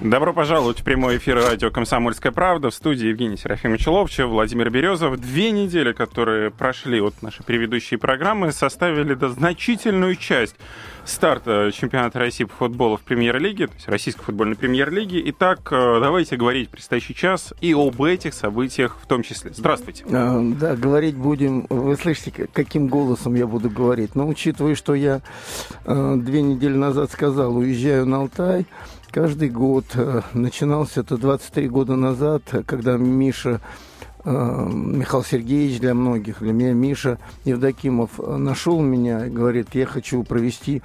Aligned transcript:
Добро 0.00 0.32
пожаловать 0.32 0.80
в 0.80 0.84
прямой 0.84 1.18
эфир 1.18 1.36
радио 1.36 1.70
«Комсомольская 1.70 2.32
правда». 2.32 2.70
В 2.70 2.74
студии 2.74 3.06
Евгений 3.06 3.36
Серафимович 3.36 3.86
Ловчев, 3.86 4.28
Владимир 4.28 4.70
Березов. 4.70 5.20
Две 5.20 5.50
недели, 5.50 5.92
которые 5.92 6.50
прошли 6.50 7.00
от 7.00 7.22
нашей 7.22 7.44
предыдущей 7.44 7.96
программы, 7.96 8.52
составили 8.52 9.14
да, 9.14 9.28
значительную 9.28 10.16
часть 10.16 10.56
старта 11.04 11.70
чемпионата 11.72 12.18
России 12.18 12.44
по 12.44 12.54
футболу 12.54 12.96
в 12.96 13.02
премьер-лиге, 13.02 13.66
то 13.66 13.74
есть 13.74 13.88
российской 13.88 14.22
футбольной 14.22 14.56
премьер-лиги. 14.56 15.22
Итак, 15.26 15.60
э, 15.70 15.98
давайте 16.00 16.36
говорить 16.36 16.68
предстоящий 16.68 17.14
час 17.14 17.54
и 17.60 17.72
об 17.74 18.00
этих 18.02 18.34
событиях 18.34 18.96
в 19.02 19.06
том 19.06 19.22
числе. 19.22 19.52
Здравствуйте. 19.54 20.04
А, 20.12 20.40
да, 20.40 20.76
говорить 20.76 21.16
будем... 21.16 21.66
Вы 21.68 21.96
слышите, 21.96 22.48
каким 22.52 22.88
голосом 22.88 23.34
я 23.34 23.46
буду 23.46 23.70
говорить? 23.70 24.14
Но 24.14 24.26
учитывая, 24.26 24.74
что 24.74 24.94
я 24.94 25.22
э, 25.84 26.14
две 26.16 26.42
недели 26.42 26.74
назад 26.74 27.10
сказал, 27.10 27.56
уезжаю 27.56 28.06
на 28.06 28.18
Алтай, 28.18 28.66
каждый 29.12 29.50
год, 29.50 29.84
э, 29.94 30.22
начинался 30.32 31.00
это 31.00 31.16
23 31.16 31.68
года 31.68 31.94
назад, 31.94 32.42
когда 32.66 32.96
Миша 32.96 33.60
Михаил 34.24 35.24
Сергеевич 35.24 35.80
для 35.80 35.94
многих, 35.94 36.38
для 36.38 36.52
меня 36.52 36.72
Миша 36.74 37.18
Евдокимов 37.44 38.18
нашел 38.18 38.80
меня 38.80 39.26
и 39.26 39.30
говорит, 39.30 39.74
я 39.74 39.84
хочу 39.84 40.22
провести 40.22 40.80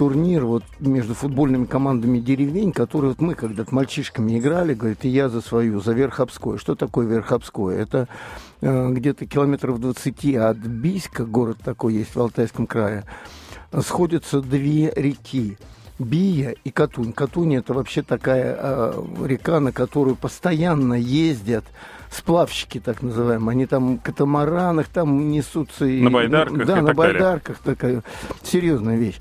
турнир 0.00 0.46
вот 0.46 0.64
между 0.78 1.12
футбольными 1.12 1.66
командами 1.66 2.20
деревень, 2.20 2.72
которые 2.72 3.10
вот 3.10 3.20
мы 3.20 3.34
когда-то 3.34 3.74
мальчишками 3.74 4.38
играли, 4.38 4.72
говорит, 4.72 5.04
и 5.04 5.10
я 5.10 5.28
за 5.28 5.42
свою, 5.42 5.82
за 5.82 5.92
Верхобской. 5.92 6.56
Что 6.56 6.74
такое 6.74 7.06
Верхобской? 7.06 7.76
Это 7.76 8.08
э, 8.62 8.88
где-то 8.92 9.26
километров 9.26 9.78
20 9.78 10.36
от 10.36 10.56
Бийска, 10.56 11.26
город 11.26 11.58
такой 11.62 11.96
есть 11.96 12.14
в 12.14 12.20
Алтайском 12.20 12.66
крае, 12.66 13.04
сходятся 13.78 14.40
две 14.40 14.90
реки. 14.96 15.58
Бия 16.00 16.54
и 16.64 16.70
Катунь. 16.70 17.12
Катунь 17.12 17.54
это 17.54 17.74
вообще 17.74 18.02
такая 18.02 18.56
э, 18.58 19.04
река, 19.26 19.60
на 19.60 19.70
которую 19.70 20.16
постоянно 20.16 20.94
ездят 20.94 21.64
сплавщики, 22.10 22.80
так 22.80 23.02
называемые. 23.02 23.52
Они 23.52 23.66
там 23.66 23.98
катамаранах 23.98 24.88
там 24.88 25.30
несутся. 25.30 25.84
И, 25.84 26.00
на 26.00 26.10
байдарках 26.10 26.66
Да, 26.66 26.78
и 26.78 26.80
на 26.80 26.86
так 26.88 26.96
байдарках. 26.96 27.58
Такая 27.58 28.02
серьезная 28.42 28.96
вещь. 28.96 29.18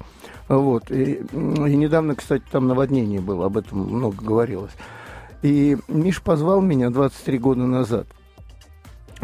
Вот. 0.48 0.90
И, 0.90 1.16
и 1.34 1.76
недавно, 1.76 2.16
кстати, 2.16 2.44
там 2.50 2.68
наводнение 2.68 3.20
было, 3.20 3.48
об 3.48 3.58
этом 3.58 3.80
много 3.80 4.24
говорилось. 4.24 4.72
И 5.42 5.78
Миш 5.90 6.22
позвал 6.22 6.62
меня 6.62 6.90
23 6.90 7.38
года 7.40 7.66
назад. 7.66 8.08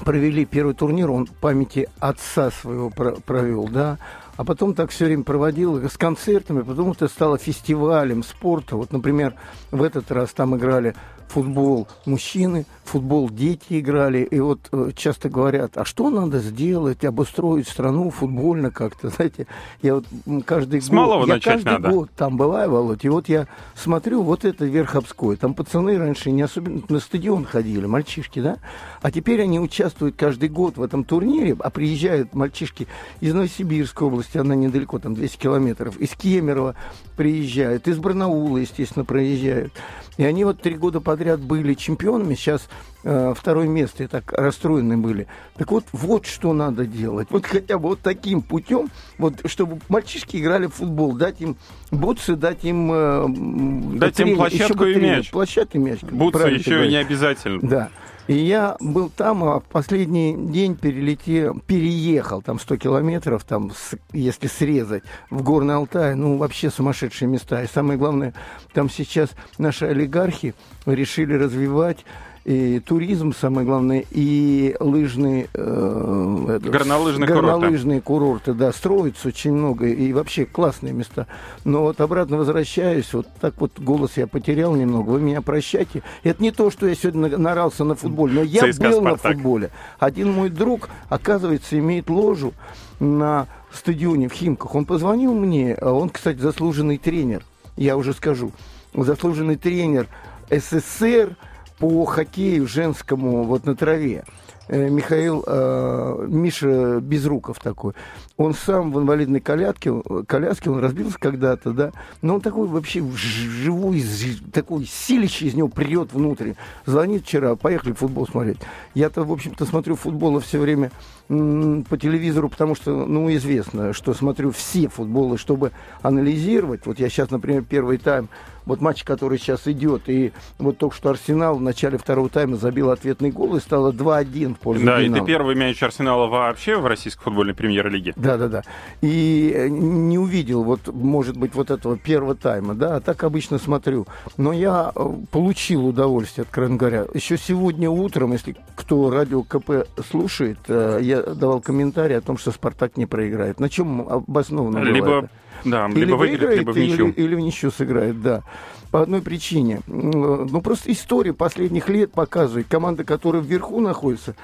Провели 0.04 0.44
первый 0.46 0.76
турнир, 0.76 1.10
он 1.10 1.26
памяти 1.26 1.88
отца 2.00 2.52
своего 2.52 2.90
провел, 2.90 3.70
да, 3.70 3.98
а 4.38 4.44
потом 4.44 4.74
так 4.74 4.92
все 4.92 5.06
время 5.06 5.24
проводил 5.24 5.88
с 5.88 5.98
концертами, 5.98 6.62
потом 6.62 6.92
это 6.92 7.08
стало 7.08 7.38
фестивалем 7.38 8.24
спорта. 8.24 8.76
Вот, 8.76 8.92
например, 8.92 9.36
в 9.72 9.82
этот 9.82 10.12
раз 10.12 10.32
там 10.32 10.56
играли 10.56 10.96
футбол 11.28 11.88
мужчины, 12.06 12.66
футбол 12.84 13.30
дети 13.30 13.80
играли. 13.80 14.20
И 14.20 14.40
вот 14.40 14.60
э, 14.72 14.92
часто 14.96 15.30
говорят, 15.30 15.78
а 15.78 15.86
что 15.86 16.10
надо 16.10 16.40
сделать, 16.40 17.04
обустроить 17.04 17.68
страну 17.68 18.10
футбольно 18.10 18.72
как-то, 18.72 19.10
знаете. 19.16 19.48
Я 19.82 19.96
вот 19.96 20.06
каждый 20.46 20.82
С 20.82 20.90
год... 20.90 20.96
малого 20.96 21.26
я 21.26 21.34
начать 21.36 21.64
каждый 21.64 21.82
надо. 21.82 21.90
год 21.90 22.10
там 22.16 22.38
бываю, 22.38 22.70
Володь, 22.72 23.04
и 23.04 23.10
вот 23.10 23.28
я 23.28 23.48
смотрю, 23.76 24.22
вот 24.22 24.46
это 24.46 24.66
Верховской. 24.66 25.36
Там 25.36 25.54
пацаны 25.54 25.98
раньше 25.98 26.32
не 26.32 26.42
особенно 26.44 26.82
на 26.88 27.00
стадион 27.00 27.46
ходили, 27.46 27.86
мальчишки, 27.86 28.40
да? 28.40 28.58
А 29.02 29.12
теперь 29.12 29.42
они 29.42 29.60
участвуют 29.60 30.16
каждый 30.16 30.50
год 30.50 30.78
в 30.78 30.84
этом 30.84 31.04
турнире, 31.04 31.56
а 31.60 31.70
приезжают 31.70 32.34
мальчишки 32.34 32.88
из 33.20 33.34
Новосибирской 33.34 34.08
области, 34.08 34.38
она 34.38 34.56
недалеко, 34.56 35.00
там 35.00 35.16
200 35.16 35.38
километров, 35.38 35.98
из 35.98 36.12
Кемерово 36.12 36.76
приезжают, 37.18 37.88
из 37.88 37.98
Барнаула, 37.98 38.58
естественно, 38.58 39.06
проезжают. 39.06 39.74
И 40.18 40.24
они 40.24 40.46
вот 40.46 40.62
три 40.62 40.76
года 40.76 41.02
подряд 41.02 41.15
были 41.16 41.74
чемпионами, 41.74 42.36
сейчас 42.36 42.68
э, 43.04 43.34
второе 43.36 43.68
место, 43.68 44.04
и 44.04 44.08
так 44.08 44.32
расстроены 44.34 44.98
были. 44.98 45.28
Так 45.58 45.72
вот, 45.72 45.86
вот 45.92 46.26
что 46.26 46.54
надо 46.54 46.86
делать. 46.86 47.28
Вот 47.32 47.46
хотя 47.46 47.78
бы 47.78 47.90
вот 47.90 48.00
таким 48.02 48.42
путем, 48.42 48.90
вот 49.18 49.42
чтобы 49.46 49.80
мальчишки 49.90 50.38
играли 50.38 50.68
в 50.68 50.74
футбол, 50.76 51.14
дать 51.14 51.42
им 51.42 51.56
бутсы, 51.92 52.36
дать 52.36 52.64
им... 52.64 52.92
Э, 52.92 53.26
Дать 53.28 54.20
им 54.20 54.26
тренер, 54.26 54.38
площадку 54.38 54.84
еще 54.84 55.00
бы 55.00 55.06
и 55.06 55.10
мяч. 55.10 55.32
Площадку 55.32 55.78
и 55.78 55.82
мяч. 55.82 56.02
Бутсы 56.02 56.48
еще 56.48 56.88
не 56.88 56.98
обязательно. 56.98 57.60
Да. 57.62 57.90
И 58.28 58.34
я 58.34 58.76
был 58.80 59.12
там, 59.16 59.44
а 59.44 59.60
в 59.60 59.64
последний 59.66 60.36
день 60.36 60.76
перелетел, 60.76 61.60
переехал 61.68 62.42
там 62.42 62.60
100 62.60 62.78
километров, 62.78 63.44
там, 63.44 63.70
с- 63.72 63.96
если 64.14 64.48
срезать, 64.48 65.04
в 65.30 65.44
Горный 65.44 65.76
Алтай, 65.76 66.16
ну, 66.16 66.38
вообще 66.38 66.72
сумасшедшие 66.72 67.30
места. 67.30 67.62
И 67.64 67.68
самое 67.68 68.00
главное, 68.00 68.34
там 68.74 68.90
сейчас 68.90 69.30
наши 69.60 69.86
олигархи 69.86 70.56
решили 70.88 71.34
развивать 71.36 72.00
и 72.46 72.80
туризм, 72.80 73.34
самое 73.34 73.66
главное, 73.66 74.06
и 74.12 74.76
лыжные... 74.80 75.48
э, 75.54 76.46
это, 76.58 76.70
Горнолыжные 76.70 77.28
курорты. 77.28 77.52
горнолыжные 77.52 78.02
курорты, 78.02 78.54
да, 78.54 78.72
строится 78.72 79.30
очень 79.30 79.52
много, 79.52 79.88
и 79.88 80.14
вообще 80.14 80.46
классные 80.46 80.94
места. 80.94 81.26
Но 81.64 81.82
вот 81.82 82.00
обратно 82.02 82.38
возвращаюсь, 82.38 83.12
вот 83.16 83.26
так 83.42 83.56
вот 83.60 83.80
голос 83.80 84.12
я 84.18 84.28
потерял 84.28 84.76
немного, 84.76 85.10
вы 85.10 85.22
меня 85.22 85.42
прощайте. 85.42 86.04
Это 86.24 86.44
не 86.44 86.52
то, 86.52 86.70
что 86.70 86.88
я 86.88 86.94
сегодня 86.94 87.30
на- 87.30 87.38
нарался 87.40 87.84
на 87.84 87.96
футболе, 87.96 88.36
но 88.36 88.42
я 88.44 88.72
ЦСКА 88.72 88.90
был 88.92 89.02
на 89.02 89.10
«Спартак». 89.18 89.34
футболе. 89.34 89.70
Один 89.98 90.32
мой 90.32 90.52
друг, 90.52 90.90
оказывается, 91.10 91.80
имеет 91.80 92.12
ложу 92.12 92.54
на 93.00 93.48
стадионе 93.74 94.30
в 94.30 94.34
Химках. 94.34 94.76
Он 94.76 94.86
позвонил 94.86 95.34
мне, 95.34 95.74
а 95.74 95.92
он, 95.92 96.10
кстати, 96.10 96.38
заслуженный 96.38 97.00
тренер, 97.00 97.44
я 97.76 97.98
уже 97.98 98.14
скажу, 98.14 98.52
заслуженный 98.94 99.56
тренер 99.56 100.08
СССР 100.52 101.36
по 101.80 102.06
хоккею 102.06 102.68
женскому 102.68 103.44
вот 103.44 103.66
на 103.66 103.76
траве. 103.76 104.24
Э, 104.68 104.90
Михаил, 104.90 105.44
э, 105.46 106.26
Миша 106.28 107.00
Безруков 107.00 107.60
такой. 107.60 107.94
Он 108.38 108.54
сам 108.54 108.92
в 108.92 109.00
инвалидной 109.00 109.40
коляске, 109.40 109.94
коляске, 110.28 110.70
он 110.70 110.80
разбился 110.80 111.18
когда-то, 111.18 111.72
да, 111.72 111.92
но 112.22 112.36
он 112.36 112.42
такой 112.42 112.68
вообще 112.68 113.02
живой, 113.16 114.04
такой 114.52 114.86
силище 114.86 115.46
из 115.46 115.54
него 115.54 115.70
прет 115.70 116.12
внутрь. 116.12 116.54
Звонит 116.86 117.24
вчера, 117.24 117.56
поехали 117.56 117.94
футбол 117.94 118.28
смотреть. 118.28 118.58
Я-то, 118.94 119.24
в 119.24 119.32
общем-то, 119.32 119.66
смотрю 119.66 119.96
футбола 119.96 120.42
все 120.42 120.60
время 120.60 120.92
по 121.28 121.98
телевизору, 121.98 122.50
потому 122.50 122.76
что, 122.76 123.06
ну, 123.06 123.34
известно, 123.34 123.94
что 123.94 124.14
смотрю 124.14 124.52
все 124.52 124.90
футболы, 124.90 125.38
чтобы 125.38 125.72
анализировать. 126.02 126.86
Вот 126.86 127.00
я 127.00 127.10
сейчас, 127.10 127.32
например, 127.32 127.64
первый 127.64 127.98
тайм, 127.98 128.30
вот 128.66 128.82
матч, 128.82 129.04
который 129.04 129.38
сейчас 129.38 129.68
идет, 129.68 130.04
и 130.08 130.34
вот 130.60 130.78
только 130.78 130.96
что 130.96 131.10
Арсенал 131.10 131.56
в 131.56 131.62
начале 131.62 131.98
второго 131.98 132.30
тайма 132.30 132.58
забил 132.58 132.90
ответный 132.90 133.32
гол, 133.32 133.56
и 133.56 133.60
стало 133.60 133.92
2-1 133.92 134.56
в 134.56 134.60
пользу 134.60 134.86
Да, 134.86 135.00
и 135.00 135.06
«Динамо». 135.06 135.18
это 135.18 135.26
первый 135.28 135.56
мяч 135.56 135.82
Арсенала 135.82 136.28
вообще 136.28 136.78
в 136.78 136.86
российской 136.86 137.24
футбольной 137.24 137.54
премьер-лиге. 137.54 138.14
Да, 138.26 138.38
да, 138.38 138.48
да. 138.48 138.64
И 139.02 139.52
э, 139.56 139.68
не 139.70 140.18
увидел, 140.18 140.64
вот, 140.64 140.88
может 140.88 141.38
быть, 141.38 141.54
вот 141.56 141.72
этого 141.72 141.98
первого 141.98 142.36
тайма, 142.36 142.74
да, 142.74 142.98
а 142.98 143.00
так 143.00 143.24
обычно 143.24 143.60
смотрю. 143.60 144.08
Но 144.38 144.52
я 144.54 144.92
э, 144.96 145.14
получил 145.32 145.86
удовольствие, 145.88 146.44
откровенно 146.44 146.78
говоря. 146.78 147.06
Еще 147.14 147.38
сегодня 147.38 147.90
утром, 147.90 148.34
если 148.34 148.56
кто 148.76 149.10
радио 149.10 149.44
КП 149.44 149.88
слушает, 150.10 150.58
э, 150.68 151.00
я 151.02 151.22
давал 151.22 151.62
комментарий 151.62 152.18
о 152.18 152.22
том, 152.22 152.38
что 152.38 152.52
Спартак 152.52 152.98
не 152.98 153.06
проиграет. 153.06 153.60
На 153.60 153.70
чем 153.70 154.02
обосновано 154.02 154.80
было 154.80 154.90
Либо, 154.90 155.18
это? 155.20 155.30
да, 155.66 155.88
Или 155.88 156.06
либо 156.06 156.16
выиграет, 156.16 156.60
либо 156.60 156.72
в 156.72 156.78
или, 156.78 156.92
ничью. 156.92 157.12
или 157.12 157.36
в 157.36 157.40
ничью 157.40 157.72
сыграет, 157.72 158.22
да. 158.22 158.44
По 158.92 159.02
одной 159.02 159.22
причине. 159.22 159.82
Ну, 159.88 160.62
просто 160.62 160.92
история 160.92 161.34
последних 161.34 161.90
лет 161.90 162.12
показывает. 162.14 162.68
Команда, 162.70 163.04
которая 163.04 163.42
вверху 163.42 163.82
находится, 163.82 164.36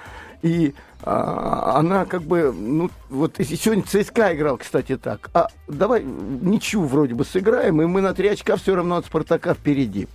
и 0.42 0.74
а, 1.04 1.80
она 1.80 2.06
как 2.06 2.22
бы, 2.22 2.54
ну, 2.54 2.90
вот 3.10 3.40
если 3.40 3.56
сегодня 3.56 3.84
ЦСКА 3.84 4.36
играл, 4.36 4.58
кстати, 4.58 4.98
так. 4.98 5.30
А 5.34 5.48
давай 5.68 6.04
ничью 6.04 6.84
вроде 6.84 7.16
бы 7.16 7.26
сыграем, 7.26 7.82
и 7.82 7.86
мы 7.86 8.02
на 8.02 8.14
три 8.14 8.28
очка 8.28 8.56
все 8.56 8.76
равно 8.76 8.98
от 8.98 9.06
Спартака 9.06 9.54
впереди. 9.54 10.08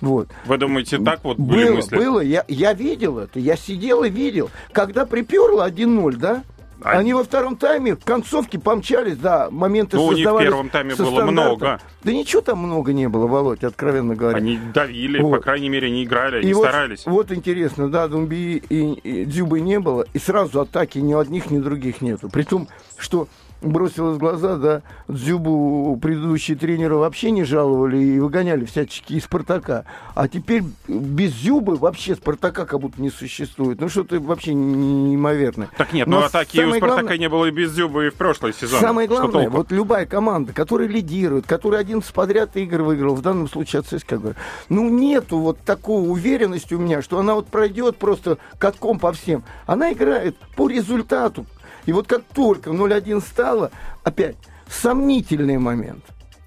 Вот. 0.00 0.28
Вы 0.46 0.58
думаете, 0.58 0.98
так 0.98 1.24
вот 1.24 1.38
были 1.38 1.66
Было, 1.66 1.74
мысли? 1.76 1.96
было, 1.96 2.20
я, 2.20 2.44
я 2.48 2.72
видел 2.74 3.18
это, 3.18 3.40
я 3.40 3.56
сидел 3.56 4.04
и 4.04 4.10
видел. 4.10 4.50
Когда 4.72 5.04
приперло 5.04 5.68
1-0, 5.68 6.16
да? 6.16 6.44
Они 6.82 7.14
во 7.14 7.24
втором 7.24 7.56
тайме 7.56 7.94
в 7.94 8.04
концовке 8.04 8.58
помчались, 8.58 9.16
да, 9.16 9.48
моменты 9.50 9.96
Ну, 9.96 10.06
у 10.06 10.12
них 10.12 10.28
в 10.30 10.38
первом 10.38 10.68
тайме 10.70 10.94
было 10.94 11.06
стандарта. 11.06 11.30
много. 11.32 11.80
Да 12.02 12.12
ничего 12.12 12.40
там 12.40 12.58
много 12.58 12.92
не 12.92 13.08
было, 13.08 13.26
Володь, 13.26 13.64
откровенно 13.64 14.14
говоря. 14.14 14.38
Они 14.38 14.58
давили, 14.72 15.20
Вот. 15.20 15.36
по 15.38 15.42
крайней 15.42 15.68
мере, 15.68 15.88
они 15.88 16.04
играли, 16.04 16.38
они 16.38 16.50
и 16.50 16.54
вот, 16.54 16.66
старались. 16.68 17.06
вот 17.06 17.30
интересно, 17.32 17.88
да, 17.90 18.08
Думби 18.08 18.62
и, 18.68 18.92
и 18.92 19.24
Дзюбы 19.24 19.60
не 19.60 19.78
было, 19.80 20.06
и 20.12 20.18
сразу 20.18 20.60
атаки 20.60 20.98
ни 20.98 21.12
одних, 21.12 21.50
ни 21.50 21.58
других 21.58 22.00
нету. 22.00 22.28
При 22.30 22.42
том, 22.42 22.68
что 22.96 23.28
бросилось 23.62 24.16
в 24.16 24.18
глаза, 24.18 24.56
да, 24.56 24.82
Дзюбу 25.08 25.98
предыдущие 26.00 26.56
тренеры 26.56 26.96
вообще 26.96 27.30
не 27.30 27.44
жаловали 27.44 27.98
и 27.98 28.18
выгоняли 28.18 28.64
всячески 28.64 29.14
из 29.14 29.24
Спартака. 29.24 29.84
А 30.14 30.28
теперь 30.28 30.62
без 30.88 31.32
Зюбы 31.32 31.76
вообще 31.76 32.14
Спартака 32.14 32.66
как 32.66 32.80
будто 32.80 33.00
не 33.00 33.10
существует. 33.10 33.80
Ну 33.80 33.88
что-то 33.88 34.20
вообще 34.20 34.54
неимоверное. 34.54 35.68
Так 35.76 35.92
нет, 35.92 36.06
Но 36.06 36.20
ну 36.20 36.26
атаки 36.26 36.58
у 36.58 36.68
Спартака 36.70 37.02
главное... 37.02 37.18
не 37.18 37.28
было 37.28 37.46
и 37.46 37.50
без 37.50 37.72
Зюбы 37.72 38.06
и 38.06 38.10
в 38.10 38.14
прошлый 38.14 38.52
сезон. 38.52 38.80
Самое 38.80 39.08
главное, 39.08 39.48
вот 39.48 39.72
любая 39.72 40.06
команда, 40.06 40.52
которая 40.52 40.88
лидирует, 40.88 41.46
которая 41.46 41.80
один 41.80 42.02
подряд 42.20 42.56
игр 42.56 42.82
выиграл, 42.82 43.14
в 43.14 43.22
данном 43.22 43.48
случае 43.48 43.80
от 43.80 43.86
ЦСКА, 43.86 44.18
говорю, 44.18 44.36
ну 44.68 44.88
нету 44.90 45.38
вот 45.38 45.58
такой 45.60 46.08
уверенности 46.08 46.74
у 46.74 46.78
меня, 46.78 47.02
что 47.02 47.18
она 47.18 47.34
вот 47.34 47.46
пройдет 47.46 47.96
просто 47.96 48.38
катком 48.58 48.98
по 48.98 49.12
всем. 49.12 49.42
Она 49.66 49.92
играет 49.92 50.36
по 50.56 50.68
результату. 50.68 51.46
И 51.90 51.92
вот 51.92 52.06
как 52.06 52.22
только 52.32 52.70
0-1 52.70 53.20
стало, 53.20 53.72
опять 54.04 54.36
сомнительный 54.68 55.58
момент. 55.58 56.04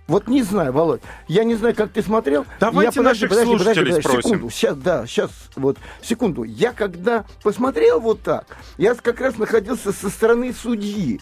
Вот 0.07 0.29
не 0.29 0.41
знаю, 0.41 0.71
Володь, 0.71 1.01
я 1.27 1.43
не 1.43 1.55
знаю, 1.55 1.75
как 1.75 1.91
ты 1.91 2.01
смотрел. 2.01 2.45
Давайте 2.61 2.97
я, 2.97 3.03
подожди, 3.03 3.25
наших 3.25 3.29
подожди, 3.29 3.57
слушателей 3.57 3.87
подожди, 3.87 4.07
подожди, 4.07 4.29
Секунду, 4.29 4.49
сейчас, 4.49 4.77
да, 4.77 5.05
сейчас, 5.05 5.31
вот, 5.57 5.77
секунду. 6.01 6.43
Я 6.43 6.71
когда 6.71 7.25
посмотрел 7.43 7.99
вот 7.99 8.21
так, 8.21 8.55
я 8.77 8.95
как 8.95 9.19
раз 9.19 9.37
находился 9.37 9.91
со 9.91 10.09
стороны 10.09 10.53
судьи. 10.53 11.19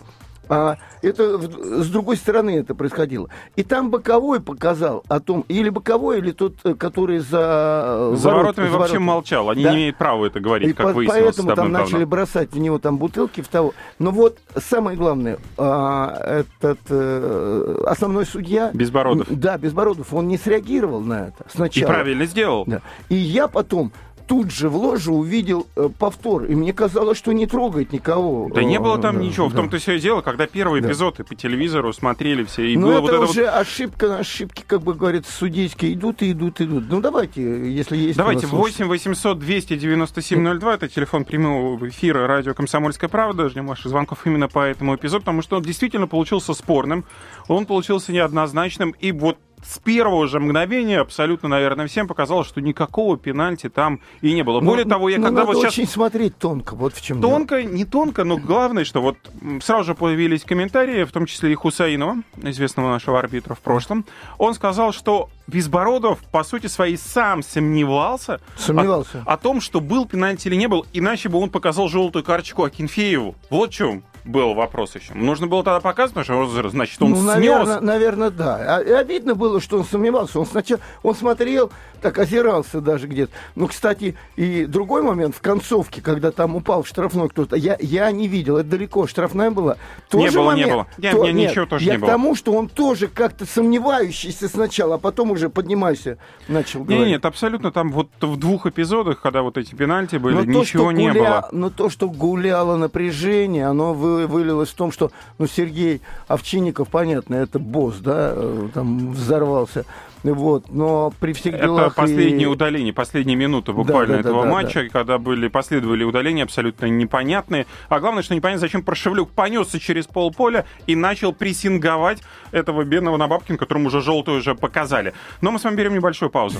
А 0.51 0.75
это 1.01 1.39
с 1.39 1.87
другой 1.87 2.17
стороны 2.17 2.59
это 2.59 2.75
происходило. 2.75 3.29
И 3.55 3.63
там 3.63 3.89
боковой 3.89 4.41
показал 4.41 5.01
о 5.07 5.21
том, 5.21 5.45
или 5.47 5.69
боковой, 5.69 6.17
или 6.17 6.31
тот, 6.31 6.55
э, 6.65 6.73
который 6.73 7.19
за... 7.19 8.11
За 8.15 8.27
ворот, 8.27 8.57
воротами 8.57 8.69
за 8.69 8.77
вообще 8.77 8.99
молчал. 8.99 9.49
Они 9.49 9.63
да? 9.63 9.71
не 9.71 9.77
имеют 9.77 9.97
права 9.97 10.25
это 10.25 10.41
говорить, 10.41 10.67
и 10.67 10.73
как 10.73 10.87
по- 10.87 10.93
выяснилось. 10.93 11.37
Поэтому 11.37 11.55
там 11.55 11.71
начали 11.71 12.03
бросать 12.03 12.51
в 12.51 12.57
него 12.57 12.79
там 12.79 12.97
бутылки 12.97 13.39
в 13.39 13.47
того. 13.47 13.73
Но 13.97 14.11
вот 14.11 14.39
самое 14.57 14.97
главное, 14.97 15.37
а, 15.57 16.17
этот 16.21 16.79
а, 16.89 17.83
основной 17.87 18.25
судья... 18.25 18.71
Безбородов. 18.73 19.27
Да, 19.29 19.57
Безбородов, 19.57 20.13
он 20.13 20.27
не 20.27 20.37
среагировал 20.37 20.99
на 20.99 21.29
это 21.29 21.45
сначала. 21.49 21.85
И 21.85 21.87
правильно 21.87 22.25
сделал. 22.25 22.65
Да. 22.67 22.81
И 23.07 23.15
я 23.15 23.47
потом 23.47 23.93
тут 24.27 24.51
же 24.51 24.69
в 24.69 24.75
ложе 24.75 25.11
увидел 25.11 25.67
э, 25.75 25.89
повтор, 25.97 26.45
и 26.45 26.55
мне 26.55 26.73
казалось, 26.73 27.17
что 27.17 27.31
не 27.31 27.45
трогает 27.45 27.91
никого. 27.91 28.49
Да 28.53 28.63
не 28.63 28.79
было 28.79 28.97
там 28.97 29.17
да, 29.17 29.23
ничего, 29.23 29.47
да. 29.47 29.53
в 29.53 29.55
том-то 29.55 29.77
все 29.77 29.93
и 29.93 29.99
дело, 29.99 30.21
когда 30.21 30.47
первые 30.47 30.81
да. 30.81 30.89
эпизоды 30.89 31.23
по 31.23 31.35
телевизору 31.35 31.93
смотрели 31.93 32.43
все, 32.43 32.67
и 32.67 32.77
Но 32.77 32.87
было 32.87 32.93
это 32.93 33.01
вот 33.01 33.11
это 33.11 33.19
уже 33.23 33.41
вот... 33.41 33.53
ошибка, 33.53 34.17
ошибки, 34.17 34.63
как 34.65 34.81
бы 34.81 34.93
говорится, 34.93 35.31
судейские 35.31 35.93
идут 35.93 36.21
и 36.21 36.31
идут, 36.31 36.61
идут. 36.61 36.85
Ну 36.89 37.01
давайте, 37.01 37.41
если 37.71 37.97
есть... 37.97 38.17
Давайте, 38.17 38.47
8 38.47 38.85
800 38.85 39.39
297 39.39 40.59
02, 40.59 40.73
это 40.73 40.87
телефон 40.87 41.25
прямого 41.25 41.89
эфира 41.89 42.27
радио 42.27 42.53
«Комсомольская 42.53 43.09
правда», 43.09 43.49
ждем 43.49 43.67
ваших 43.67 43.87
звонков 43.87 44.25
именно 44.25 44.47
по 44.47 44.65
этому 44.65 44.95
эпизоду, 44.95 45.21
потому 45.21 45.41
что 45.41 45.57
он 45.57 45.63
действительно 45.63 46.07
получился 46.07 46.53
спорным, 46.53 47.05
он 47.47 47.65
получился 47.65 48.11
неоднозначным, 48.11 48.91
и 48.99 49.11
вот 49.11 49.37
с 49.63 49.79
первого 49.79 50.27
же 50.27 50.39
мгновения 50.39 50.99
абсолютно, 50.99 51.49
наверное, 51.49 51.87
всем 51.87 52.07
показалось, 52.07 52.47
что 52.47 52.61
никакого 52.61 53.17
пенальти 53.17 53.69
там 53.69 53.99
и 54.21 54.33
не 54.33 54.43
было. 54.43 54.59
Ну, 54.59 54.67
Более 54.67 54.85
того, 54.85 55.09
я 55.09 55.17
ну, 55.17 55.25
когда 55.25 55.45
вот 55.45 55.57
сейчас... 55.57 55.73
очень 55.73 55.87
смотреть 55.87 56.37
тонко, 56.37 56.75
вот 56.75 56.93
в 56.93 57.01
чем 57.01 57.21
Тонко, 57.21 57.61
дело. 57.61 57.71
не 57.71 57.85
тонко, 57.85 58.23
но 58.23 58.37
главное, 58.37 58.85
что 58.85 59.01
вот 59.01 59.17
сразу 59.61 59.83
же 59.83 59.95
появились 59.95 60.43
комментарии, 60.43 61.03
в 61.03 61.11
том 61.11 61.25
числе 61.25 61.51
и 61.51 61.55
Хусаинова, 61.55 62.17
известного 62.43 62.89
нашего 62.89 63.19
арбитра 63.19 63.55
в 63.55 63.59
прошлом. 63.59 64.05
Он 64.37 64.53
сказал, 64.53 64.93
что 64.93 65.29
Безбородов, 65.47 66.19
по 66.31 66.43
сути 66.43 66.67
своей, 66.67 66.97
сам 66.97 67.43
сомневался, 67.43 68.39
сомневался. 68.57 69.23
О, 69.25 69.33
о 69.33 69.37
том, 69.37 69.61
что 69.61 69.81
был 69.81 70.05
пенальти 70.05 70.47
или 70.47 70.55
не 70.55 70.67
был, 70.67 70.85
иначе 70.93 71.29
бы 71.29 71.39
он 71.39 71.49
показал 71.49 71.87
желтую 71.87 72.23
карточку 72.23 72.63
Акинфееву. 72.63 73.35
Вот 73.49 73.71
в 73.71 73.73
чем 73.73 74.03
был 74.23 74.53
вопрос 74.53 74.95
еще. 74.95 75.13
Нужно 75.13 75.47
было 75.47 75.63
тогда 75.63 75.79
показывать, 75.79 76.25
что 76.25 76.69
значит 76.69 77.01
он 77.01 77.11
ну, 77.11 77.15
снес. 77.17 77.25
Наверное, 77.25 77.79
наверное, 77.79 78.29
да. 78.29 78.77
А, 78.77 78.99
обидно 78.99 79.35
было, 79.35 79.59
что 79.59 79.77
он 79.77 79.85
сомневался. 79.85 80.39
Он 80.39 80.45
сначала 80.45 80.81
он 81.03 81.15
смотрел, 81.15 81.71
так 82.01 82.17
озирался 82.17 82.81
даже 82.81 83.07
где-то. 83.07 83.31
Ну, 83.55 83.67
кстати, 83.67 84.15
и 84.35 84.65
другой 84.65 85.03
момент 85.03 85.35
в 85.35 85.41
концовке, 85.41 86.01
когда 86.01 86.31
там 86.31 86.55
упал 86.55 86.83
в 86.83 86.87
штрафной 86.87 87.29
кто-то, 87.29 87.55
я, 87.55 87.77
я 87.79 88.11
не 88.11 88.27
видел, 88.27 88.57
это 88.57 88.69
далеко, 88.69 89.07
штрафная 89.07 89.51
была. 89.51 89.77
Тоже 90.09 90.29
не 90.29 90.35
было, 90.35 90.45
момент, 90.45 90.67
не 90.67 90.73
было. 90.73 90.87
Я, 90.97 91.11
то, 91.11 91.25
я, 91.25 91.31
нет, 91.31 91.51
ничего 91.51 91.65
тоже 91.65 91.85
я 91.85 91.93
не 91.93 91.97
к 91.97 92.01
было. 92.01 92.11
тому, 92.11 92.35
что 92.35 92.53
он 92.53 92.67
тоже 92.67 93.07
как-то 93.07 93.45
сомневающийся 93.45 94.47
сначала, 94.49 94.95
а 94.95 94.97
потом 94.97 95.31
уже 95.31 95.49
поднимайся, 95.49 96.17
начал 96.47 96.83
говорить. 96.83 96.99
Нет, 96.99 97.09
нет, 97.09 97.25
абсолютно 97.25 97.71
там 97.71 97.91
вот 97.91 98.09
в 98.19 98.37
двух 98.37 98.65
эпизодах, 98.65 99.21
когда 99.21 99.43
вот 99.43 99.57
эти 99.57 99.75
пенальти 99.75 100.17
были, 100.17 100.35
но 100.35 100.43
ничего 100.43 100.85
то, 100.85 100.91
не 100.91 101.09
гуля... 101.09 101.19
было. 101.19 101.49
Но 101.51 101.69
то, 101.69 101.89
что 101.89 102.09
гуляло 102.09 102.77
напряжение, 102.77 103.67
оно 103.67 103.93
вы, 103.93 104.10
вылилось 104.27 104.69
в 104.69 104.75
том, 104.75 104.91
что, 104.91 105.11
ну, 105.37 105.47
Сергей 105.47 106.01
Овчинников, 106.27 106.89
понятно, 106.89 107.35
это 107.35 107.59
босс, 107.59 107.97
да, 107.97 108.33
э, 108.35 108.69
там 108.73 109.11
взорвался. 109.11 109.85
Вот, 110.23 110.69
но 110.69 111.11
при 111.19 111.33
всех 111.33 111.59
делах... 111.59 111.93
Это 111.93 111.95
последние 111.95 112.43
и... 112.43 112.45
удаления, 112.45 112.93
последние 112.93 113.35
минуты 113.35 113.73
буквально 113.73 114.17
да, 114.17 114.23
да, 114.23 114.29
этого 114.29 114.43
да, 114.43 114.49
да, 114.49 114.53
матча, 114.53 114.83
да. 114.83 114.89
когда 114.89 115.17
были, 115.17 115.47
последовали 115.47 116.03
удаления 116.03 116.43
абсолютно 116.43 116.85
непонятные. 116.85 117.65
А 117.89 117.99
главное, 117.99 118.21
что 118.21 118.35
непонятно, 118.35 118.59
зачем 118.59 118.83
Прошевлюк 118.83 119.31
понесся 119.31 119.79
через 119.79 120.05
полполя 120.05 120.65
и 120.85 120.95
начал 120.95 121.33
прессинговать 121.33 122.21
этого 122.51 122.83
бедного 122.83 123.17
Набабкина, 123.17 123.57
которому 123.57 123.87
уже 123.87 124.01
желтую 124.01 124.39
уже 124.39 124.53
показали. 124.53 125.13
Но 125.41 125.51
мы 125.51 125.59
с 125.59 125.63
вами 125.63 125.75
берем 125.75 125.95
небольшую 125.95 126.29
паузу. 126.29 126.59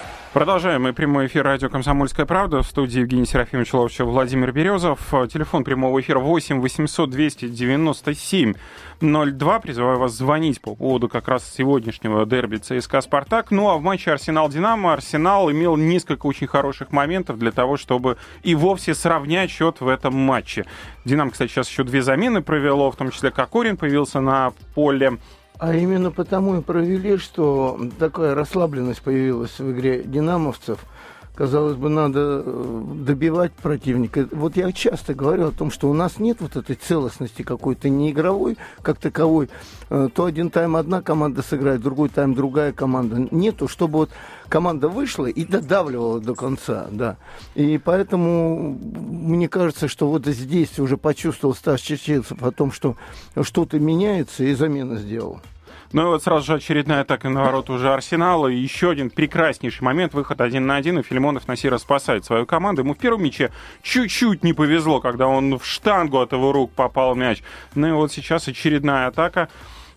Продолжаем 0.33 0.83
мы 0.83 0.93
прямой 0.93 1.27
эфир 1.27 1.43
радио 1.43 1.67
«Комсомольская 1.67 2.25
правда». 2.25 2.61
В 2.61 2.65
студии 2.65 3.01
Евгений 3.01 3.25
Серафимович 3.25 3.73
Ловчев, 3.73 4.07
Владимир 4.07 4.53
Березов. 4.53 5.01
Телефон 5.29 5.65
прямого 5.65 5.99
эфира 5.99 6.19
8 6.19 6.61
800 6.61 7.09
297 7.09 8.53
02. 9.01 9.59
Призываю 9.59 9.99
вас 9.99 10.13
звонить 10.13 10.61
по 10.61 10.73
поводу 10.73 11.09
как 11.09 11.27
раз 11.27 11.53
сегодняшнего 11.53 12.25
дерби 12.25 12.55
ЦСКА 12.55 13.01
«Спартак». 13.01 13.51
Ну 13.51 13.67
а 13.71 13.77
в 13.77 13.81
матче 13.81 14.13
«Арсенал-Динамо» 14.13 14.93
Арсенал 14.93 15.51
имел 15.51 15.75
несколько 15.75 16.27
очень 16.27 16.47
хороших 16.47 16.93
моментов 16.93 17.37
для 17.37 17.51
того, 17.51 17.75
чтобы 17.75 18.15
и 18.41 18.55
вовсе 18.55 18.95
сравнять 18.95 19.51
счет 19.51 19.81
в 19.81 19.89
этом 19.89 20.15
матче. 20.15 20.65
«Динамо», 21.03 21.31
кстати, 21.31 21.51
сейчас 21.51 21.67
еще 21.69 21.83
две 21.83 22.01
замены 22.01 22.41
провело, 22.41 22.89
в 22.89 22.95
том 22.95 23.11
числе 23.11 23.31
Кокорин 23.31 23.75
появился 23.75 24.21
на 24.21 24.53
поле. 24.75 25.17
А 25.61 25.75
именно 25.75 26.09
потому 26.09 26.57
и 26.57 26.61
провели, 26.63 27.17
что 27.17 27.79
такая 27.99 28.33
расслабленность 28.33 29.03
появилась 29.03 29.59
в 29.59 29.71
игре 29.71 30.01
динамовцев. 30.01 30.79
Казалось 31.33 31.77
бы, 31.77 31.87
надо 31.87 32.43
э, 32.45 32.83
добивать 33.05 33.53
противника. 33.53 34.27
Вот 34.31 34.57
я 34.57 34.71
часто 34.73 35.13
говорю 35.13 35.47
о 35.47 35.51
том, 35.51 35.71
что 35.71 35.89
у 35.89 35.93
нас 35.93 36.19
нет 36.19 36.37
вот 36.41 36.57
этой 36.57 36.75
целостности 36.75 37.41
какой-то 37.41 37.87
не 37.87 38.11
игровой, 38.11 38.57
как 38.81 38.97
таковой. 38.97 39.49
Э, 39.89 40.09
то 40.13 40.25
один 40.25 40.49
тайм 40.49 40.75
одна 40.75 41.01
команда 41.01 41.41
сыграет, 41.41 41.81
другой 41.81 42.09
тайм 42.09 42.35
другая 42.35 42.73
команда. 42.73 43.29
Нету, 43.31 43.69
чтобы 43.69 43.99
вот 43.99 44.09
команда 44.49 44.89
вышла 44.89 45.27
и 45.27 45.45
додавливала 45.45 46.19
до 46.19 46.35
конца, 46.35 46.87
да. 46.91 47.15
И 47.55 47.77
поэтому 47.77 48.77
мне 48.81 49.47
кажется, 49.47 49.87
что 49.87 50.09
вот 50.09 50.25
здесь 50.25 50.79
уже 50.79 50.97
почувствовал 50.97 51.55
Стас 51.55 51.79
Чеченцев 51.79 52.43
о 52.43 52.51
том, 52.51 52.73
что 52.73 52.97
что-то 53.41 53.79
меняется, 53.79 54.43
и 54.43 54.53
замена 54.53 54.97
сделал. 54.97 55.39
Ну 55.93 56.03
и 56.03 56.05
вот 56.05 56.23
сразу 56.23 56.45
же 56.45 56.53
очередная 56.55 57.01
атака 57.01 57.29
на 57.29 57.43
ворот 57.43 57.69
уже 57.69 57.93
Арсенала. 57.93 58.47
И 58.47 58.55
еще 58.55 58.91
один 58.91 59.09
прекраснейший 59.09 59.83
момент. 59.83 60.13
Выход 60.13 60.41
один 60.41 60.65
на 60.65 60.75
один, 60.75 60.99
и 60.99 61.03
Филимонов 61.03 61.47
Насира 61.47 61.77
спасает 61.77 62.25
свою 62.25 62.45
команду. 62.45 62.81
Ему 62.81 62.93
в 62.93 62.97
первом 62.97 63.23
мяче 63.23 63.51
чуть-чуть 63.81 64.43
не 64.43 64.53
повезло, 64.53 65.01
когда 65.01 65.27
он 65.27 65.57
в 65.57 65.65
штангу 65.65 66.19
от 66.19 66.31
его 66.31 66.51
рук 66.51 66.71
попал 66.71 67.15
мяч. 67.15 67.43
Ну 67.75 67.87
и 67.87 67.91
вот 67.91 68.11
сейчас 68.11 68.47
очередная 68.47 69.07
атака. 69.07 69.49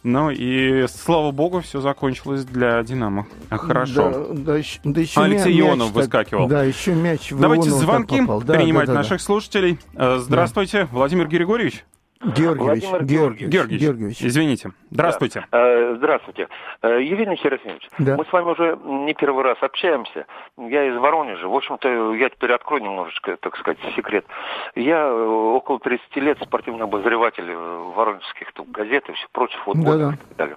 Ну 0.04 0.30
и 0.30 0.86
слава 0.86 1.30
богу, 1.30 1.62
все 1.62 1.80
закончилось 1.80 2.44
для 2.44 2.82
Динамо. 2.82 3.26
А 3.48 3.56
хорошо. 3.56 4.10
Да, 4.10 4.34
да, 4.34 4.56
еще, 4.58 4.78
да 4.84 5.00
еще 5.00 5.20
Алексей 5.22 5.54
мяч, 5.54 5.60
Ионов 5.62 5.86
так, 5.88 5.96
выскакивал. 5.96 6.46
Да, 6.46 6.62
еще 6.62 6.94
мяч 6.94 7.30
Давайте 7.30 7.70
звонки 7.70 8.16
принимать 8.16 8.86
да, 8.86 8.92
да, 8.92 8.98
наших 8.98 9.18
да. 9.18 9.24
слушателей. 9.24 9.78
Э, 9.94 10.18
здравствуйте, 10.18 10.82
да. 10.82 10.88
Владимир 10.92 11.26
Григорьевич. 11.26 11.84
Георгиевич, 12.24 12.84
Владимир 12.84 13.04
Георгиевич, 13.04 13.52
Георгиевич, 13.52 13.82
Георгиевич. 13.82 14.22
Извините. 14.22 14.72
Здравствуйте. 14.90 15.46
Да. 15.50 15.58
Э, 15.58 15.94
здравствуйте. 15.96 16.48
Э, 16.82 17.02
Евгений 17.02 17.36
Серафимович, 17.36 17.88
да. 17.98 18.16
мы 18.16 18.24
с 18.24 18.32
вами 18.32 18.50
уже 18.50 18.78
не 18.84 19.12
первый 19.14 19.44
раз 19.44 19.58
общаемся. 19.60 20.26
Я 20.56 20.84
из 20.88 20.96
Воронежа. 20.96 21.48
В 21.48 21.54
общем-то, 21.54 22.14
я 22.14 22.28
теперь 22.30 22.52
открою 22.52 22.82
немножечко, 22.82 23.36
так 23.36 23.56
сказать, 23.56 23.78
секрет. 23.94 24.24
Я 24.74 25.06
э, 25.06 25.12
около 25.12 25.78
30 25.80 26.16
лет 26.16 26.38
спортивный 26.42 26.84
обозреватель 26.84 27.50
воронежских 27.52 28.52
тут, 28.52 28.70
газет 28.70 29.08
и 29.08 29.12
все 29.12 29.26
прочее, 29.32 29.60
футбола 29.64 29.98
да 29.98 30.04
-да. 30.04 30.14
и 30.14 30.16
так 30.16 30.36
далее. 30.36 30.56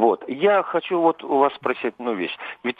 Вот. 0.00 0.24
Я 0.28 0.62
хочу 0.62 0.98
вот 0.98 1.22
у 1.22 1.40
вас 1.40 1.52
спросить 1.56 1.92
одну 1.98 2.14
вещь. 2.14 2.34
Ведь 2.64 2.78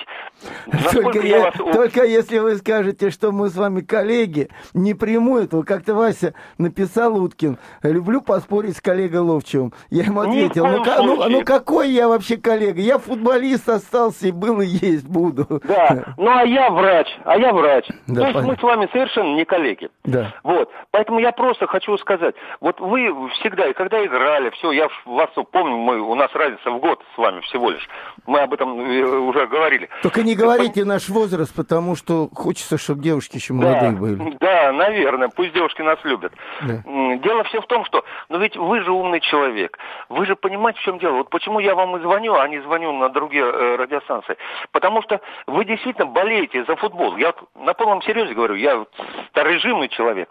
только, 0.90 1.18
я, 1.18 1.36
я 1.36 1.44
вас... 1.44 1.54
только 1.54 2.04
если 2.04 2.38
вы 2.38 2.56
скажете, 2.56 3.10
что 3.10 3.30
мы 3.30 3.50
с 3.50 3.56
вами 3.56 3.82
коллеги, 3.82 4.48
не 4.72 4.94
приму 4.94 5.36
этого. 5.36 5.62
Как-то 5.62 5.94
Вася 5.94 6.32
написал 6.56 7.22
Уткин, 7.22 7.58
люблю 7.82 8.22
поспорить 8.22 8.78
с 8.78 8.80
коллегой 8.80 9.20
Ловчевым. 9.20 9.74
Я 9.90 10.04
ему 10.04 10.20
ответил, 10.20 10.66
ну, 10.66 10.82
ну, 10.82 11.28
ну 11.28 11.44
какой 11.44 11.90
я 11.90 12.08
вообще 12.08 12.38
коллега? 12.38 12.80
Я 12.80 12.96
футболист 12.96 13.68
остался 13.68 14.28
и 14.28 14.32
был 14.32 14.62
и 14.62 14.66
есть 14.66 15.06
буду. 15.06 15.60
Да, 15.64 16.14
ну 16.16 16.30
а 16.34 16.44
я 16.44 16.70
врач, 16.70 17.06
а 17.24 17.36
я 17.36 17.52
врач. 17.52 17.86
Да, 18.06 18.14
То 18.14 18.20
есть 18.20 18.32
понятно. 18.32 18.42
мы 18.48 18.56
с 18.56 18.62
вами 18.62 18.88
совершенно 18.92 19.34
не 19.34 19.44
коллеги. 19.44 19.90
Да. 20.04 20.32
Вот. 20.42 20.70
Поэтому 20.90 21.18
я 21.18 21.32
просто 21.32 21.66
хочу 21.66 21.98
сказать, 21.98 22.34
вот 22.60 22.80
вы 22.80 23.28
всегда, 23.40 23.66
и 23.66 23.74
когда 23.74 24.02
играли, 24.02 24.48
все, 24.50 24.72
я 24.72 24.88
вас 25.04 25.28
помню, 25.52 25.76
мы, 25.76 26.00
у 26.00 26.14
нас 26.14 26.30
разница 26.34 26.70
в 26.70 26.80
год 26.80 27.02
с 27.14 27.18
вами 27.18 27.40
всего 27.40 27.70
лишь. 27.70 27.88
Мы 28.26 28.40
об 28.40 28.52
этом 28.52 28.78
э, 28.80 29.02
уже 29.02 29.46
говорили. 29.46 29.88
Только 30.02 30.22
не 30.22 30.34
говорите 30.34 30.84
наш 30.84 31.08
возраст, 31.08 31.54
потому 31.54 31.96
что 31.96 32.28
хочется, 32.34 32.78
чтобы 32.78 33.02
девушки 33.02 33.36
еще 33.36 33.52
молодые 33.52 33.92
да, 33.92 33.98
были. 33.98 34.36
Да, 34.40 34.72
наверное, 34.72 35.28
пусть 35.28 35.52
девушки 35.52 35.82
нас 35.82 35.98
любят. 36.04 36.32
Да. 36.62 36.82
Дело 37.16 37.44
все 37.44 37.60
в 37.60 37.66
том, 37.66 37.84
что, 37.84 38.04
ну 38.28 38.38
ведь 38.38 38.56
вы 38.56 38.82
же 38.82 38.92
умный 38.92 39.20
человек, 39.20 39.78
вы 40.08 40.26
же 40.26 40.36
понимаете, 40.36 40.80
в 40.80 40.82
чем 40.82 40.98
дело. 40.98 41.14
Вот 41.18 41.30
почему 41.30 41.58
я 41.60 41.74
вам 41.74 41.96
и 41.96 42.00
звоню, 42.00 42.34
а 42.34 42.48
не 42.48 42.60
звоню 42.60 42.92
на 42.92 43.08
другие 43.08 43.44
э, 43.44 43.76
радиостанции. 43.76 44.36
Потому 44.72 45.02
что 45.02 45.20
вы 45.46 45.64
действительно 45.64 46.06
болеете 46.06 46.64
за 46.64 46.76
футбол. 46.76 47.16
Я 47.16 47.34
на 47.54 47.74
полном 47.74 48.02
серьезе 48.02 48.34
говорю, 48.34 48.54
я 48.54 48.84
старорежимный 49.30 49.88
человек. 49.88 50.28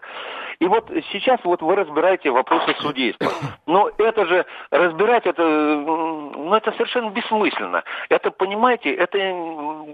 И 0.60 0.66
вот 0.66 0.90
сейчас 1.10 1.40
вот 1.42 1.62
вы 1.62 1.74
разбираете 1.74 2.30
вопросы 2.30 2.74
судейства. 2.80 3.28
Но 3.66 3.90
это 3.96 4.26
же, 4.26 4.44
разбирать 4.70 5.24
это, 5.26 5.42
ну 5.42 6.54
это 6.54 6.72
совершенно 6.72 7.08
бессмысленно. 7.10 7.82
Это, 8.10 8.30
понимаете, 8.30 8.92
это, 8.94 9.18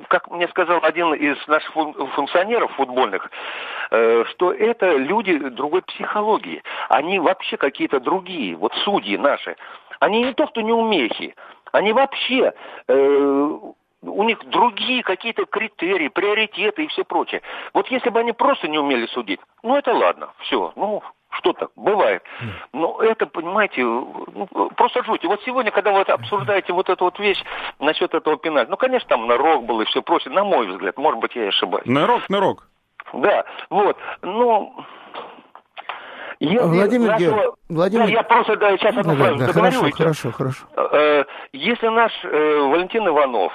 как 0.08 0.28
мне 0.28 0.48
сказал 0.48 0.80
один 0.82 1.14
из 1.14 1.36
наших 1.46 1.72
функционеров 1.72 2.72
футбольных, 2.72 3.30
э, 3.92 4.24
что 4.30 4.52
это 4.52 4.96
люди 4.96 5.38
другой 5.50 5.82
психологии. 5.82 6.62
Они 6.88 7.20
вообще 7.20 7.56
какие-то 7.56 8.00
другие, 8.00 8.56
вот 8.56 8.74
судьи 8.84 9.16
наши. 9.16 9.56
Они 10.00 10.24
не 10.24 10.34
то, 10.34 10.48
что 10.48 10.62
не 10.62 10.72
умехи, 10.72 11.36
они 11.70 11.92
вообще 11.92 12.52
э, 12.88 13.58
у 14.02 14.22
них 14.24 14.38
другие 14.46 15.02
какие-то 15.02 15.46
критерии, 15.46 16.08
приоритеты 16.08 16.84
и 16.84 16.88
все 16.88 17.04
прочее. 17.04 17.42
Вот 17.74 17.88
если 17.88 18.10
бы 18.10 18.20
они 18.20 18.32
просто 18.32 18.68
не 18.68 18.78
умели 18.78 19.06
судить, 19.06 19.40
ну 19.62 19.76
это 19.76 19.92
ладно, 19.92 20.30
все, 20.40 20.72
ну 20.76 21.02
что 21.30 21.52
так, 21.52 21.70
бывает. 21.76 22.22
Но 22.72 23.00
это, 23.02 23.26
понимаете, 23.26 23.82
ну, 23.82 24.48
просто 24.76 25.04
жуть. 25.04 25.22
И 25.24 25.26
вот 25.26 25.40
сегодня, 25.44 25.70
когда 25.70 25.92
вы 25.92 26.00
обсуждаете 26.00 26.72
вот 26.72 26.88
эту 26.88 27.04
вот 27.04 27.18
вещь 27.18 27.42
насчет 27.78 28.14
этого 28.14 28.38
пенальти, 28.38 28.70
ну, 28.70 28.76
конечно, 28.76 29.08
там 29.08 29.26
нарок 29.26 29.64
был 29.64 29.80
и 29.80 29.84
все 29.84 30.02
прочее, 30.02 30.32
на 30.32 30.44
мой 30.44 30.66
взгляд, 30.66 30.96
может 30.96 31.20
быть, 31.20 31.34
я 31.36 31.44
и 31.44 31.48
ошибаюсь. 31.48 31.86
Нарок, 31.86 32.28
нарок. 32.28 32.68
Да, 33.12 33.44
вот, 33.70 33.96
ну... 34.22 34.74
Если 36.38 36.58
Владимир 36.58 37.08
нашего... 37.08 37.30
Георгиевич, 37.30 37.54
Владимир... 37.68 38.04
Да, 38.06 38.12
я 38.12 38.22
просто 38.22 38.56
да, 38.56 38.76
сейчас 38.76 38.96
одну 38.96 39.16
да, 39.16 39.24
фразу 39.24 39.38
да, 39.38 39.46
договорю. 39.46 39.80
Хорошо, 39.92 39.92
хорошо, 39.92 40.32
хорошо. 40.32 40.66
Э, 40.76 41.24
если 41.52 41.88
наш 41.88 42.12
э, 42.24 42.58
Валентин 42.58 43.08
Иванов 43.08 43.52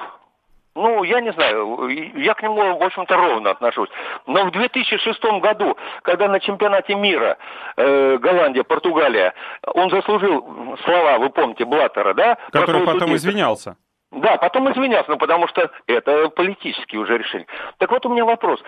ну, 0.75 1.03
я 1.03 1.19
не 1.19 1.31
знаю, 1.33 1.87
я 2.15 2.33
к 2.33 2.41
нему, 2.41 2.77
в 2.77 2.83
общем-то, 2.83 3.15
ровно 3.15 3.51
отношусь. 3.51 3.89
Но 4.25 4.45
в 4.45 4.51
2006 4.51 5.23
году, 5.41 5.77
когда 6.03 6.27
на 6.27 6.39
чемпионате 6.39 6.95
мира 6.95 7.37
э, 7.75 8.17
Голландия, 8.17 8.63
Португалия, 8.63 9.33
он 9.73 9.89
заслужил 9.89 10.77
слова, 10.85 11.17
вы 11.17 11.29
помните, 11.29 11.65
Блаттера, 11.65 12.13
да? 12.13 12.37
Который 12.51 12.85
потом 12.85 13.01
судейство. 13.01 13.15
извинялся. 13.29 13.75
Да, 14.11 14.35
потом 14.35 14.69
извинялся, 14.69 15.09
но 15.09 15.17
потому 15.17 15.47
что 15.47 15.71
это 15.87 16.27
политические 16.29 16.99
уже 16.99 17.17
решения. 17.17 17.47
Так 17.77 17.91
вот 17.91 18.05
у 18.05 18.09
меня 18.09 18.25
вопрос. 18.25 18.61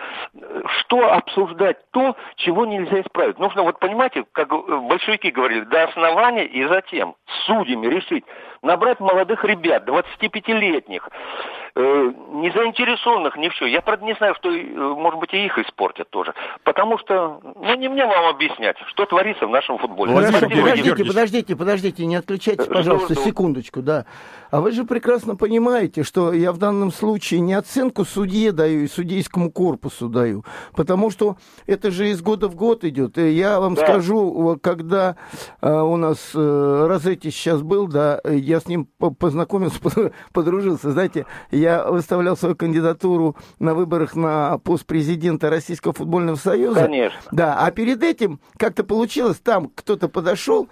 Что 0.80 1.12
обсуждать 1.12 1.76
то, 1.90 2.16
чего 2.36 2.64
нельзя 2.64 3.02
исправить? 3.02 3.38
Нужно, 3.38 3.62
вот 3.62 3.78
понимаете, 3.78 4.24
как 4.32 4.48
большевики 4.48 5.30
говорили, 5.30 5.64
до 5.64 5.84
основания 5.84 6.46
и 6.46 6.66
затем 6.66 7.16
судьями 7.44 7.88
решить. 7.88 8.24
Набрать 8.64 8.98
молодых 8.98 9.44
ребят, 9.44 9.86
25-летних, 9.86 11.08
э, 11.76 12.12
не 12.32 12.50
заинтересованных 12.50 13.36
ни 13.36 13.48
в 13.48 13.54
чем. 13.54 13.68
Я, 13.68 13.82
правда, 13.82 14.06
не 14.06 14.14
знаю, 14.14 14.34
что, 14.36 14.50
э, 14.50 14.62
может 14.64 15.20
быть, 15.20 15.34
и 15.34 15.44
их 15.44 15.58
испортят 15.58 16.08
тоже. 16.08 16.32
Потому 16.62 16.96
что, 16.98 17.40
ну, 17.42 17.74
не 17.74 17.88
мне 17.88 18.06
вам 18.06 18.26
объяснять, 18.26 18.76
что 18.86 19.04
творится 19.04 19.46
в 19.46 19.50
нашем 19.50 19.76
футболе. 19.78 20.14
Хорошо, 20.14 20.48
подождите, 20.48 21.04
подождите, 21.04 21.56
подождите, 21.56 22.06
не 22.06 22.16
отключайтесь, 22.16 22.66
пожалуйста, 22.66 23.14
секундочку, 23.14 23.82
да. 23.82 24.06
А 24.50 24.60
вы 24.60 24.70
же 24.70 24.84
прекрасно 24.84 25.36
понимаете, 25.36 26.04
что 26.04 26.32
я 26.32 26.52
в 26.52 26.58
данном 26.58 26.92
случае 26.92 27.40
не 27.40 27.54
оценку 27.54 28.04
судье 28.04 28.52
даю 28.52 28.84
и 28.84 28.86
судейскому 28.86 29.50
корпусу 29.50 30.08
даю, 30.08 30.44
потому 30.76 31.10
что 31.10 31.36
это 31.66 31.90
же 31.90 32.08
из 32.08 32.22
года 32.22 32.48
в 32.48 32.54
год 32.54 32.84
идет. 32.84 33.18
И 33.18 33.30
я 33.30 33.60
вам 33.60 33.74
да. 33.74 33.82
скажу, 33.82 34.58
когда 34.62 35.16
э, 35.60 35.70
у 35.70 35.96
нас 35.96 36.30
э, 36.34 36.86
Розетти 36.88 37.30
сейчас 37.30 37.62
был, 37.62 37.88
да, 37.88 38.20
я 38.24 38.53
с 38.60 38.66
ним 38.66 38.86
познакомился, 39.18 39.78
подружился. 40.32 40.90
Знаете, 40.90 41.26
я 41.50 41.84
выставлял 41.84 42.36
свою 42.36 42.56
кандидатуру 42.56 43.36
на 43.58 43.74
выборах 43.74 44.16
на 44.16 44.58
пост 44.58 44.86
президента 44.86 45.50
Российского 45.50 45.92
футбольного 45.92 46.36
союза. 46.36 46.82
Конечно. 46.82 47.20
Да, 47.32 47.58
а 47.58 47.70
перед 47.70 48.02
этим 48.02 48.40
как-то 48.56 48.84
получилось, 48.84 49.38
там 49.38 49.70
кто-то 49.74 50.08
подошел, 50.08 50.68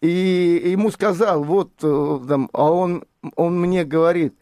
и 0.00 0.62
ему 0.66 0.90
сказал, 0.90 1.44
вот, 1.44 1.70
э, 1.82 2.20
там, 2.28 2.50
а 2.52 2.70
он, 2.70 3.04
он 3.36 3.60
мне 3.60 3.84
говорит, 3.84 4.34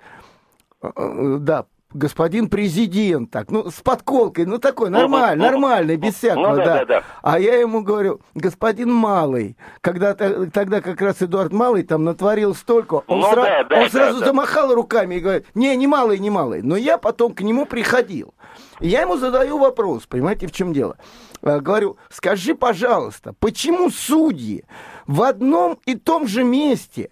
э, 0.83 0.91
э, 0.95 1.37
да, 1.39 1.67
господин 1.95 2.49
президент, 2.49 3.31
так, 3.31 3.51
ну, 3.51 3.71
с 3.71 3.81
подколкой, 3.81 4.47
ну, 4.47 4.59
такой, 4.59 4.91
нормальный, 4.91 5.45
нормальный, 5.45 5.97
без 5.97 6.15
всякого, 6.15 6.51
ну, 6.51 6.57
да, 6.57 6.65
да. 6.65 6.75
да, 6.79 6.85
да. 6.85 7.03
А 7.23 7.39
я 7.39 7.57
ему 7.57 7.83
говорю, 7.83 8.21
господин 8.35 8.93
Малый, 8.93 9.57
когда 9.81 10.15
тогда 10.15 10.81
как 10.81 11.01
раз 11.01 11.23
Эдуард 11.23 11.53
Малый 11.53 11.83
там 11.83 12.05
натворил 12.05 12.55
столько, 12.55 13.03
он, 13.07 13.21
ну, 13.21 13.31
сра... 13.31 13.43
да, 13.43 13.65
да, 13.65 13.83
он 13.83 13.91
сразу 13.91 14.21
да, 14.21 14.27
замахал 14.27 14.75
руками 14.75 15.17
и 15.17 15.21
говорит, 15.21 15.47
не, 15.55 15.77
не 15.77 15.87
Малый, 15.87 16.19
не 16.19 16.31
Малый. 16.31 16.63
Но 16.63 16.77
я 16.77 16.99
потом 16.99 17.35
к 17.35 17.41
нему 17.41 17.67
приходил. 17.67 18.35
И 18.81 18.89
я 18.89 19.03
ему 19.03 19.17
задаю 19.17 19.59
вопрос, 19.59 20.07
понимаете, 20.07 20.47
в 20.47 20.53
чем 20.53 20.73
дело? 20.73 20.97
Говорю, 21.43 21.97
скажи, 22.11 22.55
пожалуйста, 22.55 23.35
почему 23.39 23.91
судьи 23.91 24.65
в 25.07 25.23
одном 25.23 25.79
и 25.87 25.97
том 25.97 26.27
же 26.27 26.45
месте 26.45 27.11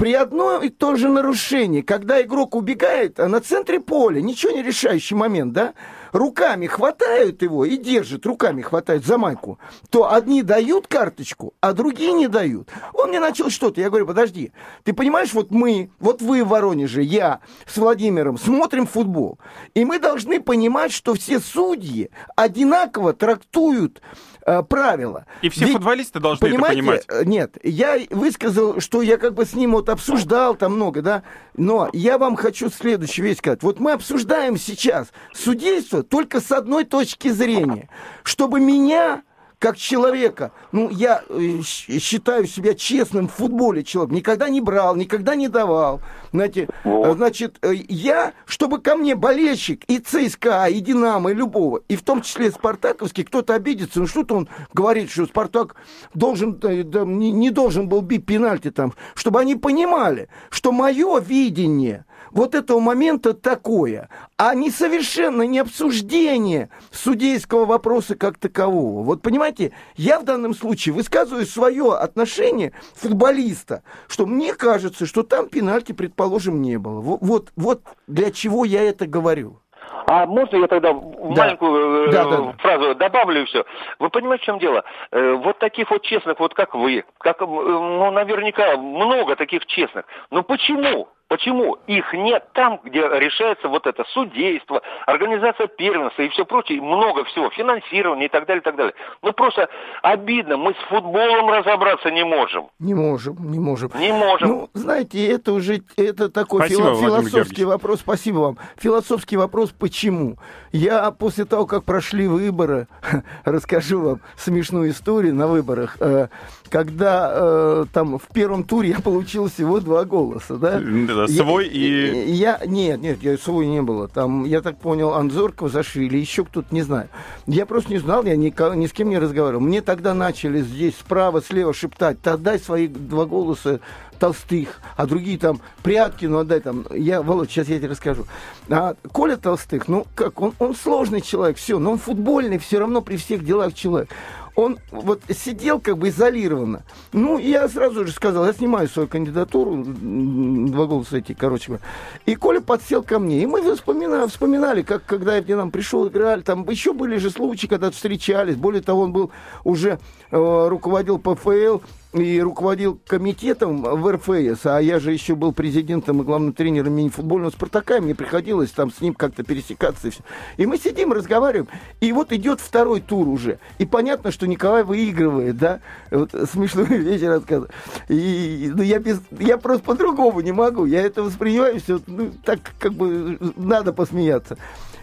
при 0.00 0.14
одном 0.14 0.62
и 0.62 0.70
том 0.70 0.96
же 0.96 1.10
нарушении, 1.10 1.82
когда 1.82 2.22
игрок 2.22 2.54
убегает, 2.54 3.20
а 3.20 3.28
на 3.28 3.42
центре 3.42 3.80
поля, 3.80 4.22
ничего 4.22 4.52
не 4.52 4.62
решающий 4.62 5.14
момент, 5.14 5.52
да, 5.52 5.74
руками 6.12 6.66
хватают 6.66 7.42
его 7.42 7.66
и 7.66 7.76
держат, 7.76 8.24
руками 8.24 8.62
хватают 8.62 9.04
за 9.04 9.18
майку, 9.18 9.58
то 9.90 10.10
одни 10.10 10.42
дают 10.42 10.86
карточку, 10.86 11.52
а 11.60 11.74
другие 11.74 12.14
не 12.14 12.28
дают. 12.28 12.70
Он 12.94 13.10
мне 13.10 13.20
начал 13.20 13.50
что-то, 13.50 13.82
я 13.82 13.90
говорю, 13.90 14.06
подожди, 14.06 14.52
ты 14.84 14.94
понимаешь, 14.94 15.34
вот 15.34 15.50
мы, 15.50 15.90
вот 16.00 16.22
вы 16.22 16.44
в 16.44 16.48
Воронеже, 16.48 17.02
я 17.02 17.40
с 17.66 17.76
Владимиром 17.76 18.38
смотрим 18.38 18.86
футбол, 18.86 19.38
и 19.74 19.84
мы 19.84 19.98
должны 19.98 20.40
понимать, 20.40 20.92
что 20.92 21.12
все 21.12 21.40
судьи 21.40 22.08
одинаково 22.36 23.12
трактуют 23.12 24.00
э, 24.46 24.62
правила. 24.62 25.26
И 25.42 25.48
все 25.48 25.66
Ведь, 25.66 25.74
футболисты 25.74 26.20
должны 26.20 26.46
это 26.46 26.58
понимать. 26.58 27.04
Э, 27.08 27.24
нет, 27.24 27.56
я 27.62 27.98
высказал, 28.10 28.80
что 28.80 29.02
я 29.02 29.16
как 29.16 29.34
бы 29.34 29.44
с 29.44 29.54
ним 29.54 29.72
вот 29.72 29.88
обсуждал 29.88 30.54
там 30.54 30.74
много, 30.74 31.02
да, 31.02 31.22
но 31.56 31.90
я 31.92 32.18
вам 32.18 32.36
хочу 32.36 32.70
следующую 32.70 33.26
вещь 33.26 33.38
сказать. 33.38 33.62
Вот 33.62 33.80
мы 33.80 33.92
обсуждаем 33.92 34.56
сейчас 34.56 35.08
судейство 35.32 36.02
только 36.02 36.40
с 36.40 36.50
одной 36.52 36.84
точки 36.84 37.28
зрения, 37.28 37.88
чтобы 38.22 38.60
меня 38.60 39.22
как 39.60 39.76
человека, 39.76 40.52
ну, 40.72 40.88
я 40.88 41.22
э, 41.28 41.60
считаю 41.62 42.46
себя 42.46 42.74
честным 42.74 43.28
в 43.28 43.34
футболе 43.34 43.84
человек, 43.84 44.12
никогда 44.12 44.48
не 44.48 44.62
брал, 44.62 44.96
никогда 44.96 45.34
не 45.34 45.48
давал, 45.48 46.00
знаете, 46.32 46.68
вот. 46.82 47.18
значит, 47.18 47.58
э, 47.60 47.74
я, 47.88 48.32
чтобы 48.46 48.80
ко 48.80 48.96
мне 48.96 49.14
болельщик 49.14 49.84
и 49.84 49.98
ЦСКА, 49.98 50.64
и 50.70 50.80
Динамо, 50.80 51.30
и 51.30 51.34
любого, 51.34 51.82
и 51.88 51.96
в 51.96 52.02
том 52.02 52.22
числе 52.22 52.50
Спартаковский, 52.50 53.22
кто-то 53.22 53.54
обидится, 53.54 54.00
ну, 54.00 54.06
что-то 54.06 54.34
он 54.36 54.48
говорит, 54.72 55.10
что 55.10 55.26
Спартак 55.26 55.76
должен, 56.14 56.58
э, 56.62 56.82
не 56.82 57.50
должен 57.50 57.86
был 57.86 58.00
бить 58.00 58.24
пенальти 58.24 58.70
там, 58.70 58.94
чтобы 59.14 59.40
они 59.40 59.56
понимали, 59.56 60.30
что 60.48 60.72
мое 60.72 61.20
видение– 61.20 62.06
вот 62.30 62.54
этого 62.54 62.80
момента 62.80 63.34
такое, 63.34 64.08
а 64.36 64.54
не 64.54 64.70
совершенно 64.70 65.42
не 65.42 65.58
обсуждение 65.58 66.70
судейского 66.90 67.64
вопроса 67.64 68.16
как 68.16 68.38
такового. 68.38 69.02
Вот 69.02 69.22
понимаете, 69.22 69.72
я 69.96 70.20
в 70.20 70.24
данном 70.24 70.54
случае 70.54 70.94
высказываю 70.94 71.46
свое 71.46 71.94
отношение 71.94 72.72
футболиста, 72.94 73.82
что 74.08 74.26
мне 74.26 74.54
кажется, 74.54 75.06
что 75.06 75.22
там 75.22 75.48
пенальти, 75.48 75.92
предположим, 75.92 76.62
не 76.62 76.78
было. 76.78 77.00
Вот, 77.00 77.18
вот, 77.20 77.48
вот 77.56 77.82
для 78.06 78.30
чего 78.30 78.64
я 78.64 78.82
это 78.82 79.06
говорю. 79.06 79.60
А 80.06 80.26
можно 80.26 80.56
я 80.56 80.66
тогда 80.66 80.92
да. 80.92 81.00
маленькую 81.20 82.08
э, 82.08 82.12
да, 82.12 82.24
да, 82.24 82.52
фразу 82.58 82.94
добавлю 82.96 83.42
и 83.42 83.44
все? 83.44 83.64
Вы 83.98 84.10
понимаете, 84.10 84.42
в 84.42 84.46
чем 84.46 84.58
дело? 84.58 84.84
Э, 85.12 85.34
вот 85.34 85.58
таких 85.58 85.90
вот 85.90 86.02
честных, 86.02 86.40
вот 86.40 86.54
как 86.54 86.74
вы, 86.74 87.04
как, 87.18 87.40
э, 87.40 87.44
ну, 87.46 88.10
наверняка 88.10 88.76
много 88.76 89.36
таких 89.36 89.66
честных. 89.66 90.04
Но 90.30 90.42
почему? 90.42 91.08
Почему 91.30 91.78
их 91.86 92.12
нет 92.12 92.44
там, 92.54 92.80
где 92.82 93.02
решается 93.02 93.68
вот 93.68 93.86
это 93.86 94.02
судейство, 94.12 94.82
организация 95.06 95.68
первенства 95.68 96.22
и 96.22 96.28
все 96.30 96.44
прочее, 96.44 96.82
много 96.82 97.22
всего, 97.26 97.50
финансирование 97.50 98.26
и 98.26 98.28
так 98.28 98.46
далее, 98.46 98.60
и 98.60 98.64
так 98.64 98.74
далее. 98.74 98.94
Ну 99.22 99.32
просто 99.32 99.68
обидно, 100.02 100.56
мы 100.56 100.72
с 100.72 100.88
футболом 100.88 101.48
разобраться 101.48 102.10
не 102.10 102.24
можем. 102.24 102.66
Не 102.80 102.94
можем, 102.94 103.36
не 103.48 103.60
можем. 103.60 103.92
Не 103.94 104.10
можем. 104.12 104.48
Ну, 104.48 104.70
знаете, 104.74 105.24
это 105.24 105.52
уже 105.52 105.82
это 105.96 106.30
такой 106.30 106.62
Спасибо, 106.62 106.94
фило- 106.94 107.00
философский 107.00 107.64
вопрос. 107.64 108.00
Спасибо 108.00 108.38
вам. 108.38 108.58
Философский 108.78 109.36
вопрос, 109.36 109.70
почему? 109.70 110.36
Я 110.72 111.12
после 111.12 111.44
того, 111.44 111.64
как 111.64 111.84
прошли 111.84 112.26
выборы, 112.26 112.88
расскажу 113.44 114.00
вам 114.00 114.20
смешную 114.36 114.90
историю 114.90 115.36
на 115.36 115.46
выборах. 115.46 115.96
Э, 116.00 116.26
когда 116.70 117.30
э, 117.32 117.84
там 117.92 118.18
в 118.18 118.26
первом 118.34 118.64
туре 118.64 118.90
я 118.90 119.00
получил 119.00 119.48
всего 119.48 119.78
два 119.78 120.04
голоса, 120.04 120.56
да? 120.56 120.80
Да, 121.26 121.32
свой 121.32 121.68
я, 121.68 122.22
и... 122.24 122.30
Я, 122.32 122.60
нет, 122.66 123.00
нет, 123.00 123.22
я, 123.22 123.36
свой 123.36 123.66
не 123.66 123.82
было. 123.82 124.08
Там, 124.08 124.44
я 124.44 124.60
так 124.60 124.78
понял, 124.78 125.14
Анзоркова 125.14 125.68
зашили, 125.68 126.16
еще 126.16 126.44
кто-то, 126.44 126.74
не 126.74 126.82
знаю. 126.82 127.08
Я 127.46 127.66
просто 127.66 127.90
не 127.90 127.98
знал, 127.98 128.24
я 128.24 128.36
ни, 128.36 128.52
ни 128.76 128.86
с 128.86 128.92
кем 128.92 129.08
не 129.08 129.18
разговаривал. 129.18 129.62
Мне 129.62 129.82
тогда 129.82 130.14
начали 130.14 130.60
здесь 130.62 130.94
справа, 130.94 131.42
слева 131.42 131.74
шептать, 131.74 132.18
отдай 132.24 132.58
свои 132.58 132.86
два 132.86 133.26
голоса 133.26 133.80
Толстых, 134.20 134.80
а 134.96 135.06
другие 135.06 135.38
там 135.38 135.60
прятки, 135.82 136.26
ну 136.26 136.38
отдай 136.38 136.60
там. 136.60 136.84
Я, 136.94 137.22
Володь, 137.22 137.50
сейчас 137.50 137.68
я 137.68 137.78
тебе 137.78 137.88
расскажу. 137.88 138.26
А 138.68 138.94
Коля 139.12 139.36
Толстых, 139.36 139.88
ну 139.88 140.06
как, 140.14 140.40
он, 140.42 140.52
он 140.58 140.74
сложный 140.74 141.22
человек, 141.22 141.56
все, 141.56 141.78
но 141.78 141.92
он 141.92 141.98
футбольный, 141.98 142.58
все 142.58 142.78
равно 142.78 143.00
при 143.00 143.16
всех 143.16 143.44
делах 143.44 143.72
человек 143.72 144.10
он 144.54 144.78
вот 144.90 145.22
сидел 145.28 145.80
как 145.80 145.98
бы 145.98 146.08
изолированно. 146.08 146.82
Ну, 147.12 147.38
я 147.38 147.68
сразу 147.68 148.06
же 148.06 148.12
сказал, 148.12 148.46
я 148.46 148.52
снимаю 148.52 148.88
свою 148.88 149.08
кандидатуру, 149.08 149.84
два 149.84 150.86
голоса 150.86 151.18
эти, 151.18 151.32
короче. 151.32 151.80
И 152.26 152.34
Коля 152.34 152.60
подсел 152.60 153.02
ко 153.02 153.18
мне. 153.18 153.42
И 153.42 153.46
мы 153.46 153.62
вспоминали, 153.74 154.28
вспоминали 154.28 154.82
как 154.82 155.04
когда 155.04 155.36
я 155.36 155.42
к 155.42 155.48
нам 155.48 155.70
пришел, 155.70 156.08
играли. 156.08 156.42
Там 156.42 156.68
еще 156.68 156.92
были 156.92 157.16
же 157.16 157.30
случаи, 157.30 157.66
когда 157.66 157.90
встречались. 157.90 158.56
Более 158.56 158.82
того, 158.82 159.02
он 159.02 159.12
был 159.12 159.30
уже 159.64 159.98
э, 160.30 160.68
руководил 160.68 161.18
ПФЛ 161.18 161.78
и 162.12 162.40
руководил 162.40 163.00
комитетом 163.06 163.82
в 163.82 164.10
РФС, 164.10 164.66
а 164.66 164.80
я 164.80 164.98
же 164.98 165.12
еще 165.12 165.36
был 165.36 165.52
президентом 165.52 166.20
и 166.20 166.24
главным 166.24 166.52
тренером 166.52 166.94
мини-футбольного 166.94 167.50
«Спартака», 167.50 167.98
и 167.98 168.00
мне 168.00 168.14
приходилось 168.14 168.70
там 168.70 168.90
с 168.90 169.00
ним 169.00 169.14
как-то 169.14 169.44
пересекаться. 169.44 170.08
И, 170.08 170.10
все. 170.10 170.22
и 170.56 170.66
мы 170.66 170.76
сидим, 170.76 171.12
разговариваем, 171.12 171.68
и 172.00 172.12
вот 172.12 172.32
идет 172.32 172.60
второй 172.60 173.00
тур 173.00 173.28
уже. 173.28 173.60
И 173.78 173.86
понятно, 173.86 174.32
что 174.32 174.48
Николай 174.48 174.82
выигрывает, 174.82 175.56
да, 175.56 175.80
вот 176.10 176.32
смешную 176.50 176.86
вещь 177.02 177.22
рассказываю. 177.22 177.70
И 178.08 178.72
ну, 178.74 178.82
я, 178.82 178.98
без, 178.98 179.20
я 179.38 179.56
просто 179.56 179.84
по-другому 179.84 180.40
не 180.40 180.52
могу, 180.52 180.86
я 180.86 181.02
это 181.02 181.22
воспринимаю 181.22 181.80
все, 181.80 182.00
ну, 182.06 182.32
так 182.44 182.58
как 182.80 182.92
бы 182.92 183.38
надо 183.56 183.92
посмеяться. 183.92 184.58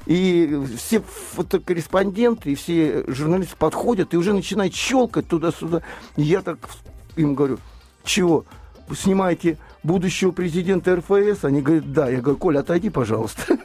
И 0.05 0.57
все 0.77 1.01
фотокорреспонденты 1.01 2.53
и 2.53 2.55
все 2.55 3.03
журналисты 3.07 3.57
подходят 3.57 4.13
и 4.13 4.17
уже 4.17 4.33
начинают 4.33 4.73
щелкать 4.73 5.27
туда-сюда. 5.27 5.81
я 6.15 6.41
так 6.41 6.59
им 7.17 7.35
говорю, 7.35 7.59
чего, 8.03 8.45
снимаете 8.95 9.57
будущего 9.83 10.31
президента 10.31 10.95
РФС? 10.95 11.43
Они 11.43 11.61
говорят, 11.61 11.91
да. 11.91 12.09
Я 12.09 12.21
говорю, 12.21 12.37
Коля, 12.37 12.59
отойди, 12.59 12.89
пожалуйста. 12.89 13.41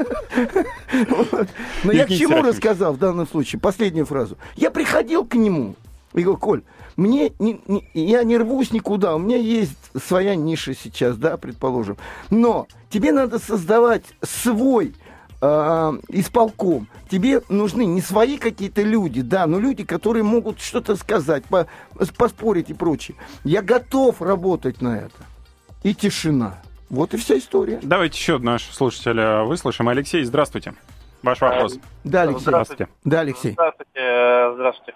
Но 1.84 1.92
я 1.92 2.06
к 2.06 2.08
чему 2.08 2.42
рассказал 2.42 2.94
в 2.94 2.98
данном 2.98 3.28
случае? 3.28 3.60
Последнюю 3.60 4.06
фразу. 4.06 4.36
Я 4.56 4.70
приходил 4.70 5.24
к 5.24 5.34
нему 5.34 5.76
и 6.14 6.22
говорю, 6.22 6.38
Коль, 6.38 6.62
мне 6.96 7.32
не, 7.38 7.60
не, 7.66 7.88
я 7.94 8.22
не 8.22 8.36
рвусь 8.36 8.72
никуда, 8.72 9.14
у 9.14 9.18
меня 9.18 9.36
есть 9.36 9.76
своя 10.04 10.34
ниша 10.34 10.74
сейчас, 10.74 11.16
да, 11.16 11.36
предположим. 11.36 11.96
Но 12.30 12.66
тебе 12.90 13.12
надо 13.12 13.38
создавать 13.38 14.04
свой 14.22 14.94
э, 15.42 15.92
исполком. 16.08 16.86
Тебе 17.10 17.42
нужны 17.48 17.84
не 17.84 18.00
свои 18.00 18.38
какие-то 18.38 18.82
люди, 18.82 19.20
да, 19.20 19.46
но 19.46 19.58
люди, 19.58 19.84
которые 19.84 20.22
могут 20.22 20.60
что-то 20.60 20.96
сказать, 20.96 21.44
по, 21.44 21.66
поспорить 22.16 22.70
и 22.70 22.74
прочее. 22.74 23.16
Я 23.44 23.60
готов 23.60 24.22
работать 24.22 24.80
на 24.80 24.96
это. 24.96 25.16
И 25.82 25.94
тишина. 25.94 26.62
Вот 26.88 27.12
и 27.12 27.16
вся 27.16 27.36
история. 27.36 27.80
Давайте 27.82 28.16
еще 28.16 28.38
нашего 28.38 28.72
слушателя 28.72 29.42
выслушаем. 29.42 29.88
Алексей, 29.88 30.22
здравствуйте. 30.24 30.74
Ваш 31.22 31.40
вопрос. 31.40 31.78
Да, 32.04 32.22
Алексей. 32.22 32.40
Здравствуйте. 32.40 32.88
Да, 33.04 33.20
Алексей. 33.20 33.52
Здравствуйте. 33.52 34.52
Здравствуйте. 34.54 34.94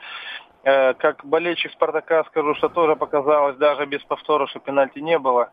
Э, 0.65 0.95
как 0.95 1.25
болельщик 1.25 1.71
Спартака 1.73 2.25
скажу, 2.25 2.55
что 2.57 2.69
тоже 2.69 2.97
показалось, 2.97 3.57
даже 3.57 3.87
без 3.87 4.03
повтора, 4.03 4.49
что 4.49 4.59
пенальти 4.59 4.99
не 4.99 5.19
было, 5.19 5.51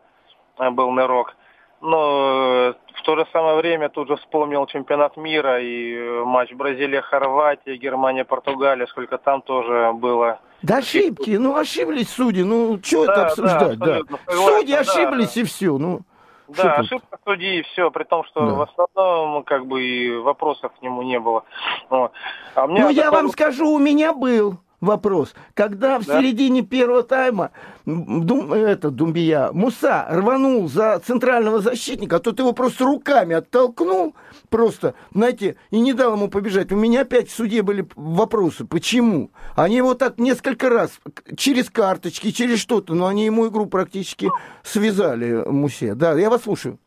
э, 0.58 0.70
был 0.70 0.90
нырок. 0.90 1.36
Но 1.84 2.70
э, 2.70 2.74
в 2.94 3.02
то 3.02 3.14
же 3.14 3.26
самое 3.30 3.56
время 3.56 3.90
тут 3.90 4.08
же 4.08 4.16
вспомнил 4.16 4.64
чемпионат 4.64 5.18
мира 5.18 5.60
и 5.60 5.94
э, 5.94 6.24
матч 6.24 6.50
Бразилия-Хорватия, 6.54 7.76
Германия-Португалия, 7.76 8.86
сколько 8.86 9.18
там 9.18 9.42
тоже 9.42 9.92
было. 9.92 10.40
Да 10.62 10.78
ошибки, 10.78 11.32
ну 11.32 11.54
ошиблись 11.54 12.08
судьи, 12.08 12.42
ну 12.42 12.80
что 12.82 13.04
да, 13.04 13.12
это 13.12 13.26
обсуждать, 13.26 13.78
да. 13.78 13.98
да. 14.08 14.32
Судьи 14.32 14.72
да, 14.72 14.80
ошиблись 14.80 15.36
и 15.36 15.44
все, 15.44 15.76
ну. 15.76 16.00
Да, 16.48 16.76
ошибка 16.76 17.18
судьи 17.22 17.58
и 17.58 17.62
все, 17.64 17.90
при 17.90 18.04
том, 18.04 18.24
что 18.24 18.40
да. 18.40 18.54
в 18.54 18.62
основном 18.62 19.44
как 19.44 19.66
бы 19.66 19.82
и 19.82 20.16
вопросов 20.16 20.72
к 20.78 20.82
нему 20.82 21.02
не 21.02 21.20
было. 21.20 21.44
Вот. 21.90 22.12
А 22.54 22.66
ну, 22.66 22.88
я 22.88 23.04
такой... 23.04 23.18
вам 23.18 23.28
скажу, 23.30 23.68
у 23.68 23.78
меня 23.78 24.14
был 24.14 24.56
вопрос. 24.84 25.34
Когда 25.54 25.98
в 25.98 26.06
да? 26.06 26.20
середине 26.20 26.62
первого 26.62 27.02
тайма 27.02 27.50
Дум, 27.86 28.52
это, 28.52 28.90
Думбия, 28.90 29.50
Муса 29.52 30.06
рванул 30.08 30.68
за 30.68 30.98
центрального 31.00 31.60
защитника, 31.60 32.16
а 32.16 32.20
тот 32.20 32.38
его 32.38 32.52
просто 32.52 32.84
руками 32.84 33.34
оттолкнул, 33.34 34.14
просто, 34.48 34.94
знаете, 35.12 35.56
и 35.70 35.80
не 35.80 35.92
дал 35.92 36.14
ему 36.14 36.28
побежать. 36.28 36.72
У 36.72 36.76
меня 36.76 37.02
опять 37.02 37.28
в 37.28 37.34
суде 37.34 37.62
были 37.62 37.86
вопросы, 37.94 38.64
почему? 38.64 39.30
Они 39.56 39.76
его 39.76 39.94
так 39.94 40.18
несколько 40.18 40.70
раз, 40.70 40.98
через 41.36 41.68
карточки, 41.68 42.30
через 42.30 42.58
что-то, 42.58 42.94
но 42.94 43.06
они 43.06 43.26
ему 43.26 43.48
игру 43.48 43.66
практически 43.66 44.30
связали, 44.62 45.44
Мусе. 45.46 45.94
Да, 45.94 46.12
я 46.18 46.30
вас 46.30 46.42
слушаю. 46.42 46.78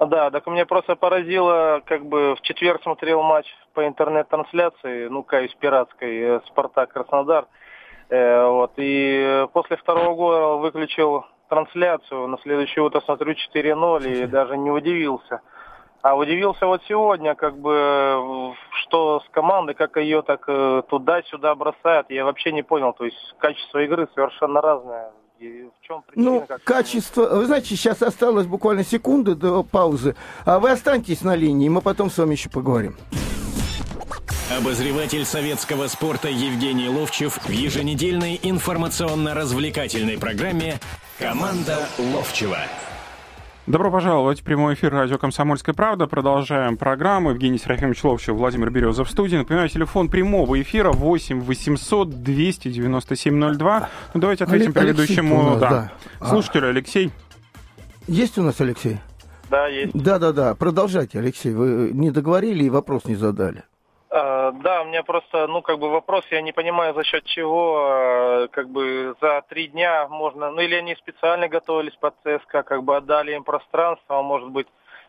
Да, 0.00 0.30
так 0.30 0.46
меня 0.46 0.64
просто 0.64 0.94
поразило, 0.94 1.82
как 1.84 2.06
бы 2.06 2.36
в 2.36 2.40
четверг 2.42 2.82
смотрел 2.82 3.22
матч 3.22 3.46
по 3.78 3.86
интернет-трансляции, 3.86 5.06
ну, 5.06 5.22
каюсь, 5.22 5.54
пиратской, 5.54 6.18
э, 6.18 6.40
Спартак 6.48 6.92
Краснодар. 6.92 7.46
Э, 8.08 8.48
вот, 8.48 8.72
и 8.76 9.46
после 9.52 9.76
второго 9.76 10.16
года 10.16 10.46
выключил 10.56 11.24
трансляцию, 11.48 12.26
на 12.26 12.38
следующее 12.38 12.84
утро 12.84 13.00
смотрю 13.02 13.34
4-0 13.34 14.24
и 14.24 14.26
даже 14.26 14.56
не 14.56 14.72
удивился. 14.72 15.42
А 16.02 16.16
удивился 16.16 16.66
вот 16.66 16.82
сегодня, 16.88 17.36
как 17.36 17.56
бы, 17.56 18.52
что 18.82 19.20
с 19.20 19.30
командой, 19.30 19.74
как 19.74 19.96
ее 19.96 20.22
так 20.22 20.42
э, 20.48 20.82
туда-сюда 20.88 21.54
бросают, 21.54 22.10
я 22.10 22.24
вообще 22.24 22.50
не 22.50 22.62
понял. 22.62 22.92
То 22.94 23.04
есть 23.04 23.36
качество 23.38 23.78
игры 23.78 24.08
совершенно 24.12 24.60
разное. 24.60 25.12
И 25.38 25.68
в 25.80 25.86
чем 25.86 26.02
причина? 26.02 26.30
Ну, 26.32 26.46
как... 26.48 26.64
качество... 26.64 27.22
Вы 27.36 27.44
знаете, 27.44 27.68
сейчас 27.68 28.02
осталось 28.02 28.48
буквально 28.48 28.82
секунды 28.82 29.36
до 29.36 29.62
паузы. 29.62 30.16
А 30.44 30.58
вы 30.58 30.72
останьтесь 30.72 31.22
на 31.22 31.36
линии, 31.36 31.68
мы 31.68 31.80
потом 31.80 32.10
с 32.10 32.18
вами 32.18 32.32
еще 32.32 32.50
поговорим. 32.50 32.96
Обозреватель 34.50 35.26
советского 35.26 35.88
спорта 35.88 36.28
Евгений 36.28 36.88
Ловчев 36.88 37.38
в 37.44 37.50
еженедельной 37.50 38.40
информационно-развлекательной 38.42 40.16
программе 40.16 40.80
«Команда 41.18 41.86
Ловчева». 41.98 42.56
Добро 43.66 43.90
пожаловать 43.90 44.40
в 44.40 44.44
прямой 44.44 44.72
эфир 44.72 44.90
радио 44.94 45.18
«Комсомольская 45.18 45.74
правда». 45.74 46.06
Продолжаем 46.06 46.78
программу. 46.78 47.32
Евгений 47.32 47.58
Серафимович 47.58 48.02
Ловчев, 48.02 48.36
Владимир 48.36 48.70
Березов 48.70 49.08
в 49.08 49.10
студии. 49.10 49.36
Напоминаю, 49.36 49.68
телефон 49.68 50.08
прямого 50.08 50.58
эфира 50.62 50.92
8 50.92 51.42
800 51.42 52.22
297 52.22 53.54
02. 53.54 53.88
Ну, 54.14 54.20
давайте 54.20 54.44
ответим 54.44 54.72
Алексей 54.74 54.80
предыдущему 54.80 55.42
нас, 55.42 55.60
да. 55.60 55.92
да. 56.20 56.26
слушателю. 56.26 56.70
Алексей. 56.70 57.12
Есть 58.06 58.38
у 58.38 58.42
нас 58.42 58.58
Алексей? 58.62 58.96
Да, 59.50 59.66
есть. 59.66 59.92
Да-да-да. 59.92 60.54
Продолжайте, 60.54 61.18
Алексей. 61.18 61.52
Вы 61.52 61.90
не 61.92 62.10
договорили 62.10 62.64
и 62.64 62.70
вопрос 62.70 63.04
не 63.04 63.14
задали. 63.14 63.64
Да, 64.52 64.82
у 64.82 64.84
меня 64.86 65.02
просто, 65.02 65.46
ну, 65.46 65.62
как 65.62 65.78
бы 65.78 65.90
вопрос, 65.90 66.24
я 66.30 66.40
не 66.42 66.52
понимаю, 66.52 66.94
за 66.94 67.04
счет 67.04 67.24
чего, 67.24 67.78
а, 67.80 68.48
как 68.48 68.68
бы, 68.68 69.14
за 69.20 69.42
три 69.48 69.68
дня 69.68 70.08
можно, 70.08 70.50
ну, 70.50 70.60
или 70.60 70.74
они 70.74 70.94
специально 70.96 71.48
готовились 71.48 71.96
под 71.96 72.14
ЦСКА, 72.22 72.62
как 72.62 72.82
бы 72.82 72.96
отдали 72.96 73.34
им 73.34 73.44
пространство, 73.44 74.18
а 74.18 74.22
может 74.22 74.50
быть, 74.50 74.66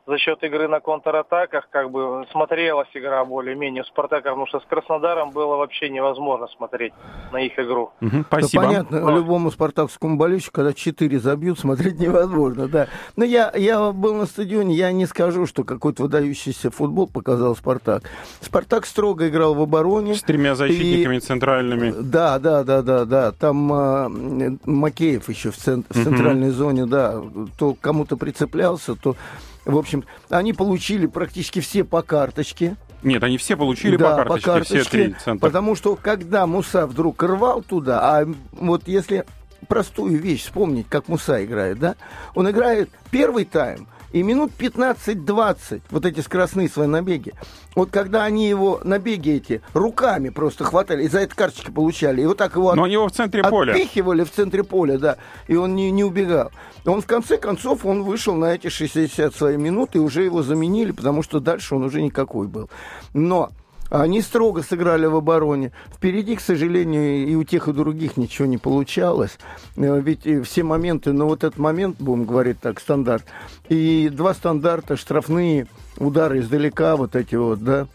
за 0.07 0.17
счет 0.17 0.43
игры 0.43 0.67
на 0.67 0.79
контратаках 0.79 1.67
как 1.69 1.91
бы 1.91 2.25
смотрелась 2.31 2.87
игра 2.93 3.23
более-менее 3.25 3.83
Спартака, 3.83 4.29
потому 4.29 4.47
что 4.47 4.59
с 4.59 4.65
Краснодаром 4.65 5.31
было 5.31 5.55
вообще 5.55 5.89
невозможно 5.89 6.47
смотреть 6.57 6.93
на 7.31 7.37
их 7.37 7.57
игру. 7.59 7.91
Угу, 8.01 8.25
спасибо. 8.27 8.61
Ну, 8.61 8.67
понятно, 8.67 9.01
да. 9.01 9.11
любому 9.11 9.51
спартакскому 9.51 10.17
болельщику, 10.17 10.53
когда 10.55 10.73
4 10.73 11.19
забьют, 11.19 11.59
смотреть 11.69 11.99
невозможно, 11.99 12.67
да. 12.67 12.87
Но 13.15 13.23
я, 13.23 13.51
я 13.55 13.91
был 13.91 14.15
на 14.15 14.25
стадионе, 14.25 14.75
я 14.75 14.91
не 14.91 15.05
скажу, 15.05 15.45
что 15.45 15.63
какой-то 15.63 16.03
выдающийся 16.03 16.71
футбол 16.71 17.07
показал 17.07 17.55
Спартак. 17.55 18.03
Спартак 18.41 18.85
строго 18.85 19.27
играл 19.29 19.53
в 19.53 19.61
обороне. 19.61 20.15
С 20.15 20.23
тремя 20.23 20.55
защитниками 20.55 21.17
и... 21.17 21.19
центральными. 21.19 21.93
Да, 21.99 22.39
да, 22.39 22.63
да, 22.63 22.81
да, 22.81 23.05
да. 23.05 23.31
Там 23.31 23.71
э, 23.71 24.57
Макеев 24.65 25.29
еще 25.29 25.51
в, 25.51 25.57
цент... 25.57 25.85
в 25.89 26.03
центральной 26.03 26.49
угу. 26.49 26.55
зоне, 26.55 26.85
да, 26.85 27.21
то 27.57 27.75
кому-то 27.79 28.17
прицеплялся, 28.17 28.95
то 28.95 29.15
в 29.65 29.77
общем, 29.77 30.05
они 30.29 30.53
получили 30.53 31.05
практически 31.05 31.59
все 31.59 31.83
по 31.83 32.01
карточке. 32.01 32.75
Нет, 33.03 33.23
они 33.23 33.37
все 33.37 33.55
получили 33.55 33.95
да, 33.95 34.09
по, 34.09 34.15
карточке, 34.17 34.45
по 34.45 34.53
карточке, 34.53 34.81
все 34.81 34.89
три 34.89 35.13
центра. 35.13 35.47
Потому 35.47 35.75
что 35.75 35.95
когда 35.95 36.45
Муса 36.47 36.85
вдруг 36.85 37.21
рвал 37.23 37.61
туда, 37.61 37.99
а 38.01 38.27
вот 38.51 38.87
если 38.87 39.25
простую 39.67 40.19
вещь 40.19 40.43
вспомнить, 40.43 40.87
как 40.89 41.07
Муса 41.07 41.43
играет, 41.43 41.79
да, 41.79 41.95
он 42.35 42.49
играет 42.49 42.89
первый 43.11 43.45
тайм– 43.45 43.87
и 44.11 44.23
минут 44.23 44.51
15-20, 44.57 45.81
вот 45.89 46.05
эти 46.05 46.19
скоростные 46.21 46.69
свои 46.69 46.87
набеги, 46.87 47.33
вот 47.75 47.91
когда 47.91 48.23
они 48.23 48.47
его 48.47 48.81
набеги 48.83 49.31
эти 49.31 49.61
руками 49.73 50.29
просто 50.29 50.63
хватали, 50.63 51.03
и 51.03 51.07
за 51.07 51.19
это 51.19 51.35
карточки 51.35 51.71
получали, 51.71 52.21
и 52.21 52.25
вот 52.25 52.37
так 52.37 52.55
его, 52.55 52.73
Но 52.75 52.83
от, 52.83 52.89
его 52.89 53.07
в 53.07 53.11
центре 53.11 53.43
поля. 53.43 53.71
отпихивали 53.73 54.23
в 54.23 54.31
центре 54.31 54.63
поля, 54.63 54.97
да, 54.97 55.17
и 55.47 55.55
он 55.55 55.75
не, 55.75 55.91
не 55.91 56.03
убегал. 56.03 56.51
Он 56.85 57.01
в 57.01 57.05
конце 57.05 57.37
концов, 57.37 57.85
он 57.85 58.03
вышел 58.03 58.35
на 58.35 58.53
эти 58.53 58.69
60 58.69 59.33
свои 59.35 59.57
минуты, 59.57 59.99
и 59.99 60.01
уже 60.01 60.23
его 60.23 60.43
заменили, 60.43 60.91
потому 60.91 61.23
что 61.23 61.39
дальше 61.39 61.75
он 61.75 61.83
уже 61.83 62.01
никакой 62.01 62.47
был. 62.47 62.69
Но 63.13 63.51
они 63.89 64.21
строго 64.21 64.61
сыграли 64.61 65.05
в 65.05 65.15
обороне. 65.15 65.71
Впереди, 65.93 66.35
к 66.35 66.41
сожалению, 66.41 67.27
и 67.27 67.35
у 67.35 67.43
тех, 67.43 67.67
и 67.67 67.71
у 67.71 67.73
других 67.73 68.17
ничего 68.17 68.47
не 68.47 68.57
получалось. 68.57 69.37
Э, 69.75 69.99
ведь 69.99 70.27
все 70.45 70.63
моменты, 70.63 71.11
ну 71.11 71.25
вот 71.25 71.43
этот 71.43 71.59
момент, 71.59 71.97
будем 71.99 72.25
говорить 72.25 72.59
так, 72.59 72.79
стандарт, 72.79 73.25
и 73.67 74.09
два 74.11 74.33
стандарта, 74.33 74.95
штрафные 74.95 75.67
удары 75.97 76.39
издалека, 76.39 76.95
вот 76.95 77.15
эти 77.15 77.35
вот, 77.35 77.63
да, 77.63 77.87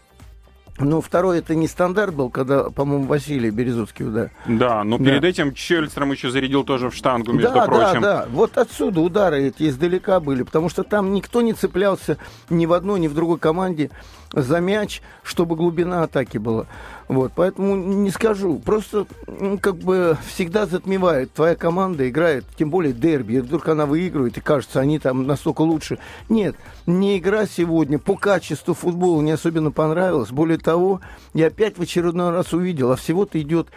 ну, 0.77 0.99
второй 0.99 1.39
это 1.39 1.55
не 1.55 1.67
стандарт 1.69 2.13
был, 2.13 2.29
когда, 2.29 2.69
по-моему, 2.69 3.05
Василий 3.05 3.49
Березутский 3.49 4.05
удар. 4.05 4.31
Да, 4.45 4.83
но 4.83 4.97
перед 4.97 5.21
да. 5.21 5.27
этим 5.29 5.53
Чельстром 5.53 6.11
еще 6.11 6.29
зарядил 6.29 6.65
тоже 6.65 6.89
в 6.89 6.95
штангу, 6.95 7.31
между 7.31 7.53
да, 7.53 7.65
прочим. 7.65 8.01
Да, 8.01 8.23
да, 8.23 8.27
вот 8.29 8.57
отсюда 8.57 8.99
удары 8.99 9.43
эти 9.43 9.69
издалека 9.69 10.19
были, 10.19 10.43
потому 10.43 10.67
что 10.67 10.83
там 10.83 11.13
никто 11.13 11.41
не 11.41 11.53
цеплялся 11.53 12.17
ни 12.49 12.65
в 12.65 12.73
одной, 12.73 12.99
ни 12.99 13.07
в 13.07 13.13
другой 13.13 13.39
команде 13.39 13.89
за 14.33 14.59
мяч, 14.59 15.01
чтобы 15.23 15.55
глубина 15.55 16.03
атаки 16.03 16.37
была. 16.37 16.65
Вот, 17.07 17.31
поэтому 17.35 17.75
не 17.75 18.09
скажу. 18.09 18.59
Просто 18.59 19.05
ну, 19.27 19.57
как 19.57 19.77
бы 19.77 20.17
всегда 20.27 20.65
затмевает. 20.65 21.31
Твоя 21.33 21.55
команда 21.55 22.09
играет, 22.09 22.45
тем 22.57 22.69
более 22.69 22.93
дерби, 22.93 23.33
и 23.33 23.39
вдруг 23.39 23.67
она 23.67 23.85
выигрывает, 23.85 24.37
и 24.37 24.41
кажется, 24.41 24.79
они 24.79 24.99
там 24.99 25.27
настолько 25.27 25.61
лучше. 25.61 25.99
Нет, 26.29 26.55
не 26.85 27.17
игра 27.17 27.45
сегодня 27.45 27.99
по 27.99 28.15
качеству 28.15 28.73
футбола 28.73 29.21
не 29.21 29.31
особенно 29.31 29.71
понравилась. 29.71 30.31
Более 30.31 30.57
того, 30.57 31.01
я 31.33 31.47
опять 31.47 31.77
в 31.77 31.81
очередной 31.81 32.31
раз 32.31 32.53
увидел, 32.53 32.91
а 32.91 32.95
всего-то 32.95 33.39
идет 33.39 33.67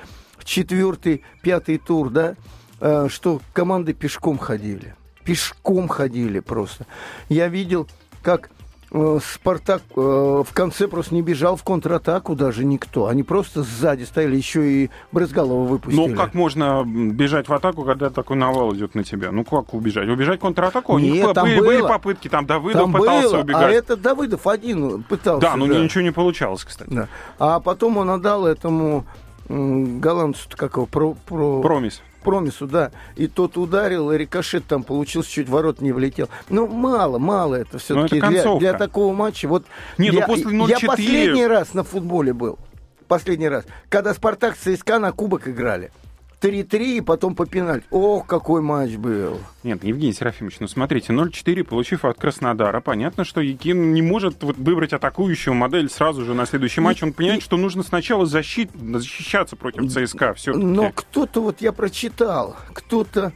четвертый, 0.45 1.23
пятый 1.43 1.79
тур, 1.79 2.11
да, 2.11 2.35
э, 2.81 3.09
что 3.11 3.41
команды 3.53 3.93
пешком 3.93 4.39
ходили. 4.39 4.95
Пешком 5.25 5.89
ходили 5.89 6.41
просто. 6.41 6.87
Я 7.29 7.49
видел, 7.49 7.87
как 8.23 8.51
Спартак 8.91 9.83
э, 9.97 10.01
в 10.01 10.53
конце 10.55 10.89
просто 10.89 11.15
не 11.15 11.21
бежал 11.21 11.57
в 11.57 11.63
контратаку 11.63 12.35
даже 12.35 12.65
никто. 12.65 13.07
Они 13.07 13.23
просто 13.23 13.63
сзади 13.63 14.05
стояли, 14.05 14.37
еще 14.37 14.67
и 14.67 14.91
Брызгалова 15.13 15.65
выпустили. 15.65 16.09
Ну, 16.09 16.17
как 16.17 16.33
можно 16.33 16.85
бежать 16.87 17.49
в 17.49 17.53
атаку, 17.53 17.85
когда 17.85 18.09
такой 18.09 18.39
навал 18.39 18.75
идет 18.75 18.95
на 18.95 19.05
тебя? 19.05 19.31
Ну, 19.31 19.45
как 19.45 19.75
убежать? 19.75 20.09
Убежать 20.09 20.39
в 20.39 20.43
контратаку? 20.43 20.95
У 20.95 20.99
Нет, 20.99 21.35
там 21.35 21.45
были, 21.45 21.59
было. 21.59 21.67
были 21.67 21.81
попытки, 21.83 22.29
там 22.29 22.47
Давыдов 22.47 22.83
там 22.83 22.93
пытался 22.93 23.29
было, 23.29 23.39
а 23.39 23.41
убегать. 23.43 23.63
А 23.63 23.71
это 23.71 23.97
Давыдов 23.97 24.47
один 24.47 25.03
пытался. 25.03 25.43
Да, 25.43 25.57
но 25.57 25.67
да. 25.67 25.79
ничего 25.79 26.03
не 26.03 26.13
получалось, 26.13 26.65
кстати. 26.65 26.91
Да. 26.91 27.09
А 27.39 27.61
потом 27.61 27.99
он 27.99 28.09
отдал 28.09 28.47
этому 28.47 29.05
голландцу, 29.49 30.49
как 30.57 30.77
его, 30.77 30.87
про, 30.87 31.15
про... 31.27 31.61
Промис 31.61 32.03
промису, 32.29 32.67
да. 32.67 32.91
И 33.17 33.27
тот 33.27 33.57
ударил, 33.57 34.11
и 34.11 34.19
рикошет 34.19 34.67
там 34.67 34.83
получился, 34.83 35.31
чуть 35.31 35.49
ворот 35.49 35.81
не 35.81 35.93
влетел. 35.93 36.29
Ну, 36.51 36.67
мало, 36.67 37.19
мало 37.19 37.55
это 37.55 37.79
все-таки 37.79 38.21
ну, 38.21 38.29
для, 38.29 38.59
для 38.59 38.73
такого 38.75 39.15
матча. 39.15 39.49
Вот 39.49 39.65
не, 39.97 40.09
я, 40.09 40.21
ну 40.21 40.27
после 40.27 40.51
0 40.51 40.71
я 40.71 40.79
последний 40.81 41.47
раз 41.47 41.75
на 41.75 41.85
футболе 41.85 42.33
был. 42.33 42.59
Последний 43.07 43.49
раз. 43.49 43.65
Когда 43.89 44.13
Спартак 44.13 44.57
ЦСКА 44.57 44.99
на 44.99 45.13
кубок 45.13 45.49
играли. 45.49 45.91
3-3 46.41 46.99
и 46.99 47.01
потом 47.01 47.35
по 47.35 47.47
пенальти. 47.47 47.87
Ох, 47.91 48.27
какой 48.27 48.61
матч 48.61 48.97
был. 48.97 49.39
Нет, 49.63 49.83
Евгений 49.83 50.13
Серафимович, 50.13 50.61
ну 50.61 50.69
смотрите, 50.69 51.13
0-4, 51.13 51.65
получив 51.65 52.05
от 52.05 52.19
Краснодара, 52.19 52.81
понятно, 52.81 53.25
что 53.25 53.41
Якин 53.41 53.93
не 53.93 54.03
может 54.03 54.43
вот 54.43 54.57
выбрать 54.57 54.93
атакующую 54.93 55.55
модель 55.55 55.91
сразу 55.91 56.25
же 56.25 56.35
на 56.35 56.47
следующий 56.47 56.81
матч. 56.81 57.03
Он 57.03 57.13
понимает, 57.13 57.41
и... 57.41 57.45
что 57.45 57.57
нужно 57.57 57.83
сначала 57.83 58.27
защит... 58.27 58.71
защищаться 58.75 59.57
против 59.57 59.91
ЦСКА. 59.91 60.35
Все 60.35 60.53
Но 60.55 60.93
кто-то, 60.95 61.43
вот 61.43 61.61
я 61.61 61.73
прочитал, 61.73 62.57
кто-то 62.73 63.33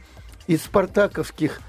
из 0.47 0.63
спартаковских 0.63 1.61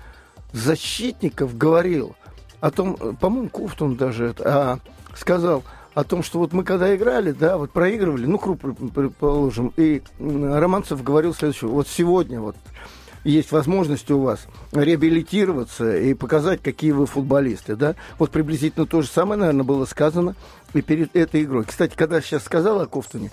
защитников 0.53 1.57
говорил 1.57 2.17
о 2.61 2.71
том, 2.71 2.97
по-моему, 3.17 3.49
Куфтун 3.49 3.97
даже 3.97 4.35
а, 4.39 4.79
сказал, 5.15 5.65
о 5.95 6.05
том, 6.05 6.23
что 6.23 6.39
вот 6.41 6.53
мы 6.53 6.65
когда 6.65 6.95
играли, 6.95 7.33
да, 7.33 7.57
вот 7.57 7.71
проигрывали, 7.71 8.27
ну, 8.27 8.39
круг, 8.39 8.61
предположим, 8.95 9.73
и 9.77 10.03
Романцев 10.19 11.03
говорил 11.03 11.35
следующее, 11.35 11.71
вот 11.71 11.89
сегодня 11.89 12.41
вот 12.41 12.57
есть 13.23 13.53
возможность 13.53 14.11
у 14.11 14.21
вас 14.21 14.47
реабилитироваться 14.73 15.97
и 15.97 16.13
показать, 16.15 16.63
какие 16.63 16.91
вы 16.93 17.07
футболисты, 17.07 17.75
да. 17.75 17.95
Вот 18.19 18.31
приблизительно 18.31 18.87
то 18.87 19.01
же 19.01 19.09
самое, 19.09 19.39
наверное, 19.41 19.65
было 19.65 19.87
сказано 19.87 20.37
и 20.75 20.83
перед 20.83 21.15
этой 21.17 21.45
игрой. 21.45 21.65
Кстати, 21.65 21.95
когда 21.97 22.21
сейчас 22.21 22.45
сказал 22.45 22.81
о 22.81 22.87
Кофтоне, 22.87 23.31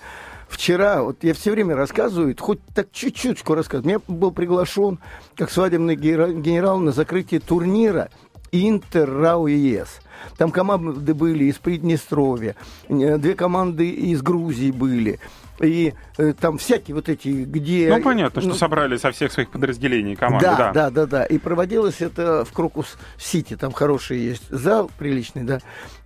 вчера, 0.48 1.02
вот 1.02 1.18
я 1.22 1.34
все 1.34 1.50
время 1.50 1.76
рассказываю, 1.76 2.34
хоть 2.38 2.60
так 2.74 2.88
чуть-чуть 2.92 3.46
рассказываю, 3.46 4.00
я 4.08 4.14
был 4.14 4.30
приглашен 4.30 4.98
как 5.36 5.50
свадебный 5.50 5.96
генерал 5.96 6.78
на 6.78 6.92
закрытие 6.92 7.40
турнира 7.40 8.08
Интер 8.52 9.08
ЕС. 9.48 10.00
Там 10.36 10.50
команды 10.50 11.14
были 11.14 11.44
из 11.44 11.56
Приднестровья, 11.56 12.54
э, 12.88 13.18
две 13.18 13.34
команды 13.34 13.88
из 13.90 14.22
Грузии 14.22 14.70
были. 14.70 15.18
И 15.58 15.94
э, 16.18 16.32
там 16.38 16.58
всякие 16.58 16.94
вот 16.94 17.08
эти, 17.08 17.28
где... 17.28 17.88
Ну, 17.88 18.02
понятно, 18.02 18.40
что 18.40 18.50
ну, 18.50 18.56
собрали 18.56 18.96
со 18.98 19.10
всех 19.10 19.32
своих 19.32 19.50
подразделений 19.50 20.16
команды, 20.16 20.46
да. 20.46 20.56
Да, 20.56 20.72
да, 20.72 20.90
да, 20.90 21.06
да. 21.06 21.24
И 21.24 21.38
проводилось 21.38 22.00
это 22.00 22.44
в 22.44 22.52
Крокус-Сити, 22.52 23.56
там 23.56 23.72
хороший 23.72 24.18
есть 24.18 24.48
зал 24.50 24.90
приличный, 24.98 25.44
да. 25.44 25.60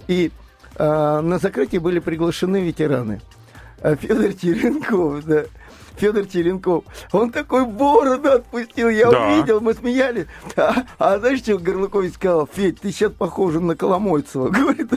И 0.09 0.31
э, 0.77 1.21
на 1.21 1.39
закрытии 1.39 1.79
были 1.79 1.99
приглашены 1.99 2.63
ветераны. 2.63 3.21
А 3.81 3.97
Федор 3.97 4.33
Теренков, 4.33 5.25
да, 5.25 5.45
Федор 5.97 6.27
Черенков. 6.27 6.85
Он 7.13 7.31
такой 7.31 7.65
бороду 7.67 8.31
отпустил, 8.33 8.89
я 8.89 9.11
да. 9.11 9.29
увидел, 9.29 9.61
мы 9.61 9.75
смеялись. 9.75 10.27
А, 10.57 10.85
а 10.99 11.19
знаешь, 11.19 11.41
что 11.41 11.59
Горлыкович 11.59 12.15
сказал? 12.15 12.49
Федь, 12.53 12.81
ты 12.81 12.93
сейчас 12.93 13.13
похож 13.13 13.55
на 13.55 13.77
Коломойцева. 13.77 14.49
Говорит, 14.51 14.91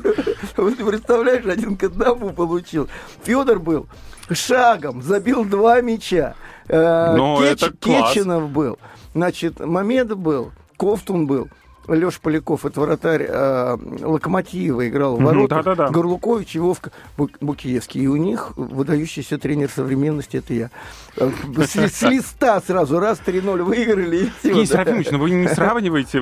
вот 0.58 0.78
ты 0.78 0.86
представляешь, 0.86 1.46
один 1.46 1.78
к 1.78 1.84
одному 1.84 2.32
получил. 2.32 2.88
Федор 3.24 3.60
был 3.60 3.88
шагом, 4.32 5.02
забил 5.02 5.46
два 5.46 5.82
мяча. 5.82 6.36
Э, 6.68 7.16
Но 7.16 7.44
это 7.44 7.72
класс. 7.72 8.14
Кетчинов 8.14 8.50
был. 8.50 8.78
Значит, 9.14 9.60
Мамедов 9.60 10.20
был, 10.20 10.52
Кофтун 10.78 11.26
был. 11.28 11.50
Леша 11.94 12.20
Поляков, 12.22 12.66
это 12.66 12.82
вратарь 12.82 13.26
э, 13.28 13.78
Локомотива, 14.02 14.88
играл 14.88 15.18
в 15.18 15.24
воротах. 15.24 15.64
Да, 15.64 15.76
да, 15.76 15.86
да. 15.86 15.92
Горлукович 15.92 16.56
и 16.56 16.60
Вовка 16.60 16.92
Букиевский. 17.18 18.02
И 18.02 18.08
у 18.08 18.16
них 18.16 18.54
выдающийся 18.56 19.38
тренер 19.38 19.70
современности, 19.70 20.38
это 20.38 20.54
я. 20.54 20.70
Э, 21.18 21.30
с, 21.58 21.76
с 21.76 22.02
листа 22.04 22.62
сразу 22.62 23.00
раз 23.00 23.22
3-0 23.26 23.64
выиграли 23.64 24.18
и 24.18 24.30
все. 24.40 24.50
Евгений 24.50 24.66
Серафимович, 24.68 25.12
но 25.12 25.18
вы 25.20 25.32
не 25.32 25.48
сравниваете, 25.48 26.20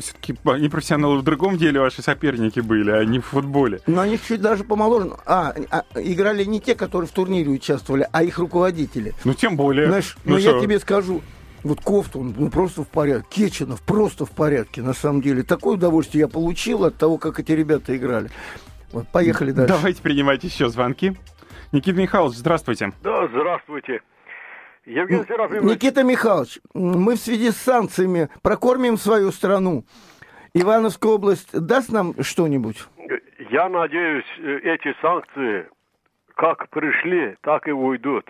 все-таки 0.00 0.36
они 0.44 0.68
профессионалы 0.68 1.18
в 1.18 1.22
другом 1.22 1.56
деле 1.56 1.80
ваши 1.80 2.02
соперники 2.02 2.60
были, 2.60 2.90
а 2.90 3.04
не 3.04 3.18
в 3.18 3.26
футболе. 3.26 3.80
Но 3.86 4.02
они 4.02 4.18
чуть 4.18 4.40
даже 4.40 4.64
помоложе. 4.64 5.10
А, 5.26 5.54
а, 5.70 5.84
играли 5.94 6.44
не 6.44 6.60
те, 6.60 6.74
которые 6.74 7.08
в 7.08 7.12
турнире 7.12 7.50
участвовали, 7.50 8.08
а 8.12 8.22
их 8.22 8.38
руководители. 8.38 9.14
Ну, 9.24 9.34
тем 9.34 9.56
более. 9.56 9.86
Знаешь, 9.86 10.16
ну, 10.24 10.32
ну 10.32 10.38
я 10.38 10.60
тебе 10.60 10.78
скажу, 10.78 11.22
вот 11.66 11.80
кофту, 11.80 12.20
он 12.20 12.34
ну, 12.36 12.50
просто 12.50 12.82
в 12.82 12.88
порядке. 12.88 13.48
Кеченов 13.48 13.82
просто 13.82 14.24
в 14.24 14.30
порядке, 14.30 14.82
на 14.82 14.92
самом 14.92 15.20
деле. 15.20 15.42
Такое 15.42 15.74
удовольствие 15.74 16.22
я 16.22 16.28
получил 16.28 16.84
от 16.84 16.96
того, 16.96 17.18
как 17.18 17.38
эти 17.40 17.52
ребята 17.52 17.96
играли. 17.96 18.30
Вот, 18.92 19.08
поехали 19.08 19.52
дальше. 19.52 19.74
Давайте 19.74 20.02
принимать 20.02 20.44
еще 20.44 20.68
звонки. 20.68 21.16
Никита 21.72 22.00
Михайлович, 22.00 22.36
здравствуйте. 22.36 22.92
Да, 23.02 23.28
здравствуйте. 23.28 24.00
Евгений 24.86 25.24
Серафимович. 25.24 25.74
Никита 25.74 26.04
Михайлович, 26.04 26.60
мы 26.72 27.16
в 27.16 27.18
связи 27.18 27.50
с 27.50 27.56
санкциями 27.56 28.28
прокормим 28.42 28.96
свою 28.96 29.32
страну. 29.32 29.84
Ивановская 30.54 31.12
область 31.12 31.52
даст 31.52 31.90
нам 31.90 32.14
что-нибудь? 32.22 32.86
Я 33.50 33.68
надеюсь, 33.68 34.24
э, 34.38 34.58
эти 34.62 34.94
санкции 35.02 35.68
как 36.34 36.68
пришли, 36.70 37.36
так 37.42 37.66
и 37.68 37.72
уйдут. 37.72 38.24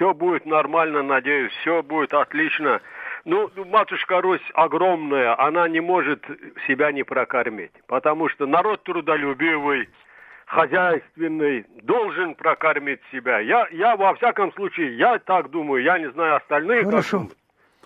Все 0.00 0.14
будет 0.14 0.46
нормально, 0.46 1.02
надеюсь, 1.02 1.52
все 1.60 1.82
будет 1.82 2.14
отлично. 2.14 2.80
Ну, 3.26 3.50
матушка 3.66 4.22
Русь 4.22 4.40
огромная, 4.54 5.38
она 5.38 5.68
не 5.68 5.80
может 5.80 6.24
себя 6.66 6.90
не 6.90 7.02
прокормить, 7.02 7.70
потому 7.86 8.30
что 8.30 8.46
народ 8.46 8.82
трудолюбивый, 8.82 9.90
хозяйственный, 10.46 11.66
должен 11.82 12.34
прокормить 12.34 13.00
себя. 13.12 13.40
Я, 13.40 13.68
я 13.72 13.94
во 13.94 14.14
всяком 14.14 14.54
случае, 14.54 14.96
я 14.96 15.18
так 15.18 15.50
думаю, 15.50 15.82
я 15.82 15.98
не 15.98 16.10
знаю 16.12 16.36
остальные, 16.36 16.84
Хорошо. 16.84 17.20
как 17.20 17.36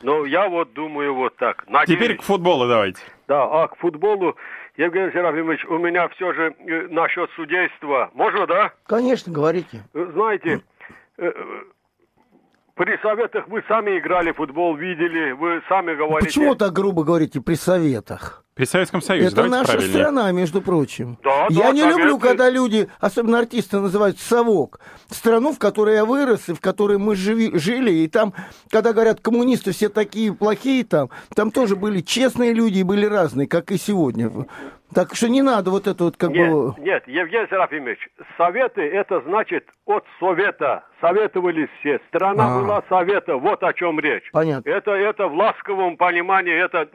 но 0.03 0.25
я 0.25 0.49
вот 0.49 0.73
думаю 0.73 1.17
вот 1.17 1.35
так. 1.37 1.65
Надеюсь, 1.67 1.99
Теперь 1.99 2.17
к 2.17 2.23
футболу 2.23 2.69
давайте. 2.69 3.01
да, 3.27 3.43
а 3.43 3.67
к 3.67 3.77
футболу, 3.79 4.37
Евгений 4.77 5.11
Серафимович, 5.11 5.65
у 5.65 5.79
меня 5.79 6.09
все 6.11 6.33
же 6.33 6.55
э, 6.59 6.87
насчет 6.91 7.29
судейства. 7.33 8.11
Можно, 8.15 8.47
да? 8.47 8.73
Конечно, 8.87 9.33
говорите. 9.33 9.83
Э, 9.95 10.07
Знаете, 10.13 10.63
э, 11.17 11.27
э, 11.27 11.63
при 12.75 13.01
советах 13.03 13.49
вы 13.49 13.63
сами 13.69 13.99
играли 13.99 14.33
в 14.33 14.37
футбол, 14.37 14.77
видели, 14.77 15.33
вы 15.33 15.63
сами 15.69 15.95
говорите... 15.95 16.27
Почему 16.27 16.55
так 16.55 16.73
грубо 16.73 17.05
говорите 17.05 17.41
при 17.41 17.55
советах? 17.55 18.45
При 18.55 18.67
Советском 18.67 19.03
Союзе, 19.03 19.27
Это 19.29 19.37
давайте 19.37 19.57
наша 19.57 19.73
правильнее. 19.73 19.93
страна, 19.95 20.31
между 20.33 20.63
прочим. 20.63 21.19
Да, 21.25 21.47
я 21.51 21.65
да, 21.65 21.73
не 21.73 21.81
советы. 21.81 21.99
люблю, 21.99 22.19
когда 22.19 22.49
люди, 22.49 22.89
особенно 23.01 23.41
артисты, 23.41 23.81
называют 23.81 24.21
совок. 24.21 24.79
Страну, 25.11 25.53
в 25.53 25.59
которой 25.59 25.97
я 25.97 26.05
вырос, 26.05 26.49
и 26.49 26.53
в 26.55 26.61
которой 26.61 26.99
мы 26.99 27.15
живи- 27.15 27.59
жили, 27.59 27.91
и 27.91 28.09
там, 28.09 28.33
когда 28.71 28.93
говорят, 28.93 29.19
коммунисты 29.21 29.73
все 29.73 29.89
такие 29.89 30.33
плохие, 30.33 30.85
там, 30.85 31.11
там 31.35 31.51
тоже 31.51 31.75
были 31.75 32.01
честные 32.01 32.53
люди 32.53 32.79
и 32.79 32.83
были 32.85 33.07
разные, 33.07 33.49
как 33.49 33.73
и 33.73 33.77
сегодня. 33.77 34.31
Так 34.95 35.17
что 35.17 35.29
не 35.29 35.43
надо 35.43 35.73
вот 35.73 35.89
это 35.89 36.05
вот 36.05 36.17
как 36.17 36.31
Нет, 36.31 36.53
бы... 36.53 36.73
нет, 36.79 37.03
Евгений 37.09 37.49
Серафимович, 37.51 37.99
советы 38.37 38.83
это 38.83 39.21
значит 39.23 39.67
от 39.87 40.05
совета. 40.21 40.85
Советовались 41.01 41.69
все. 41.81 42.01
Страна 42.09 42.55
А. 42.55 42.61
была 42.61 42.83
совета. 42.89 43.37
Вот 43.37 43.63
о 43.65 43.73
чем 43.73 43.99
речь. 43.99 44.23
Понятно. 44.33 44.71
Это, 44.71 44.93
это 44.93 45.27
в 45.27 45.35
ласковом 45.35 45.97
понимании. 45.97 46.55
Это 46.55 46.89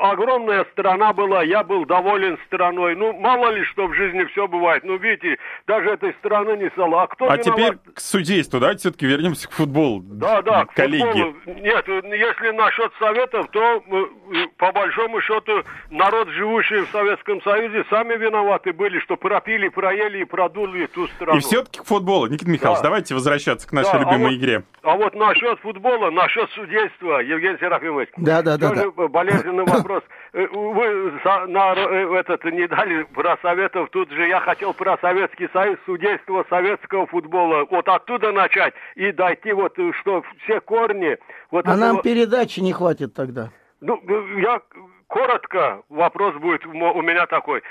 огромная 0.00 0.64
страна 0.72 1.01
была. 1.12 1.42
Я 1.42 1.64
был 1.64 1.86
доволен 1.86 2.38
страной. 2.46 2.94
Ну, 2.94 3.14
мало 3.14 3.48
ли 3.50 3.64
что 3.64 3.86
в 3.86 3.94
жизни 3.94 4.24
все 4.32 4.46
бывает. 4.46 4.84
Ну, 4.84 4.96
видите, 4.98 5.38
даже 5.66 5.88
этой 5.88 6.12
страны 6.20 6.58
не 6.58 6.68
стало. 6.70 7.02
А 7.02 7.06
кто 7.06 7.30
А 7.30 7.36
виноват? 7.38 7.44
теперь 7.56 7.94
к 7.94 7.98
судейству, 8.00 8.60
давайте 8.60 8.80
все-таки 8.80 9.06
вернемся 9.06 9.48
к 9.48 9.52
футболу. 9.52 10.00
Да, 10.04 10.42
да, 10.42 10.66
к 10.66 10.74
коллеги. 10.74 11.02
футболу. 11.02 11.34
Нет, 11.60 11.88
если 11.88 12.50
насчет 12.50 12.92
советов, 12.98 13.46
то 13.52 13.82
э, 13.86 14.46
по 14.58 14.70
большому 14.72 15.20
счету 15.22 15.62
народ, 15.90 16.28
живущий 16.28 16.80
в 16.82 16.90
Советском 16.90 17.40
Союзе, 17.42 17.84
сами 17.88 18.14
виноваты 18.16 18.72
были, 18.74 18.98
что 19.00 19.16
пропили, 19.16 19.68
проели 19.68 20.18
и 20.20 20.24
продули 20.24 20.86
ту 20.86 21.06
страну. 21.08 21.38
И 21.38 21.40
все-таки 21.40 21.80
к 21.80 21.84
футболу. 21.84 22.26
Никита 22.26 22.50
Михайлович, 22.50 22.80
Да. 22.80 22.88
давайте 22.88 23.14
возвращаться 23.14 23.66
к 23.66 23.72
нашей 23.72 23.92
Да, 23.92 23.98
а 23.98 24.00
любимой 24.00 24.34
вот- 24.36 24.38
игре. 24.38 24.62
А 24.82 24.96
вот 24.96 25.14
насчет 25.14 25.58
футбола, 25.60 26.10
насчет 26.10 26.50
судейства, 26.50 27.20
Евгений 27.20 27.56
Серафимович. 27.58 28.08
Да, 28.16 28.42
да, 28.42 28.56
да, 28.58 28.68
тоже 28.70 28.90
болезненный 29.08 29.64
вопрос. 29.64 30.02
Э, 30.34 30.46
Вы 30.92 31.18
за- 31.24 31.46
на, 31.46 31.74
э, 31.74 32.14
этот 32.20 32.44
не 32.44 32.66
дали 32.68 33.04
про 33.04 33.36
советов, 33.42 33.88
тут 33.90 34.10
же 34.10 34.26
я 34.28 34.40
хотел 34.40 34.74
про 34.74 34.98
Советский 34.98 35.48
Союз, 35.52 35.78
судейство 35.86 36.44
советского 36.50 37.06
футбола. 37.06 37.66
Вот 37.70 37.88
оттуда 37.88 38.32
начать 38.32 38.74
и 38.94 39.10
дойти 39.12 39.52
вот, 39.52 39.78
э, 39.78 39.92
что 40.00 40.22
все 40.44 40.60
корни. 40.60 41.16
Вот 41.50 41.66
А 41.66 41.76
нам 41.76 41.96
этого- 41.98 42.02
передачи 42.02 42.60
не 42.60 42.72
хватит 42.72 43.14
тогда. 43.14 43.50
Ну, 43.80 44.00
э, 44.06 44.40
я 44.40 44.60
коротко, 45.08 45.82
вопрос 45.88 46.34
будет 46.36 46.64
у 46.66 47.02
меня 47.02 47.26
такой. 47.26 47.62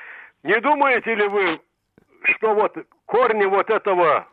Не 0.44 0.60
думаете 0.60 1.16
ли 1.16 1.28
вы, 1.28 1.60
что 2.24 2.54
вот 2.54 2.76
корни 3.06 3.46
вот 3.46 3.70
этого 3.70 4.28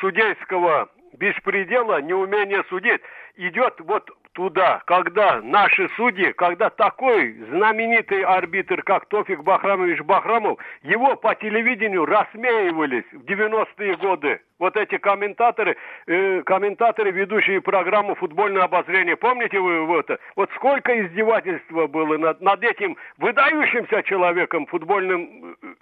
судейского 0.00 0.88
беспредела, 1.18 2.00
неумения 2.00 2.64
судить, 2.68 3.00
идет 3.36 3.74
вот 3.80 4.08
туда, 4.34 4.82
когда 4.86 5.40
наши 5.40 5.88
судьи, 5.96 6.32
когда 6.32 6.70
такой 6.70 7.32
знаменитый 7.50 8.22
арбитр, 8.22 8.82
как 8.82 9.06
Тофик 9.06 9.42
Бахрамович 9.42 10.00
Бахрамов, 10.02 10.58
его 10.82 11.16
по 11.16 11.34
телевидению 11.34 12.04
рассмеивались 12.04 13.04
в 13.12 13.24
90-е 13.24 13.96
годы. 13.96 14.40
Вот 14.58 14.76
эти 14.76 14.98
комментаторы, 14.98 15.76
э, 16.06 16.42
комментаторы, 16.42 17.10
ведущие 17.10 17.60
программу 17.60 18.14
«Футбольное 18.14 18.62
обозрение», 18.62 19.16
помните 19.16 19.58
вы 19.58 19.98
это? 19.98 20.18
Вот 20.36 20.50
сколько 20.56 20.92
издевательства 21.06 21.86
было 21.86 22.16
над, 22.18 22.40
над 22.40 22.62
этим 22.62 22.96
выдающимся 23.18 24.02
человеком, 24.02 24.66
футбольным 24.66 25.56
э, 25.62 25.74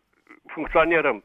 функционером, 0.49 1.23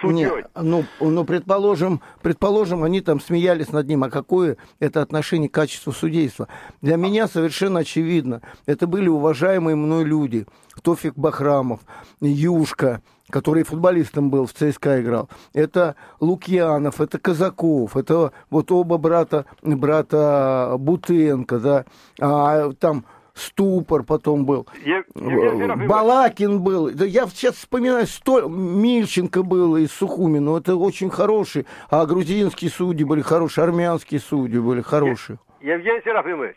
судьей. 0.00 0.26
Не, 0.26 0.44
ну, 0.54 0.84
ну, 1.00 1.24
предположим, 1.24 2.00
предположим, 2.22 2.84
они 2.84 3.00
там 3.00 3.20
смеялись 3.20 3.72
над 3.72 3.88
ним, 3.88 4.04
а 4.04 4.10
какое 4.10 4.56
это 4.80 5.02
отношение 5.02 5.48
к 5.48 5.54
качеству 5.54 5.92
судейства? 5.92 6.48
Для 6.82 6.96
меня 6.96 7.28
совершенно 7.28 7.80
очевидно. 7.80 8.42
Это 8.66 8.86
были 8.86 9.08
уважаемые 9.08 9.76
мной 9.76 10.04
люди. 10.04 10.46
Тофик 10.82 11.14
Бахрамов, 11.16 11.80
Юшка, 12.20 13.02
который 13.30 13.62
футболистом 13.62 14.30
был, 14.30 14.46
в 14.46 14.52
ЦСКА 14.52 15.00
играл. 15.00 15.28
Это 15.52 15.96
Лукьянов, 16.20 17.00
это 17.00 17.18
Казаков, 17.18 17.96
это 17.96 18.32
вот 18.50 18.70
оба 18.72 18.96
брата, 18.98 19.44
брата 19.62 20.76
Бутенко, 20.78 21.58
да, 21.58 21.84
а, 22.20 22.72
там 22.72 23.04
Ступор 23.38 24.02
потом 24.02 24.44
был. 24.44 24.66
Е- 24.84 25.04
Евгений 25.14 25.58
Серафимович, 25.62 25.88
Балакин 25.88 26.60
был. 26.62 26.90
Да 26.92 27.04
я 27.04 27.26
сейчас 27.28 27.54
вспоминаю, 27.56 28.06
сто... 28.06 28.48
Мильченко 28.48 29.42
был 29.42 29.76
из 29.76 29.92
Сухуми, 29.92 30.38
но 30.38 30.58
это 30.58 30.76
очень 30.76 31.10
хорошие. 31.10 31.64
А 31.90 32.04
грузинские 32.06 32.70
судьи 32.70 33.04
были 33.04 33.22
хорошие, 33.22 33.64
армянские 33.64 34.20
судьи 34.20 34.58
были 34.58 34.80
хорошие. 34.82 35.38
Евгений 35.60 36.00
Серафимович, 36.04 36.56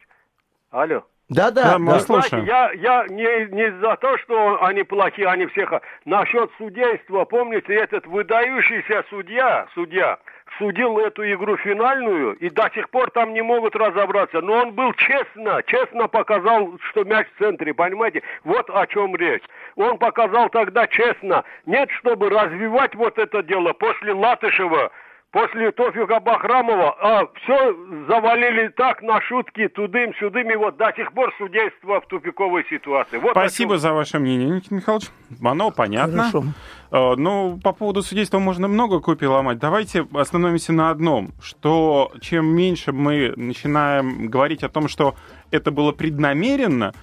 алло. 0.71 1.03
Да-да, 1.29 1.63
Да, 1.63 1.71
да. 1.73 1.79
мы 1.79 1.93
Вы 1.93 1.99
слушаем. 2.01 2.43
я, 2.45 2.71
я 2.73 3.05
не, 3.07 3.55
не 3.55 3.71
за 3.79 3.95
то, 4.01 4.17
что 4.17 4.61
они 4.65 4.83
плохие, 4.83 5.27
они 5.27 5.45
всех. 5.45 5.71
Насчет 6.03 6.51
судейства, 6.57 7.23
помните, 7.23 7.73
этот 7.73 8.05
выдающийся 8.05 9.03
судья, 9.09 9.65
судья, 9.73 10.17
судил 10.57 10.99
эту 10.99 11.23
игру 11.33 11.57
финальную, 11.57 12.33
и 12.33 12.49
до 12.49 12.69
сих 12.73 12.89
пор 12.89 13.09
там 13.11 13.33
не 13.33 13.41
могут 13.41 13.75
разобраться. 13.75 14.41
Но 14.41 14.53
он 14.53 14.73
был 14.73 14.93
честно, 14.93 15.61
честно 15.65 16.07
показал, 16.07 16.77
что 16.89 17.03
мяч 17.03 17.27
в 17.35 17.39
центре, 17.39 17.73
понимаете? 17.73 18.23
Вот 18.43 18.69
о 18.69 18.85
чем 18.87 19.15
речь. 19.15 19.43
Он 19.75 19.97
показал 19.97 20.49
тогда 20.49 20.87
честно. 20.87 21.43
Нет, 21.65 21.89
чтобы 21.91 22.29
развивать 22.29 22.95
вот 22.95 23.17
это 23.17 23.43
дело 23.43 23.73
после 23.73 24.13
Латышева, 24.13 24.91
После 25.31 25.71
Тофика 25.71 26.19
Бахрамова 26.19 26.93
а, 26.99 27.25
все 27.41 27.73
завалили 28.09 28.67
так 28.75 29.01
на 29.01 29.21
шутки 29.21 29.69
тудым-сюдым, 29.69 30.51
и 30.51 30.55
вот 30.57 30.75
до 30.75 30.91
сих 30.93 31.13
пор 31.13 31.33
судейство 31.37 32.01
в 32.01 32.07
тупиковой 32.07 32.65
ситуации. 32.69 33.17
Вот 33.17 33.31
Спасибо 33.31 33.77
за 33.77 33.93
ваше 33.93 34.19
мнение, 34.19 34.49
Никита 34.49 34.75
Михайлович. 34.75 35.07
Оно 35.41 35.71
понятно. 35.71 36.23
Хорошо. 36.23 36.43
Э, 36.91 37.15
Ну, 37.15 37.57
по 37.63 37.71
поводу 37.71 38.01
судейства 38.01 38.39
можно 38.39 38.67
много 38.67 38.99
копий 38.99 39.25
ломать. 39.25 39.57
Давайте 39.57 40.05
остановимся 40.13 40.73
на 40.73 40.89
одном, 40.89 41.29
что 41.41 42.11
чем 42.19 42.47
меньше 42.47 42.91
мы 42.91 43.31
начинаем 43.37 44.27
говорить 44.27 44.63
о 44.63 44.69
том, 44.69 44.89
что 44.89 45.15
это 45.49 45.71
было 45.71 45.93
преднамеренно, 45.93 46.93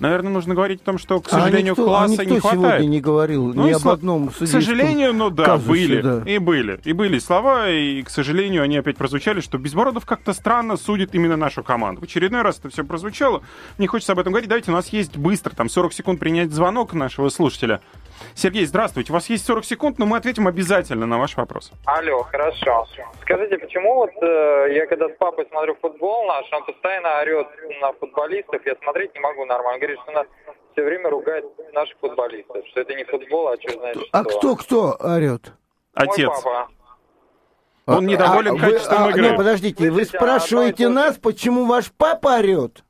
наверное, 0.00 0.32
нужно 0.32 0.54
говорить 0.54 0.80
о 0.82 0.84
том, 0.84 0.98
что, 0.98 1.20
к 1.20 1.26
А 1.28 1.30
сожалению, 1.40 1.72
никто, 1.72 1.82
а 1.82 1.86
класса 1.86 2.12
никто 2.22 2.24
не 2.34 2.40
сегодня 2.40 2.58
хватает. 2.60 2.88
не 2.88 3.00
говорил 3.00 3.52
Ну 3.54 3.66
ни 3.66 3.72
об 3.72 3.88
одном 3.88 4.28
К 4.28 4.46
сожалению, 4.46 5.12
ну 5.14 5.30
да, 5.30 5.44
казусе, 5.44 5.68
были. 5.70 6.00
да. 6.00 6.22
И 6.26 6.38
были. 6.38 6.80
И 6.84 6.92
были 6.92 7.18
слова, 7.18 7.68
и, 7.70 8.02
к 8.02 8.10
сожалению, 8.10 8.62
они 8.62 8.76
опять 8.76 8.96
прозвучали, 8.96 9.40
что 9.40 9.58
Безбородов 9.58 10.06
как-то 10.06 10.32
странно 10.32 10.76
судит 10.76 11.14
именно 11.14 11.36
нашу 11.36 11.62
команду. 11.62 12.00
В 12.00 12.04
очередной 12.04 12.42
раз 12.42 12.58
это 12.58 12.70
все 12.70 12.84
прозвучало. 12.84 13.42
Не 13.78 13.86
хочется 13.86 14.12
об 14.12 14.18
этом 14.18 14.32
говорить. 14.32 14.48
Давайте, 14.48 14.70
у 14.70 14.74
нас 14.74 14.88
есть 14.88 15.16
быстро, 15.16 15.54
там 15.54 15.68
40 15.68 15.92
секунд 15.92 16.20
принять 16.20 16.50
звонок 16.52 16.92
нашего 16.94 17.28
слушателя. 17.28 17.80
Сергей, 18.34 18.64
здравствуйте. 18.66 19.12
У 19.12 19.14
вас 19.14 19.28
есть 19.28 19.44
40 19.46 19.64
секунд, 19.64 19.98
но 19.98 20.06
мы 20.06 20.16
ответим 20.16 20.46
обязательно 20.46 21.06
на 21.06 21.18
ваш 21.18 21.36
вопрос. 21.36 21.72
Алло, 21.86 22.22
хорошо. 22.22 22.86
Скажите, 23.22 23.58
почему 23.58 23.94
вот 23.94 24.10
э, 24.20 24.74
я 24.74 24.86
когда 24.86 25.08
с 25.08 25.16
папой 25.18 25.46
смотрю 25.50 25.76
футбол 25.80 26.26
наш, 26.26 26.52
он 26.52 26.64
постоянно 26.64 27.20
орет 27.20 27.48
на 27.80 27.92
футболистов, 27.92 28.64
я 28.64 28.74
смотреть 28.82 29.14
не 29.14 29.20
могу 29.20 29.44
нормально. 29.44 29.74
Он 29.74 29.80
говорит, 29.80 29.98
что 30.02 30.12
нас 30.12 30.26
все 30.72 30.84
время 30.84 31.10
ругает 31.10 31.44
наших 31.72 31.96
футболистов, 31.98 32.64
что 32.68 32.80
это 32.80 32.94
не 32.94 33.04
футбол, 33.04 33.48
а 33.48 33.56
что 33.60 33.72
значит 33.72 34.04
А 34.12 34.22
что. 34.24 34.38
кто 34.38 34.56
кто 34.56 34.96
орет? 35.00 35.52
Отец. 35.94 36.28
Мой 36.28 36.36
папа. 36.42 36.68
Он 37.86 38.06
недоволен 38.06 38.54
вы- 38.54 38.60
качеством 38.60 39.04
а, 39.04 39.10
игры. 39.10 39.30
Не, 39.30 39.36
подождите, 39.36 39.90
вы 39.90 40.02
а 40.02 40.04
спрашиваете 40.04 40.88
нас, 40.88 41.16
почему 41.16 41.64
ваш 41.64 41.90
папа 41.90 42.38
орет? 42.38 42.84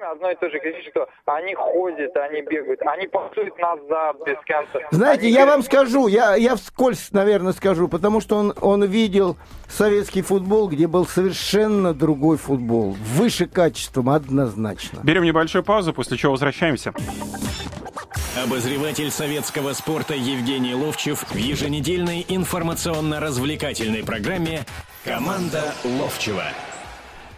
Время 0.00 0.12
одно 0.12 0.30
и 0.30 0.34
то 0.36 0.48
же 0.48 0.58
говорит, 0.58 0.84
что 0.90 1.08
они 1.26 1.54
ходят, 1.54 2.16
они 2.16 2.40
бегают, 2.40 2.80
они 2.86 3.06
пасуют 3.06 3.58
назад 3.58 4.16
без 4.24 4.36
конца. 4.46 4.78
Знаете, 4.90 5.26
Они 5.26 5.32
я 5.32 5.44
вам 5.44 5.62
скажу, 5.62 6.06
я, 6.06 6.36
я 6.36 6.56
вскользь, 6.56 7.10
наверное, 7.12 7.52
скажу, 7.52 7.86
потому 7.86 8.22
что 8.22 8.36
он, 8.36 8.54
он 8.62 8.84
видел 8.84 9.36
советский 9.68 10.22
футбол, 10.22 10.68
где 10.68 10.86
был 10.86 11.04
совершенно 11.04 11.92
другой 11.92 12.38
футбол, 12.38 12.96
выше 12.98 13.46
качеством 13.46 14.08
однозначно. 14.08 15.00
Берем 15.02 15.24
небольшую 15.24 15.64
паузу, 15.64 15.92
после 15.92 16.16
чего 16.16 16.32
возвращаемся. 16.32 16.94
Обозреватель 18.42 19.10
советского 19.10 19.74
спорта 19.74 20.14
Евгений 20.14 20.74
Ловчев 20.74 21.26
в 21.28 21.36
еженедельной 21.36 22.24
информационно-развлекательной 22.26 24.02
программе 24.04 24.60
«Команда 25.04 25.74
Ловчева». 25.84 26.44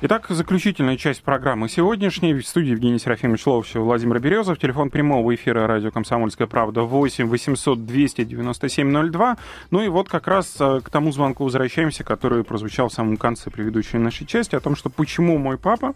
Итак, 0.05 0.27
заключительная 0.31 0.97
часть 0.97 1.23
программы 1.23 1.69
сегодняшней. 1.69 2.35
В 2.35 2.45
студии 2.45 2.71
Евгений 2.71 2.99
Серафимович 2.99 3.47
Ловчев, 3.47 3.83
Владимир 3.83 4.19
Березов. 4.19 4.59
Телефон 4.59 4.91
прямого 4.91 5.33
эфира 5.33 5.69
радио 5.69 5.93
«Комсомольская 5.93 6.49
правда» 6.49 6.83
8 6.83 7.29
800 7.29 7.87
297 7.87 9.13
02. 9.13 9.37
Ну 9.71 9.81
и 9.81 9.87
вот 9.87 10.09
как 10.09 10.27
раз 10.27 10.57
э, 10.59 10.81
к 10.83 10.91
тому 10.91 11.13
звонку 11.13 11.45
возвращаемся, 11.45 12.03
который 12.03 12.43
прозвучал 12.43 12.89
в 12.89 12.93
самом 12.93 13.17
конце 13.17 13.49
предыдущей 13.49 13.99
нашей 13.99 14.27
части, 14.27 14.57
о 14.57 14.61
том, 14.61 14.75
что 14.75 14.91
почему 14.91 15.39
мой 15.39 15.57
папа 15.57 15.95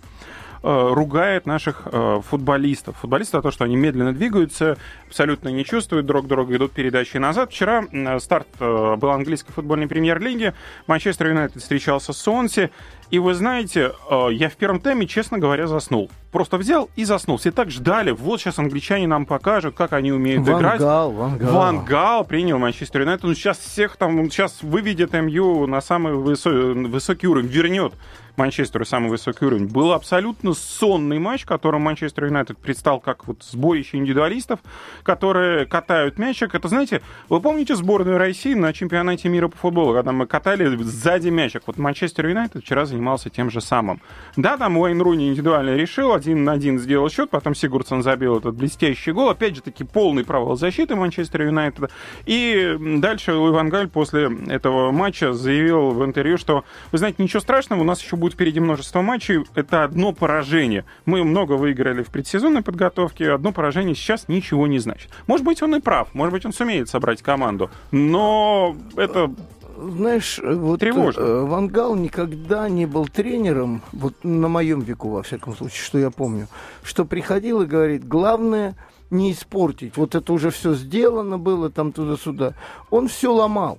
Э, 0.63 0.89
ругает 0.93 1.47
наших 1.47 1.83
э, 1.85 2.21
футболистов. 2.29 2.97
Футболисты 2.97 3.37
за 3.37 3.43
то, 3.43 3.53
что 3.53 3.65
они 3.65 3.77
медленно 3.77 4.13
двигаются, 4.13 4.77
абсолютно 5.07 5.49
не 5.49 5.65
чувствуют 5.65 6.07
друг 6.07 6.27
друга, 6.27 6.57
идут 6.57 6.73
передачи 6.73 7.19
назад. 7.19 7.51
Вчера 7.53 7.85
старт 8.19 8.49
был 8.59 9.11
английской 9.11 9.53
футбольной 9.53 9.87
премьер-лиги. 9.87 10.55
Манчестер 10.89 11.29
Юнайтед 11.29 11.63
встречался 11.63 12.13
с 12.13 12.19
Сонси. 12.19 12.71
И 13.11 13.19
вы 13.19 13.35
знаете, 13.35 13.93
я 14.11 14.49
в 14.49 14.57
первом 14.57 14.81
тайме, 14.81 15.07
честно 15.07 15.39
говоря, 15.39 15.67
заснул. 15.67 16.11
Просто 16.37 16.59
взял 16.59 16.91
и 16.97 17.05
заснул. 17.07 17.39
Все 17.39 17.51
так 17.51 17.71
ждали. 17.71 18.11
Вот 18.11 18.43
сейчас 18.43 18.59
англичане 18.59 19.07
нам 19.07 19.25
покажут, 19.25 19.75
как 19.75 19.95
они 19.95 20.13
умеют 20.13 20.47
Ван 20.47 20.61
играть. 20.61 20.81
Гал, 20.81 21.11
Ван 21.11 21.39
Гал. 21.39 21.51
Ван 21.55 21.85
Гал 21.87 22.25
принял 22.27 22.59
Манчестер 22.59 23.01
Юнайтед. 23.01 23.25
Он 23.25 23.35
сейчас 23.35 23.57
всех 23.57 23.97
там, 23.97 24.31
сейчас 24.31 24.63
выведет 24.63 25.15
МЮ 25.15 25.67
на 25.67 25.81
самый 25.81 26.13
высокий 26.13 27.27
уровень, 27.27 27.49
вернет 27.49 27.95
Манчестеру 28.37 28.85
самый 28.85 29.09
высокий 29.09 29.47
уровень. 29.47 29.67
Был 29.67 29.93
абсолютно 29.93 30.53
сонный 30.53 31.19
матч, 31.19 31.45
в 31.45 31.47
котором 31.47 31.81
Манчестер 31.81 32.27
Юнайтед 32.27 32.59
предстал 32.59 33.01
как 33.01 33.27
вот 33.27 33.43
сборище 33.43 33.97
индивидуалистов, 33.97 34.61
которые 35.03 35.65
катают 35.65 36.19
мячик. 36.19 36.55
Это, 36.55 36.69
знаете, 36.69 37.01
вы 37.31 37.41
помните 37.41 37.75
сборную 37.77 38.19
России 38.19 38.53
на 38.53 38.75
чемпионате 38.75 39.31
мира 39.31 39.49
по 39.49 39.57
футболу, 39.57 39.95
когда 39.95 40.13
мы 40.13 40.27
катали 40.27 40.77
сзади 40.83 41.31
мячик? 41.31 41.63
Вот 41.67 41.79
Манчестер 41.79 42.27
Юнайтед 42.27 42.63
вчера 42.63 42.85
занимался 42.85 43.31
тем 43.31 43.51
же 43.51 43.63
самым. 43.63 44.03
Да, 44.37 44.59
там 44.59 44.77
Уэйн 44.77 45.01
Руни 45.01 45.31
индивидуально 45.31 45.75
решил, 45.75 46.13
один 46.27 46.45
на 46.45 46.53
один 46.53 46.79
сделал 46.79 47.09
счет, 47.09 47.31
потом 47.31 47.55
Сигурдсон 47.55 48.03
забил 48.03 48.39
этот 48.39 48.55
блестящий 48.55 49.13
гол. 49.13 49.31
Опять 49.31 49.55
же 49.57 49.63
таки 49.63 49.85
полный 49.85 50.25
провал 50.25 50.57
защиты 50.57 50.97
Манчестер 50.97 51.43
Юнайтед. 51.43 51.91
И 52.27 52.77
дальше 52.99 53.35
Луи 53.35 53.69
Галь 53.69 53.89
после 53.89 54.31
этого 54.49 54.91
матча 54.91 55.33
заявил 55.33 55.91
в 55.91 56.05
интервью, 56.05 56.37
что, 56.37 56.65
вы 56.93 56.99
знаете, 56.99 57.23
ничего 57.23 57.41
страшного, 57.41 57.81
у 57.81 57.85
нас 57.85 58.03
еще 58.03 58.17
будет 58.17 58.35
впереди 58.35 58.61
множество 58.61 59.03
матчей. 59.03 59.45
Это 59.55 59.85
одно 59.85 60.13
поражение. 60.13 60.85
Мы 61.05 61.23
много 61.25 61.53
выиграли 61.53 62.03
в 62.03 62.09
предсезонной 62.09 62.63
подготовке. 62.63 63.31
Одно 63.33 63.53
поражение 63.53 63.95
сейчас 63.95 64.29
ничего 64.29 64.67
не 64.67 64.79
значит. 64.79 65.11
Может 65.27 65.45
быть, 65.45 65.63
он 65.63 65.77
и 65.77 65.81
прав. 65.81 66.09
Может 66.13 66.33
быть, 66.33 66.45
он 66.45 66.53
сумеет 66.53 66.89
собрать 66.89 67.23
команду. 67.23 67.71
Но 67.93 68.77
это 68.97 69.33
знаешь, 69.77 70.41
вот 70.43 70.81
Тревожно. 70.81 71.21
Э, 71.21 71.45
Вангал 71.45 71.95
никогда 71.95 72.69
не 72.69 72.87
был 72.87 73.07
тренером, 73.07 73.83
вот 73.93 74.15
на 74.23 74.49
моем 74.49 74.81
веку, 74.81 75.09
во 75.11 75.23
всяком 75.23 75.57
случае, 75.57 75.81
что 75.81 75.99
я 75.99 76.11
помню, 76.11 76.49
что 76.83 77.05
приходил 77.05 77.63
и 77.63 77.67
говорит, 77.67 78.07
главное 78.07 78.77
не 79.11 79.33
испортить. 79.33 79.97
Вот 79.97 80.15
это 80.15 80.33
уже 80.33 80.51
все 80.51 80.75
сделано 80.75 81.39
было 81.39 81.71
там 81.71 81.93
туда-сюда. 81.93 82.55
Он 82.91 83.09
все 83.09 83.33
ломал. 83.33 83.79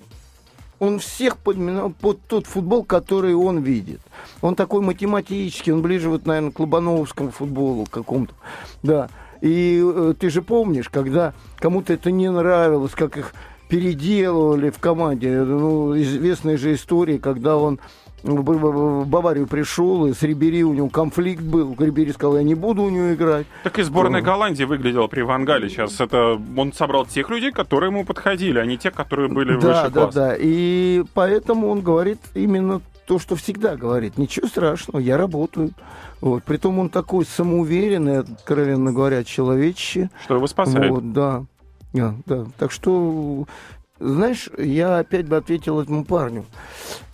Он 0.79 0.99
всех 0.99 1.37
подминал 1.37 1.89
под 1.89 2.21
тот 2.27 2.45
футбол, 2.45 2.83
который 2.83 3.33
он 3.33 3.59
видит. 3.59 3.99
Он 4.41 4.55
такой 4.55 4.81
математический, 4.81 5.73
он 5.73 5.81
ближе, 5.81 6.09
вот, 6.09 6.27
наверное, 6.27 6.51
к 6.51 6.59
Лобановскому 6.59 7.31
футболу 7.31 7.87
какому-то. 7.89 8.35
Да. 8.83 9.09
И 9.41 9.81
э, 9.83 10.13
ты 10.19 10.29
же 10.29 10.41
помнишь, 10.41 10.89
когда 10.89 11.33
кому-то 11.57 11.93
это 11.93 12.11
не 12.11 12.29
нравилось, 12.29 12.93
как 12.93 13.17
их 13.17 13.33
переделывали 13.69 14.69
в 14.69 14.79
команде. 14.79 15.41
Ну, 15.41 15.97
известная 15.99 16.57
же 16.57 16.73
история, 16.73 17.19
когда 17.19 17.57
он 17.57 17.79
в 18.23 19.05
Баварию 19.05 19.47
пришел, 19.47 20.07
и 20.07 20.13
с 20.13 20.23
Рибери 20.23 20.63
у 20.63 20.73
него 20.73 20.89
конфликт 20.89 21.41
был. 21.41 21.75
Рибери 21.77 22.11
сказал, 22.11 22.37
я 22.37 22.43
не 22.43 22.55
буду 22.55 22.83
у 22.83 22.89
него 22.89 23.13
играть. 23.13 23.45
Так 23.63 23.79
и 23.79 23.83
сборная 23.83 24.21
Голландии 24.21 24.63
выглядела 24.63 25.07
при 25.07 25.21
Вангале 25.21 25.69
сейчас. 25.69 25.99
Это 25.99 26.39
он 26.55 26.73
собрал 26.73 27.05
тех 27.05 27.29
людей, 27.29 27.51
которые 27.51 27.89
ему 27.89 28.05
подходили, 28.05 28.59
а 28.59 28.65
не 28.65 28.77
те, 28.77 28.91
которые 28.91 29.29
были 29.29 29.57
да, 29.59 29.83
выше 29.83 29.93
Да, 29.93 30.05
да, 30.07 30.11
да. 30.11 30.35
И 30.37 31.03
поэтому 31.13 31.69
он 31.69 31.81
говорит 31.81 32.19
именно 32.33 32.81
то, 33.05 33.19
что 33.19 33.35
всегда 33.35 33.77
говорит. 33.77 34.17
Ничего 34.17 34.47
страшного, 34.47 34.99
я 34.99 35.17
работаю. 35.17 35.71
Вот. 36.19 36.43
Притом 36.43 36.79
он 36.79 36.89
такой 36.89 37.25
самоуверенный, 37.25 38.19
откровенно 38.19 38.91
говоря, 38.91 39.23
человечище. 39.23 40.09
Что 40.23 40.35
его 40.35 40.47
спасает. 40.47 40.91
Вот, 40.91 41.13
да. 41.13 41.45
Да, 41.93 42.15
да. 42.25 42.45
Так 42.57 42.71
что 42.71 43.45
знаешь, 43.99 44.49
я 44.57 44.99
опять 44.99 45.27
бы 45.27 45.37
ответил 45.37 45.79
этому 45.79 46.05
парню. 46.05 46.45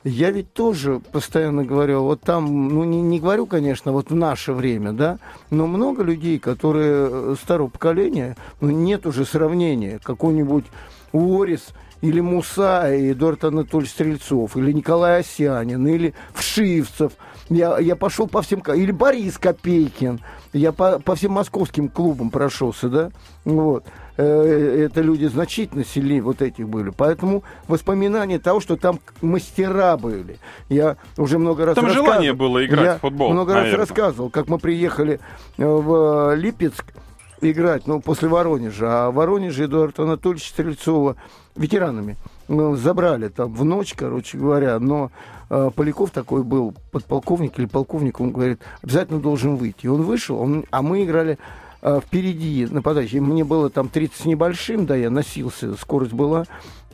Я 0.04 0.32
ведь 0.32 0.52
тоже 0.52 1.00
постоянно 1.12 1.64
говорю, 1.64 2.04
вот 2.04 2.22
там, 2.22 2.68
ну 2.68 2.84
не, 2.84 3.02
не 3.02 3.22
говорю, 3.22 3.46
конечно, 3.46 3.94
вот 3.94 4.10
в 4.10 4.16
наше 4.16 4.52
время, 4.52 4.92
да, 4.92 5.18
но 5.50 5.66
много 5.66 6.04
людей, 6.04 6.40
которые 6.40 7.08
э, 7.10 7.36
старого 7.42 7.70
поколения, 7.70 8.36
ну 8.60 8.70
нет 8.70 9.06
уже 9.06 9.24
сравнения, 9.24 10.00
какой-нибудь 10.04 10.66
Уорис 11.14 11.70
или 12.02 12.20
Муса 12.20 12.94
и 12.94 13.14
Эдуард 13.14 13.46
Анатольевич 13.46 13.92
Стрельцов, 13.92 14.58
или 14.58 14.74
Николай 14.74 15.22
Осянин, 15.22 15.88
или 15.88 16.14
Вшивцев. 16.34 17.14
Я, 17.50 17.80
я 17.80 17.96
пошел 17.96 18.28
по 18.28 18.42
всем... 18.42 18.60
Или 18.60 18.92
Борис 18.92 19.38
Копейкин. 19.38 20.20
Я 20.52 20.74
по, 20.74 21.00
по 21.00 21.16
всем 21.16 21.32
московским 21.32 21.88
клубам 21.88 22.30
прошелся, 22.30 22.90
да? 22.90 23.12
Вот. 23.46 23.86
Э, 24.16 24.86
это 24.86 25.02
люди 25.02 25.26
значительно 25.26 25.84
сильнее 25.84 26.22
вот 26.22 26.42
этих 26.42 26.70
были. 26.70 26.92
Поэтому 26.96 27.44
воспоминания 27.68 28.40
того, 28.40 28.60
что 28.60 28.78
там 28.78 29.00
мастера 29.22 29.98
были. 29.98 30.38
Я 30.70 30.98
уже 31.18 31.40
много 31.40 31.66
раз 31.66 31.76
Там 31.76 31.90
желание 31.90 32.34
было 32.34 32.64
играть 32.64 32.86
я 32.86 32.96
в 32.98 33.02
футбол. 33.02 33.32
много 33.32 33.54
наверное. 33.54 33.78
раз 33.78 33.90
рассказывал, 33.90 34.30
как 34.30 34.48
мы 34.48 34.60
приехали 34.60 35.20
э, 35.58 35.66
в 35.66 36.36
Липецк 36.36 36.94
играть, 37.42 37.88
ну, 37.88 38.02
после 38.02 38.30
Воронежа. 38.30 39.08
А 39.08 39.12
в 39.12 39.16
Воронеже 39.16 39.66
Эдуард 39.66 40.00
Анатольевич 40.00 40.48
Стрельцова 40.48 41.16
ветеранами 41.56 42.16
забрали 42.48 43.30
там 43.30 43.54
в 43.54 43.66
ночь, 43.66 43.94
короче 43.96 44.38
говоря, 44.38 44.80
но 44.80 45.12
э, 45.50 45.72
Поляков 45.76 46.12
такой 46.12 46.44
был 46.44 46.76
подполковник 46.92 47.58
или 47.58 47.66
полковник, 47.66 48.20
он 48.20 48.32
говорит, 48.32 48.62
обязательно 48.84 49.20
должен 49.20 49.56
выйти. 49.56 49.86
И 49.86 49.88
он 49.88 50.04
вышел, 50.04 50.40
он, 50.40 50.66
а 50.72 50.82
мы 50.82 51.04
играли 51.04 51.34
э, 51.34 51.63
впереди 51.84 52.66
нападающий. 52.70 53.20
Мне 53.20 53.44
было 53.44 53.70
там 53.70 53.90
30 53.90 54.16
с 54.16 54.26
небольшим, 54.26 54.86
да, 54.86 54.96
я 54.96 55.10
носился, 55.10 55.76
скорость 55.76 56.14
была. 56.14 56.46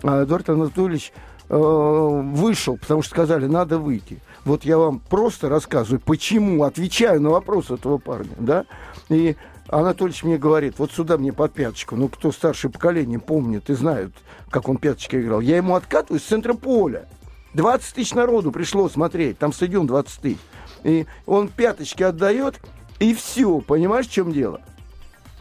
А 0.01 0.23
Эдуард 0.23 0.49
Анатольевич 0.49 1.13
э, 1.49 1.55
вышел, 1.55 2.77
потому 2.77 3.01
что 3.01 3.11
сказали, 3.11 3.45
надо 3.45 3.77
выйти. 3.77 4.19
Вот 4.45 4.63
я 4.63 4.77
вам 4.77 4.99
просто 4.99 5.49
рассказываю, 5.49 5.99
почему, 5.99 6.63
отвечаю 6.63 7.21
на 7.21 7.29
вопрос 7.29 7.69
этого 7.69 7.97
парня, 7.97 8.35
да, 8.39 8.65
и 9.09 9.35
Анатольевич 9.67 10.23
мне 10.23 10.37
говорит, 10.37 10.75
вот 10.79 10.91
сюда 10.91 11.17
мне 11.17 11.31
под 11.33 11.53
пяточку, 11.53 11.95
ну, 11.95 12.07
кто 12.07 12.31
старшее 12.31 12.71
поколение 12.71 13.19
помнит 13.19 13.69
и 13.69 13.73
знают, 13.73 14.13
как 14.49 14.67
он 14.67 14.77
пяточкой 14.77 15.21
играл. 15.21 15.41
Я 15.41 15.57
ему 15.57 15.75
откатываю 15.75 16.19
с 16.19 16.23
центра 16.23 16.53
поля. 16.53 17.07
20 17.53 17.93
тысяч 17.93 18.13
народу 18.13 18.51
пришло 18.51 18.89
смотреть, 18.89 19.37
там 19.37 19.53
стадион 19.53 19.85
20 19.85 20.21
тысяч. 20.21 20.39
И 20.83 21.05
он 21.25 21.49
пяточки 21.49 22.03
отдает, 22.03 22.59
и 22.99 23.13
все, 23.13 23.59
понимаешь, 23.59 24.07
в 24.07 24.11
чем 24.11 24.31
дело? 24.31 24.61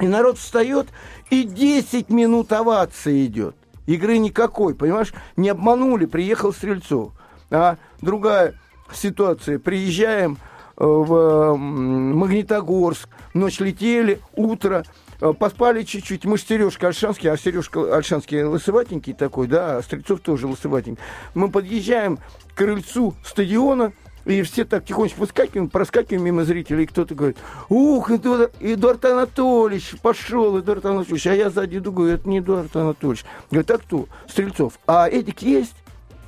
И 0.01 0.07
народ 0.07 0.39
встает, 0.39 0.89
и 1.31 1.43
10 1.43 2.11
минут 2.11 2.53
овации 2.53 3.27
идет. 3.27 3.57
Игры 3.87 4.19
никакой, 4.19 4.75
понимаешь? 4.75 5.13
Не 5.37 5.49
обманули, 5.49 6.07
приехал 6.07 6.53
Стрельцов. 6.53 7.13
А 7.51 7.79
другая 8.01 8.55
ситуация. 8.93 9.59
Приезжаем 9.59 10.37
э, 10.77 10.85
в 10.85 11.57
Магнитогорск, 11.57 13.09
ночь 13.35 13.61
летели, 13.61 14.21
утро, 14.37 14.85
э, 15.21 15.33
поспали 15.33 15.83
чуть-чуть. 15.83 16.27
Мы 16.27 16.39
с 16.39 16.45
Сережкой 16.45 16.91
Альшанский, 16.91 17.31
а 17.31 17.37
Сережка 17.37 17.97
Альшанский 17.97 18.45
лысоватенький 18.45 19.15
такой, 19.15 19.47
да, 19.47 19.79
а 19.79 19.83
Стрельцов 19.83 20.21
тоже 20.21 20.47
лысоватенький. 20.47 21.03
Мы 21.35 21.51
подъезжаем 21.51 22.19
к 22.19 22.59
крыльцу 22.59 23.15
стадиона, 23.25 23.93
и 24.29 24.43
все 24.43 24.65
так 24.65 24.85
тихонечко 24.85 25.21
выскакиваем, 25.21 25.71
проскакиваем 25.71 26.23
мимо 26.23 26.45
зрителей, 26.45 26.85
и 26.85 26.87
кто-то 26.87 27.15
говорит, 27.15 27.39
ух, 27.71 28.11
Эдуард, 28.11 28.55
Эдуард 28.61 29.05
Анатольевич, 29.07 29.95
пошел 30.03 30.61
Эдуард 30.61 30.85
Анатольевич. 30.85 31.27
А 31.27 31.35
я 31.35 31.49
сзади 31.49 31.79
иду, 31.79 31.93
говорю, 31.93 32.15
это 32.15 32.29
не 32.29 32.41
Эдуард 32.41 32.77
Анатольевич. 32.77 33.25
Говорит, 33.51 33.71
а 33.71 33.79
кто? 33.79 34.07
Стрельцов. 34.29 34.79
А 34.87 35.09
Эдик 35.09 35.41
есть? 35.41 35.75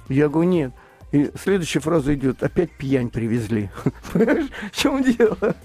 Я 0.09 0.29
говорю, 0.29 0.49
нет. 0.49 0.73
И 1.13 1.31
следующая 1.43 1.81
фраза 1.81 2.15
идет, 2.15 2.43
опять 2.43 2.71
пьянь 2.71 3.11
привезли. 3.11 3.69
Понимаешь, 4.13 4.47
в 4.71 4.77
чем 4.77 5.03
дело? 5.03 5.57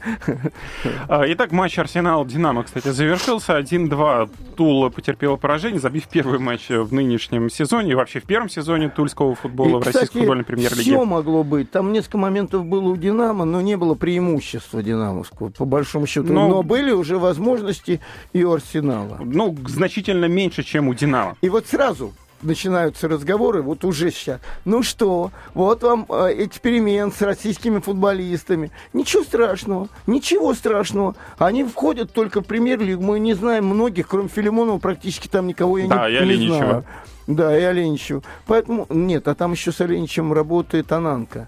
А, 1.08 1.24
итак, 1.28 1.52
матч 1.52 1.78
Арсенал-Динамо, 1.78 2.64
кстати, 2.64 2.90
завершился. 2.90 3.60
1-2 3.60 4.30
Тула 4.56 4.90
потерпела 4.90 5.36
поражение, 5.36 5.80
забив 5.80 6.08
первый 6.08 6.40
матч 6.40 6.70
в 6.70 6.94
нынешнем 6.94 7.50
сезоне, 7.50 7.92
и 7.92 7.96
вообще 7.96 8.20
в 8.20 8.24
первом 8.24 8.50
сезоне 8.50 8.90
тульского 8.90 9.36
футбола 9.36 9.70
и, 9.70 9.74
в 9.76 9.80
кстати, 9.80 9.96
российской 9.96 10.20
футбольной 10.20 10.46
премьер-лиге. 10.46 10.82
все 10.82 11.06
могло 11.06 11.44
быть. 11.44 11.70
Там 11.70 11.94
несколько 11.94 12.18
моментов 12.18 12.66
было 12.66 12.90
у 12.90 12.98
Динамо, 12.98 13.46
но 13.46 13.62
не 13.62 13.78
было 13.78 13.94
преимущества 13.94 14.82
динамовского, 14.82 15.50
по 15.50 15.66
большому 15.66 16.08
счету. 16.08 16.34
Но, 16.34 16.48
но 16.48 16.64
были 16.64 16.92
уже 16.92 17.20
возможности 17.20 18.02
и 18.34 18.44
у 18.44 18.54
Арсенала. 18.54 19.20
Ну, 19.24 19.56
значительно 19.68 20.26
меньше, 20.26 20.64
чем 20.64 20.88
у 20.88 20.94
Динамо. 20.94 21.38
И 21.42 21.50
вот 21.50 21.68
сразу 21.68 22.14
начинаются 22.42 23.08
разговоры, 23.08 23.62
вот 23.62 23.84
уже 23.86 24.12
сейчас. 24.12 24.40
Ну 24.66 24.84
что, 24.84 25.32
вот 25.54 25.84
вам 25.84 26.04
эксперимент 26.04 27.16
с 27.16 27.22
российскими 27.22 27.80
футболистами. 27.80 28.72
Ничего 28.94 29.24
страшного, 29.24 29.88
ничего 30.08 30.54
страшного. 30.54 31.16
Они 31.38 31.64
входят 31.64 32.12
только 32.12 32.42
в 32.42 32.46
премьер-лигу. 32.46 33.02
Мы 33.02 33.20
не 33.20 33.34
знаем 33.34 33.66
многих, 33.66 34.08
кроме 34.08 34.30
Филимонова, 34.30 34.78
практически 34.78 35.28
там 35.28 35.48
никого 35.48 35.78
я 35.78 35.88
да, 35.88 36.10
не, 36.10 36.38
не 36.38 36.48
знаю. 36.48 36.86
Да, 37.28 37.58
и 37.58 37.64
Оленичева. 37.64 38.22
Поэтому 38.46 38.86
нет, 38.90 39.28
а 39.28 39.36
там 39.36 39.54
еще 39.54 39.72
с 39.72 39.82
Оленичем 39.82 40.32
работает 40.32 40.92
Ананка. 40.92 41.48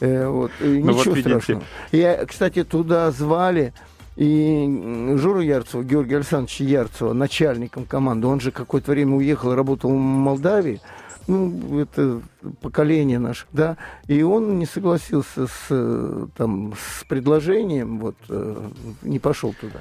Э, 0.00 0.26
вот, 0.26 0.50
ну, 0.58 0.66
ничего 0.66 1.14
вот 1.14 1.20
страшного. 1.20 1.62
Я, 1.92 2.26
кстати, 2.26 2.64
туда 2.64 3.10
звали 3.12 3.72
и 4.16 5.14
Журу 5.16 5.40
Ярцева, 5.40 5.82
Георгия 5.82 6.16
Александровича 6.16 6.64
Ярцева, 6.64 7.12
начальником 7.12 7.84
команды, 7.86 8.26
он 8.26 8.40
же 8.40 8.50
какое-то 8.50 8.90
время 8.90 9.16
уехал, 9.16 9.54
работал 9.54 9.90
в 9.90 9.96
Молдавии, 9.96 10.80
ну, 11.28 11.80
это 11.80 12.20
поколение 12.60 13.18
наше, 13.18 13.46
да, 13.52 13.76
и 14.08 14.22
он 14.22 14.58
не 14.58 14.66
согласился 14.66 15.46
с, 15.46 16.28
там, 16.36 16.74
с 16.74 17.04
предложением, 17.04 17.98
вот, 18.00 18.16
э, 18.28 18.70
не 19.02 19.18
пошел 19.18 19.54
туда. 19.54 19.80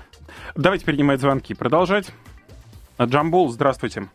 Давайте 0.56 0.86
принимать 0.86 1.20
звонки. 1.20 1.54
Продолжать. 1.54 2.12
Джамбул, 3.02 3.50
здравствуйте. 3.50 4.08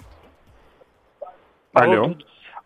Алло. 1.73 2.15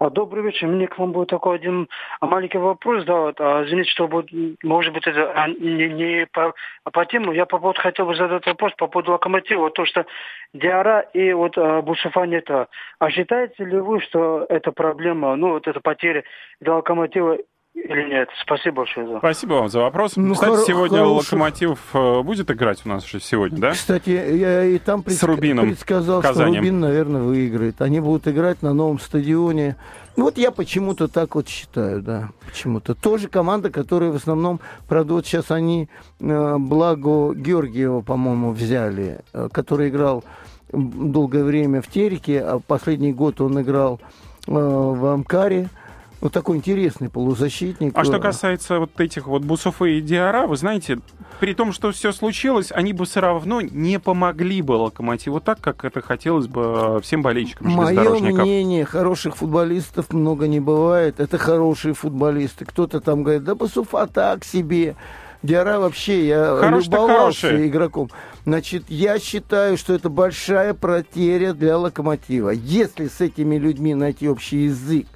А, 0.00 0.08
добрый 0.08 0.42
вечер. 0.42 0.66
Мне 0.66 0.88
к 0.88 0.96
вам 0.98 1.12
будет 1.12 1.28
такой 1.28 1.56
один 1.56 1.86
маленький 2.22 2.56
вопрос. 2.56 3.04
Да, 3.04 3.20
вот, 3.20 3.36
а, 3.38 3.64
извините, 3.66 3.90
что 3.90 4.08
будет, 4.08 4.30
может 4.62 4.94
быть, 4.94 5.06
это 5.06 5.30
а, 5.32 5.46
не, 5.46 5.90
не 5.90 6.26
по, 6.32 6.54
по 6.90 7.04
тему. 7.04 7.32
Я 7.32 7.44
по 7.44 7.58
поводу 7.58 7.78
хотел 7.82 8.06
бы 8.06 8.14
задать 8.14 8.46
вопрос 8.46 8.72
по 8.78 8.86
поводу 8.86 9.12
локомотива. 9.12 9.70
То, 9.70 9.84
что 9.84 10.06
Диара 10.54 11.00
и 11.12 11.34
вот 11.34 11.54
Бушефа 11.84 12.24
нет. 12.24 12.48
А 12.50 13.10
считаете 13.10 13.62
ли 13.62 13.78
вы, 13.78 14.00
что 14.00 14.46
эта 14.48 14.72
проблема, 14.72 15.36
ну, 15.36 15.50
вот 15.50 15.68
эта 15.68 15.80
потеря 15.80 16.24
для 16.62 16.76
локомотива 16.76 17.36
или 17.74 18.08
нет? 18.08 18.28
Спасибо 18.42 18.78
большое 18.78 19.06
за. 19.06 19.18
Спасибо 19.18 19.54
вам 19.54 19.68
за 19.68 19.80
вопрос. 19.80 20.16
Ну, 20.16 20.34
Кстати, 20.34 20.50
хоро- 20.50 20.64
сегодня 20.66 20.98
хороший... 20.98 21.34
Локомотив 21.34 21.78
э, 21.94 22.22
будет 22.22 22.50
играть 22.50 22.82
у 22.84 22.88
нас 22.88 23.04
уже 23.04 23.20
сегодня, 23.20 23.58
да? 23.58 23.72
Кстати, 23.72 24.10
я 24.10 24.64
и 24.64 24.78
там 24.78 25.02
пред... 25.02 25.16
С 25.16 25.22
Рубином 25.22 25.68
предсказал, 25.68 26.22
что 26.22 26.44
Рубин, 26.44 26.80
наверное, 26.80 27.22
выиграет. 27.22 27.80
Они 27.80 28.00
будут 28.00 28.28
играть 28.28 28.62
на 28.62 28.72
новом 28.74 28.98
стадионе. 28.98 29.76
Ну, 30.16 30.24
вот 30.24 30.36
я 30.36 30.50
почему-то 30.50 31.08
так 31.08 31.34
вот 31.34 31.48
считаю, 31.48 32.02
да, 32.02 32.30
почему-то. 32.44 32.94
Тоже 32.94 33.28
команда, 33.28 33.70
которая 33.70 34.10
в 34.10 34.16
основном, 34.16 34.60
правда, 34.88 35.14
вот 35.14 35.26
сейчас 35.26 35.50
они 35.50 35.88
э, 36.20 36.56
Благо 36.58 37.32
Георгиева, 37.34 38.00
по-моему, 38.02 38.50
взяли, 38.50 39.20
э, 39.32 39.48
который 39.52 39.88
играл 39.88 40.24
долгое 40.72 41.44
время 41.44 41.82
в 41.82 41.88
Тереке, 41.88 42.40
а 42.40 42.58
последний 42.58 43.12
год 43.12 43.40
он 43.40 43.60
играл 43.60 44.00
э, 44.46 44.52
в 44.52 45.06
Амкаре. 45.06 45.68
Вот 46.20 46.32
такой 46.32 46.58
интересный 46.58 47.08
полузащитник. 47.08 47.92
А 47.96 48.04
что 48.04 48.18
касается 48.18 48.78
вот 48.78 49.00
этих 49.00 49.26
вот 49.26 49.42
Бусуфы 49.42 49.98
и 49.98 50.00
Диара, 50.02 50.46
вы 50.46 50.56
знаете, 50.56 50.98
при 51.40 51.54
том, 51.54 51.72
что 51.72 51.92
все 51.92 52.12
случилось, 52.12 52.70
они 52.72 52.92
бы 52.92 53.06
все 53.06 53.20
равно 53.20 53.62
не 53.62 53.98
помогли 53.98 54.60
бы 54.60 54.72
Локомотиву 54.72 55.40
так, 55.40 55.60
как 55.60 55.84
это 55.84 56.02
хотелось 56.02 56.46
бы 56.46 57.00
всем 57.02 57.22
болельщикам 57.22 57.68
Мое 57.68 58.20
мнение, 58.20 58.84
хороших 58.84 59.36
футболистов 59.36 60.12
много 60.12 60.46
не 60.46 60.60
бывает. 60.60 61.20
Это 61.20 61.38
хорошие 61.38 61.94
футболисты. 61.94 62.66
Кто-то 62.66 63.00
там 63.00 63.22
говорит, 63.22 63.44
да 63.44 63.54
Бусуфа 63.54 64.06
так 64.06 64.44
себе. 64.44 64.96
Диара 65.42 65.78
вообще, 65.78 66.26
я 66.26 66.56
Хорош 66.56 66.84
любовался 66.84 67.66
игроком. 67.66 68.10
Значит, 68.44 68.84
я 68.88 69.18
считаю, 69.18 69.78
что 69.78 69.94
это 69.94 70.10
большая 70.10 70.74
потеря 70.74 71.54
для 71.54 71.78
Локомотива. 71.78 72.50
Если 72.50 73.08
с 73.08 73.22
этими 73.22 73.56
людьми 73.56 73.94
найти 73.94 74.28
общий 74.28 74.64
язык, 74.64 75.06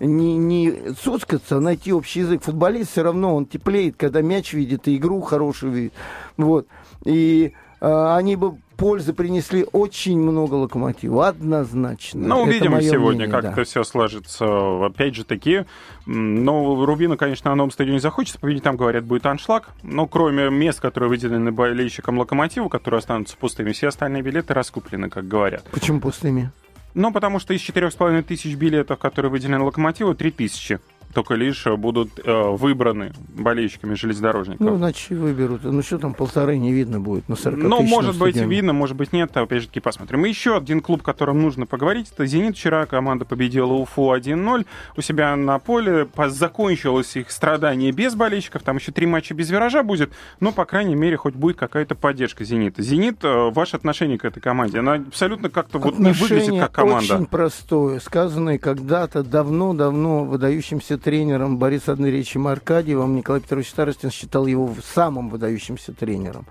не, 0.00 0.36
не 0.36 0.92
цуцкаться, 0.94 1.58
а 1.58 1.60
найти 1.60 1.92
общий 1.92 2.20
язык. 2.20 2.42
Футболист 2.42 2.92
все 2.92 3.02
равно, 3.02 3.34
он 3.36 3.46
теплеет, 3.46 3.96
когда 3.96 4.22
мяч 4.22 4.52
видит 4.52 4.88
и 4.88 4.96
игру 4.96 5.20
хорошую 5.20 5.72
видит. 5.72 5.92
Вот. 6.36 6.66
И 7.04 7.52
э, 7.80 8.14
они 8.16 8.36
бы 8.36 8.56
пользы 8.80 9.12
принесли 9.12 9.66
очень 9.72 10.18
много 10.18 10.54
локомотиву, 10.54 11.20
однозначно. 11.20 12.26
Ну, 12.26 12.42
увидим 12.42 12.80
сегодня, 12.80 13.26
мнение, 13.26 13.28
как 13.28 13.42
да. 13.42 13.52
это 13.52 13.64
все 13.64 13.84
сложится. 13.84 14.86
Опять 14.86 15.14
же 15.14 15.24
таки, 15.24 15.64
но 16.06 16.82
Рубину, 16.86 17.18
конечно, 17.18 17.50
на 17.50 17.56
новом 17.56 17.70
стадионе 17.70 18.00
захочется 18.00 18.40
победить, 18.40 18.62
там, 18.62 18.76
говорят, 18.76 19.04
будет 19.04 19.26
аншлаг. 19.26 19.68
Но 19.82 20.06
кроме 20.06 20.48
мест, 20.48 20.80
которые 20.80 21.10
выделены 21.10 21.52
болельщикам 21.52 22.18
локомотиву, 22.18 22.70
которые 22.70 23.00
останутся 23.00 23.36
пустыми, 23.36 23.72
все 23.72 23.88
остальные 23.88 24.22
билеты 24.22 24.54
раскуплены, 24.54 25.10
как 25.10 25.28
говорят. 25.28 25.64
Почему 25.70 26.00
пустыми? 26.00 26.50
Ну, 26.94 27.12
потому 27.12 27.38
что 27.38 27.54
из 27.54 27.60
4,5 27.60 28.22
тысяч 28.22 28.54
билетов, 28.54 28.98
которые 28.98 29.30
выделены 29.30 29.62
Локомотиву, 29.62 30.14
3 30.14 30.30
тысячи 30.30 30.80
только 31.12 31.34
лишь 31.34 31.66
э, 31.66 31.76
будут 31.76 32.20
э, 32.24 32.50
выбраны 32.50 33.12
болельщиками 33.34 33.94
железнодорожников. 33.94 34.60
Ну, 34.60 34.76
значит, 34.76 35.10
выберут. 35.10 35.64
Ну, 35.64 35.82
что 35.82 35.98
там, 35.98 36.14
полторы 36.14 36.58
не 36.58 36.72
видно 36.72 37.00
будет 37.00 37.28
на 37.28 37.36
40 37.36 37.58
Ну, 37.58 37.82
может 37.82 38.18
быть, 38.18 38.36
видно, 38.36 38.72
может 38.72 38.96
быть, 38.96 39.12
нет. 39.12 39.36
Опять 39.36 39.62
же 39.62 39.68
таки, 39.68 39.80
посмотрим. 39.80 40.24
И 40.24 40.28
еще 40.28 40.56
один 40.56 40.80
клуб, 40.80 41.02
о 41.02 41.04
котором 41.04 41.42
нужно 41.42 41.66
поговорить, 41.66 42.10
это 42.12 42.26
«Зенит». 42.26 42.56
Вчера 42.56 42.86
команда 42.86 43.24
победила 43.24 43.72
Уфу 43.72 44.14
1-0 44.14 44.66
у 44.96 45.00
себя 45.00 45.34
на 45.36 45.58
поле. 45.58 46.08
Закончилось 46.28 47.16
их 47.16 47.30
страдание 47.30 47.92
без 47.92 48.14
болельщиков. 48.14 48.62
Там 48.62 48.76
еще 48.76 48.92
три 48.92 49.06
матча 49.06 49.34
без 49.34 49.50
виража 49.50 49.82
будет. 49.82 50.12
Но, 50.38 50.52
по 50.52 50.64
крайней 50.64 50.94
мере, 50.94 51.16
хоть 51.16 51.34
будет 51.34 51.56
какая-то 51.56 51.94
поддержка 51.94 52.44
«Зенита». 52.44 52.82
«Зенит», 52.82 53.24
э, 53.24 53.50
ваше 53.50 53.76
отношение 53.76 54.18
к 54.18 54.24
этой 54.24 54.40
команде? 54.40 54.78
Она 54.78 54.94
абсолютно 54.94 55.50
как-то 55.50 55.78
вот 55.78 55.98
не 55.98 56.12
выглядит 56.12 56.60
как 56.60 56.72
команда. 56.72 57.16
очень 57.16 57.26
простое. 57.26 58.00
Сказанное 58.00 58.58
когда-то 58.58 59.22
давно-давно 59.22 60.24
выдающимся 60.24 60.99
тренером 61.00 61.58
Борисом 61.58 61.94
Андреевичем 61.94 62.46
Аркадьевым. 62.46 63.16
Николай 63.16 63.40
Петрович 63.40 63.70
Старостин 63.70 64.10
считал 64.10 64.46
его 64.46 64.72
самым 64.94 65.28
выдающимся 65.28 65.92
тренером. 65.92 66.46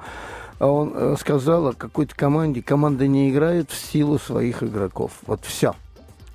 А 0.60 0.68
он 0.68 0.92
э, 0.94 1.16
сказал 1.18 1.68
о 1.68 1.74
какой-то 1.74 2.14
команде, 2.16 2.62
команда 2.62 3.08
не 3.08 3.30
играет 3.30 3.72
в 3.72 3.78
силу 3.78 4.20
своих 4.20 4.62
игроков. 4.62 5.14
Вот 5.26 5.46
все. 5.46 5.74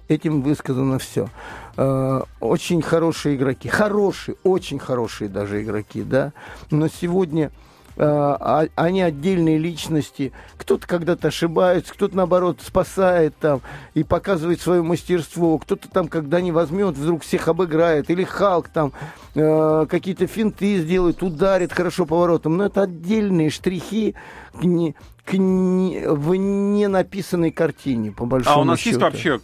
Этим 0.08 0.40
высказано 0.40 0.98
все. 0.98 1.28
Э, 1.76 2.22
очень 2.40 2.80
хорошие 2.80 3.36
игроки, 3.36 3.68
хорошие, 3.68 4.36
очень 4.42 4.78
хорошие 4.78 5.28
даже 5.28 5.62
игроки, 5.62 6.02
да. 6.02 6.32
Но 6.70 6.88
сегодня 6.88 7.50
они 7.96 9.02
отдельные 9.02 9.58
личности. 9.58 10.32
Кто-то 10.56 10.86
когда-то 10.86 11.28
ошибается, 11.28 11.92
кто-то, 11.92 12.16
наоборот, 12.16 12.58
спасает 12.64 13.36
там 13.38 13.60
и 13.94 14.02
показывает 14.02 14.60
свое 14.60 14.82
мастерство. 14.82 15.58
Кто-то 15.58 15.88
там, 15.88 16.08
когда 16.08 16.40
не 16.40 16.52
возьмет, 16.52 16.96
вдруг 16.96 17.22
всех 17.22 17.48
обыграет. 17.48 18.10
Или 18.10 18.24
Халк 18.24 18.68
там 18.68 18.92
э, 19.34 19.86
какие-то 19.88 20.26
финты 20.26 20.78
сделает, 20.78 21.22
ударит 21.22 21.72
хорошо 21.72 22.06
поворотом. 22.06 22.56
Но 22.56 22.66
это 22.66 22.82
отдельные 22.82 23.50
штрихи 23.50 24.14
к, 24.52 24.64
не, 24.64 24.94
к 25.24 25.34
не, 25.34 26.04
в 26.06 26.34
не 26.34 26.88
написанной 26.88 27.52
картине, 27.52 28.10
по 28.10 28.26
большому 28.26 28.56
А 28.56 28.60
у 28.60 28.64
нас 28.64 28.80
счету. 28.80 28.90
есть 28.90 29.00
вообще 29.00 29.40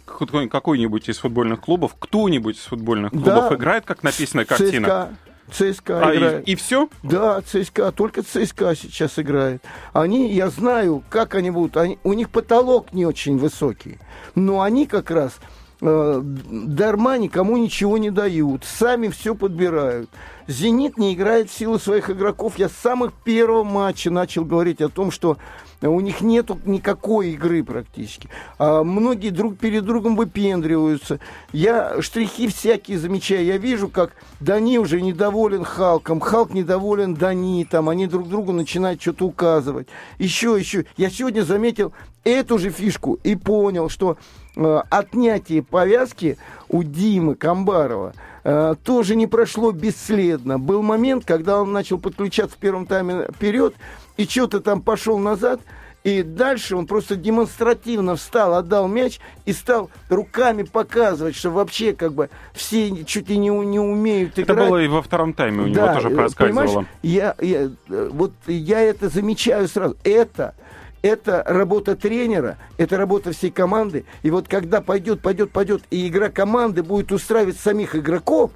какой-нибудь 0.49 1.07
из 1.07 1.19
футбольных 1.19 1.61
клубов, 1.61 1.95
кто-нибудь 1.97 2.57
из 2.57 2.63
футбольных 2.63 3.11
клубов 3.11 3.49
да, 3.49 3.55
играет, 3.55 3.85
как 3.85 4.03
написанная 4.03 4.45
картина? 4.45 5.15
ЦСКА. 5.51 6.07
А, 6.07 6.15
играет. 6.15 6.47
И, 6.47 6.51
и 6.53 6.55
все? 6.55 6.89
Да, 7.03 7.41
ЦСКА, 7.41 7.91
только 7.91 8.23
ЦСКА 8.23 8.75
сейчас 8.75 9.19
играет. 9.19 9.63
Они, 9.93 10.31
я 10.33 10.49
знаю, 10.49 11.03
как 11.09 11.35
они 11.35 11.51
будут, 11.51 11.77
они, 11.77 11.99
у 12.03 12.13
них 12.13 12.29
потолок 12.29 12.93
не 12.93 13.05
очень 13.05 13.37
высокий, 13.37 13.99
но 14.35 14.61
они 14.61 14.87
как 14.87 15.11
раз 15.11 15.39
дарма 15.81 17.17
никому 17.17 17.57
ничего 17.57 17.97
не 17.97 18.11
дают, 18.11 18.63
сами 18.63 19.07
все 19.09 19.35
подбирают. 19.35 20.09
«Зенит» 20.47 20.97
не 20.97 21.13
играет 21.13 21.49
в 21.49 21.57
силу 21.57 21.79
своих 21.79 22.09
игроков. 22.09 22.57
Я 22.57 22.67
с 22.67 22.73
самых 22.73 23.13
первого 23.13 23.63
матча 23.63 24.11
начал 24.11 24.43
говорить 24.43 24.81
о 24.81 24.89
том, 24.89 25.11
что 25.11 25.37
у 25.81 25.99
них 25.99 26.21
нет 26.21 26.51
никакой 26.65 27.31
игры 27.31 27.63
практически. 27.63 28.29
А 28.59 28.83
многие 28.83 29.29
друг 29.29 29.57
перед 29.57 29.83
другом 29.83 30.15
выпендриваются. 30.15 31.19
Я 31.53 32.01
штрихи 32.01 32.47
всякие 32.47 32.99
замечаю. 32.99 33.45
Я 33.45 33.57
вижу, 33.57 33.87
как 33.87 34.11
Дани 34.39 34.77
уже 34.77 35.01
недоволен 35.01 35.63
Халком, 35.63 36.19
Халк 36.19 36.53
недоволен 36.53 37.15
Дани, 37.15 37.65
там 37.69 37.89
они 37.89 38.05
друг 38.05 38.27
другу 38.27 38.51
начинают 38.51 39.01
что-то 39.01 39.25
указывать. 39.25 39.87
Еще, 40.19 40.55
еще. 40.59 40.85
Я 40.97 41.09
сегодня 41.09 41.41
заметил 41.41 41.93
эту 42.23 42.59
же 42.59 42.69
фишку 42.69 43.19
и 43.23 43.35
понял, 43.35 43.89
что 43.89 44.11
э, 44.11 44.40
отнятие 44.55 45.63
повязки 45.63 46.37
у 46.67 46.83
Димы 46.83 47.35
Камбарова 47.35 48.13
э, 48.43 48.75
тоже 48.83 49.15
не 49.15 49.27
прошло 49.27 49.71
бесследно. 49.71 50.59
Был 50.59 50.81
момент, 50.81 51.25
когда 51.25 51.61
он 51.61 51.71
начал 51.71 51.97
подключаться 51.97 52.55
в 52.55 52.59
первом 52.59 52.85
тайме 52.85 53.27
вперед 53.33 53.75
и 54.17 54.25
что-то 54.25 54.59
там 54.59 54.81
пошел 54.81 55.17
назад, 55.17 55.61
и 56.03 56.23
дальше 56.23 56.75
он 56.75 56.87
просто 56.87 57.15
демонстративно 57.15 58.15
встал, 58.15 58.55
отдал 58.55 58.87
мяч 58.87 59.19
и 59.45 59.53
стал 59.53 59.91
руками 60.09 60.63
показывать, 60.63 61.35
что 61.35 61.51
вообще 61.51 61.93
как 61.93 62.13
бы 62.13 62.29
все 62.53 63.05
чуть 63.05 63.29
ли 63.29 63.37
не, 63.37 63.49
не 63.49 63.79
умеют 63.79 64.39
играть. 64.39 64.49
Это 64.49 64.55
было 64.55 64.77
и 64.77 64.87
во 64.87 65.01
втором 65.03 65.33
тайме 65.33 65.63
у 65.63 65.67
него 65.67 65.75
да, 65.75 65.95
тоже 65.95 66.09
э, 66.09 66.15
проскальзывало. 66.15 66.85
Я, 67.03 67.35
я, 67.39 67.69
э, 67.89 68.09
вот 68.11 68.31
я 68.47 68.81
это 68.81 69.09
замечаю 69.09 69.67
сразу. 69.67 69.95
Это 70.03 70.55
это 71.01 71.43
работа 71.45 71.95
тренера, 71.95 72.57
это 72.77 72.97
работа 72.97 73.31
всей 73.31 73.51
команды. 73.51 74.05
И 74.23 74.29
вот 74.29 74.47
когда 74.47 74.81
пойдет, 74.81 75.21
пойдет, 75.21 75.51
пойдет, 75.51 75.83
и 75.89 76.07
игра 76.07 76.29
команды 76.29 76.83
будет 76.83 77.11
устраивать 77.11 77.59
самих 77.59 77.95
игроков, 77.95 78.51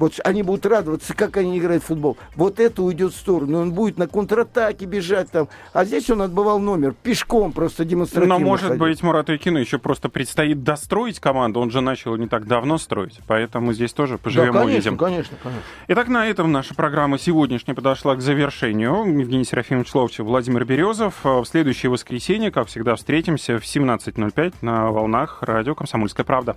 вот 0.00 0.18
они 0.24 0.42
будут 0.42 0.64
радоваться, 0.64 1.14
как 1.14 1.36
они 1.36 1.58
играют 1.58 1.82
в 1.82 1.86
футбол. 1.86 2.16
Вот 2.34 2.58
это 2.58 2.82
уйдет 2.82 3.12
в 3.12 3.16
сторону. 3.16 3.60
Он 3.60 3.72
будет 3.72 3.98
на 3.98 4.08
контратаке 4.08 4.86
бежать 4.86 5.30
там. 5.30 5.48
А 5.74 5.84
здесь 5.84 6.08
он 6.08 6.22
отбывал 6.22 6.58
номер. 6.58 6.94
Пешком 7.02 7.52
просто 7.52 7.84
демонстративно. 7.84 8.38
Но, 8.38 8.44
может 8.44 8.68
ходил. 8.68 8.86
быть, 8.86 9.02
Мурату 9.02 9.36
Икину 9.36 9.58
еще 9.58 9.78
просто 9.78 10.08
предстоит 10.08 10.64
достроить 10.64 11.20
команду. 11.20 11.60
Он 11.60 11.70
же 11.70 11.82
начал 11.82 12.16
не 12.16 12.28
так 12.28 12.46
давно 12.46 12.78
строить. 12.78 13.20
Поэтому 13.26 13.74
здесь 13.74 13.92
тоже 13.92 14.16
поживем 14.16 14.54
да, 14.54 14.60
конечно, 14.60 14.74
увидим. 14.74 14.96
конечно, 14.96 15.36
конечно. 15.42 15.62
Итак, 15.88 16.08
на 16.08 16.26
этом 16.26 16.50
наша 16.50 16.74
программа 16.74 17.18
сегодняшняя 17.18 17.74
подошла 17.74 18.16
к 18.16 18.22
завершению. 18.22 19.04
Евгений 19.20 19.44
Серафимович 19.44 19.94
Ловчев, 19.94 20.24
Владимир 20.24 20.64
Березов. 20.64 21.16
В 21.24 21.44
следующее 21.44 21.90
воскресенье, 21.90 22.50
как 22.50 22.68
всегда, 22.68 22.96
встретимся 22.96 23.58
в 23.58 23.64
17.05 23.64 24.54
на 24.62 24.90
волнах 24.90 25.42
радио 25.42 25.74
«Комсомольская 25.74 26.24
правда». 26.24 26.56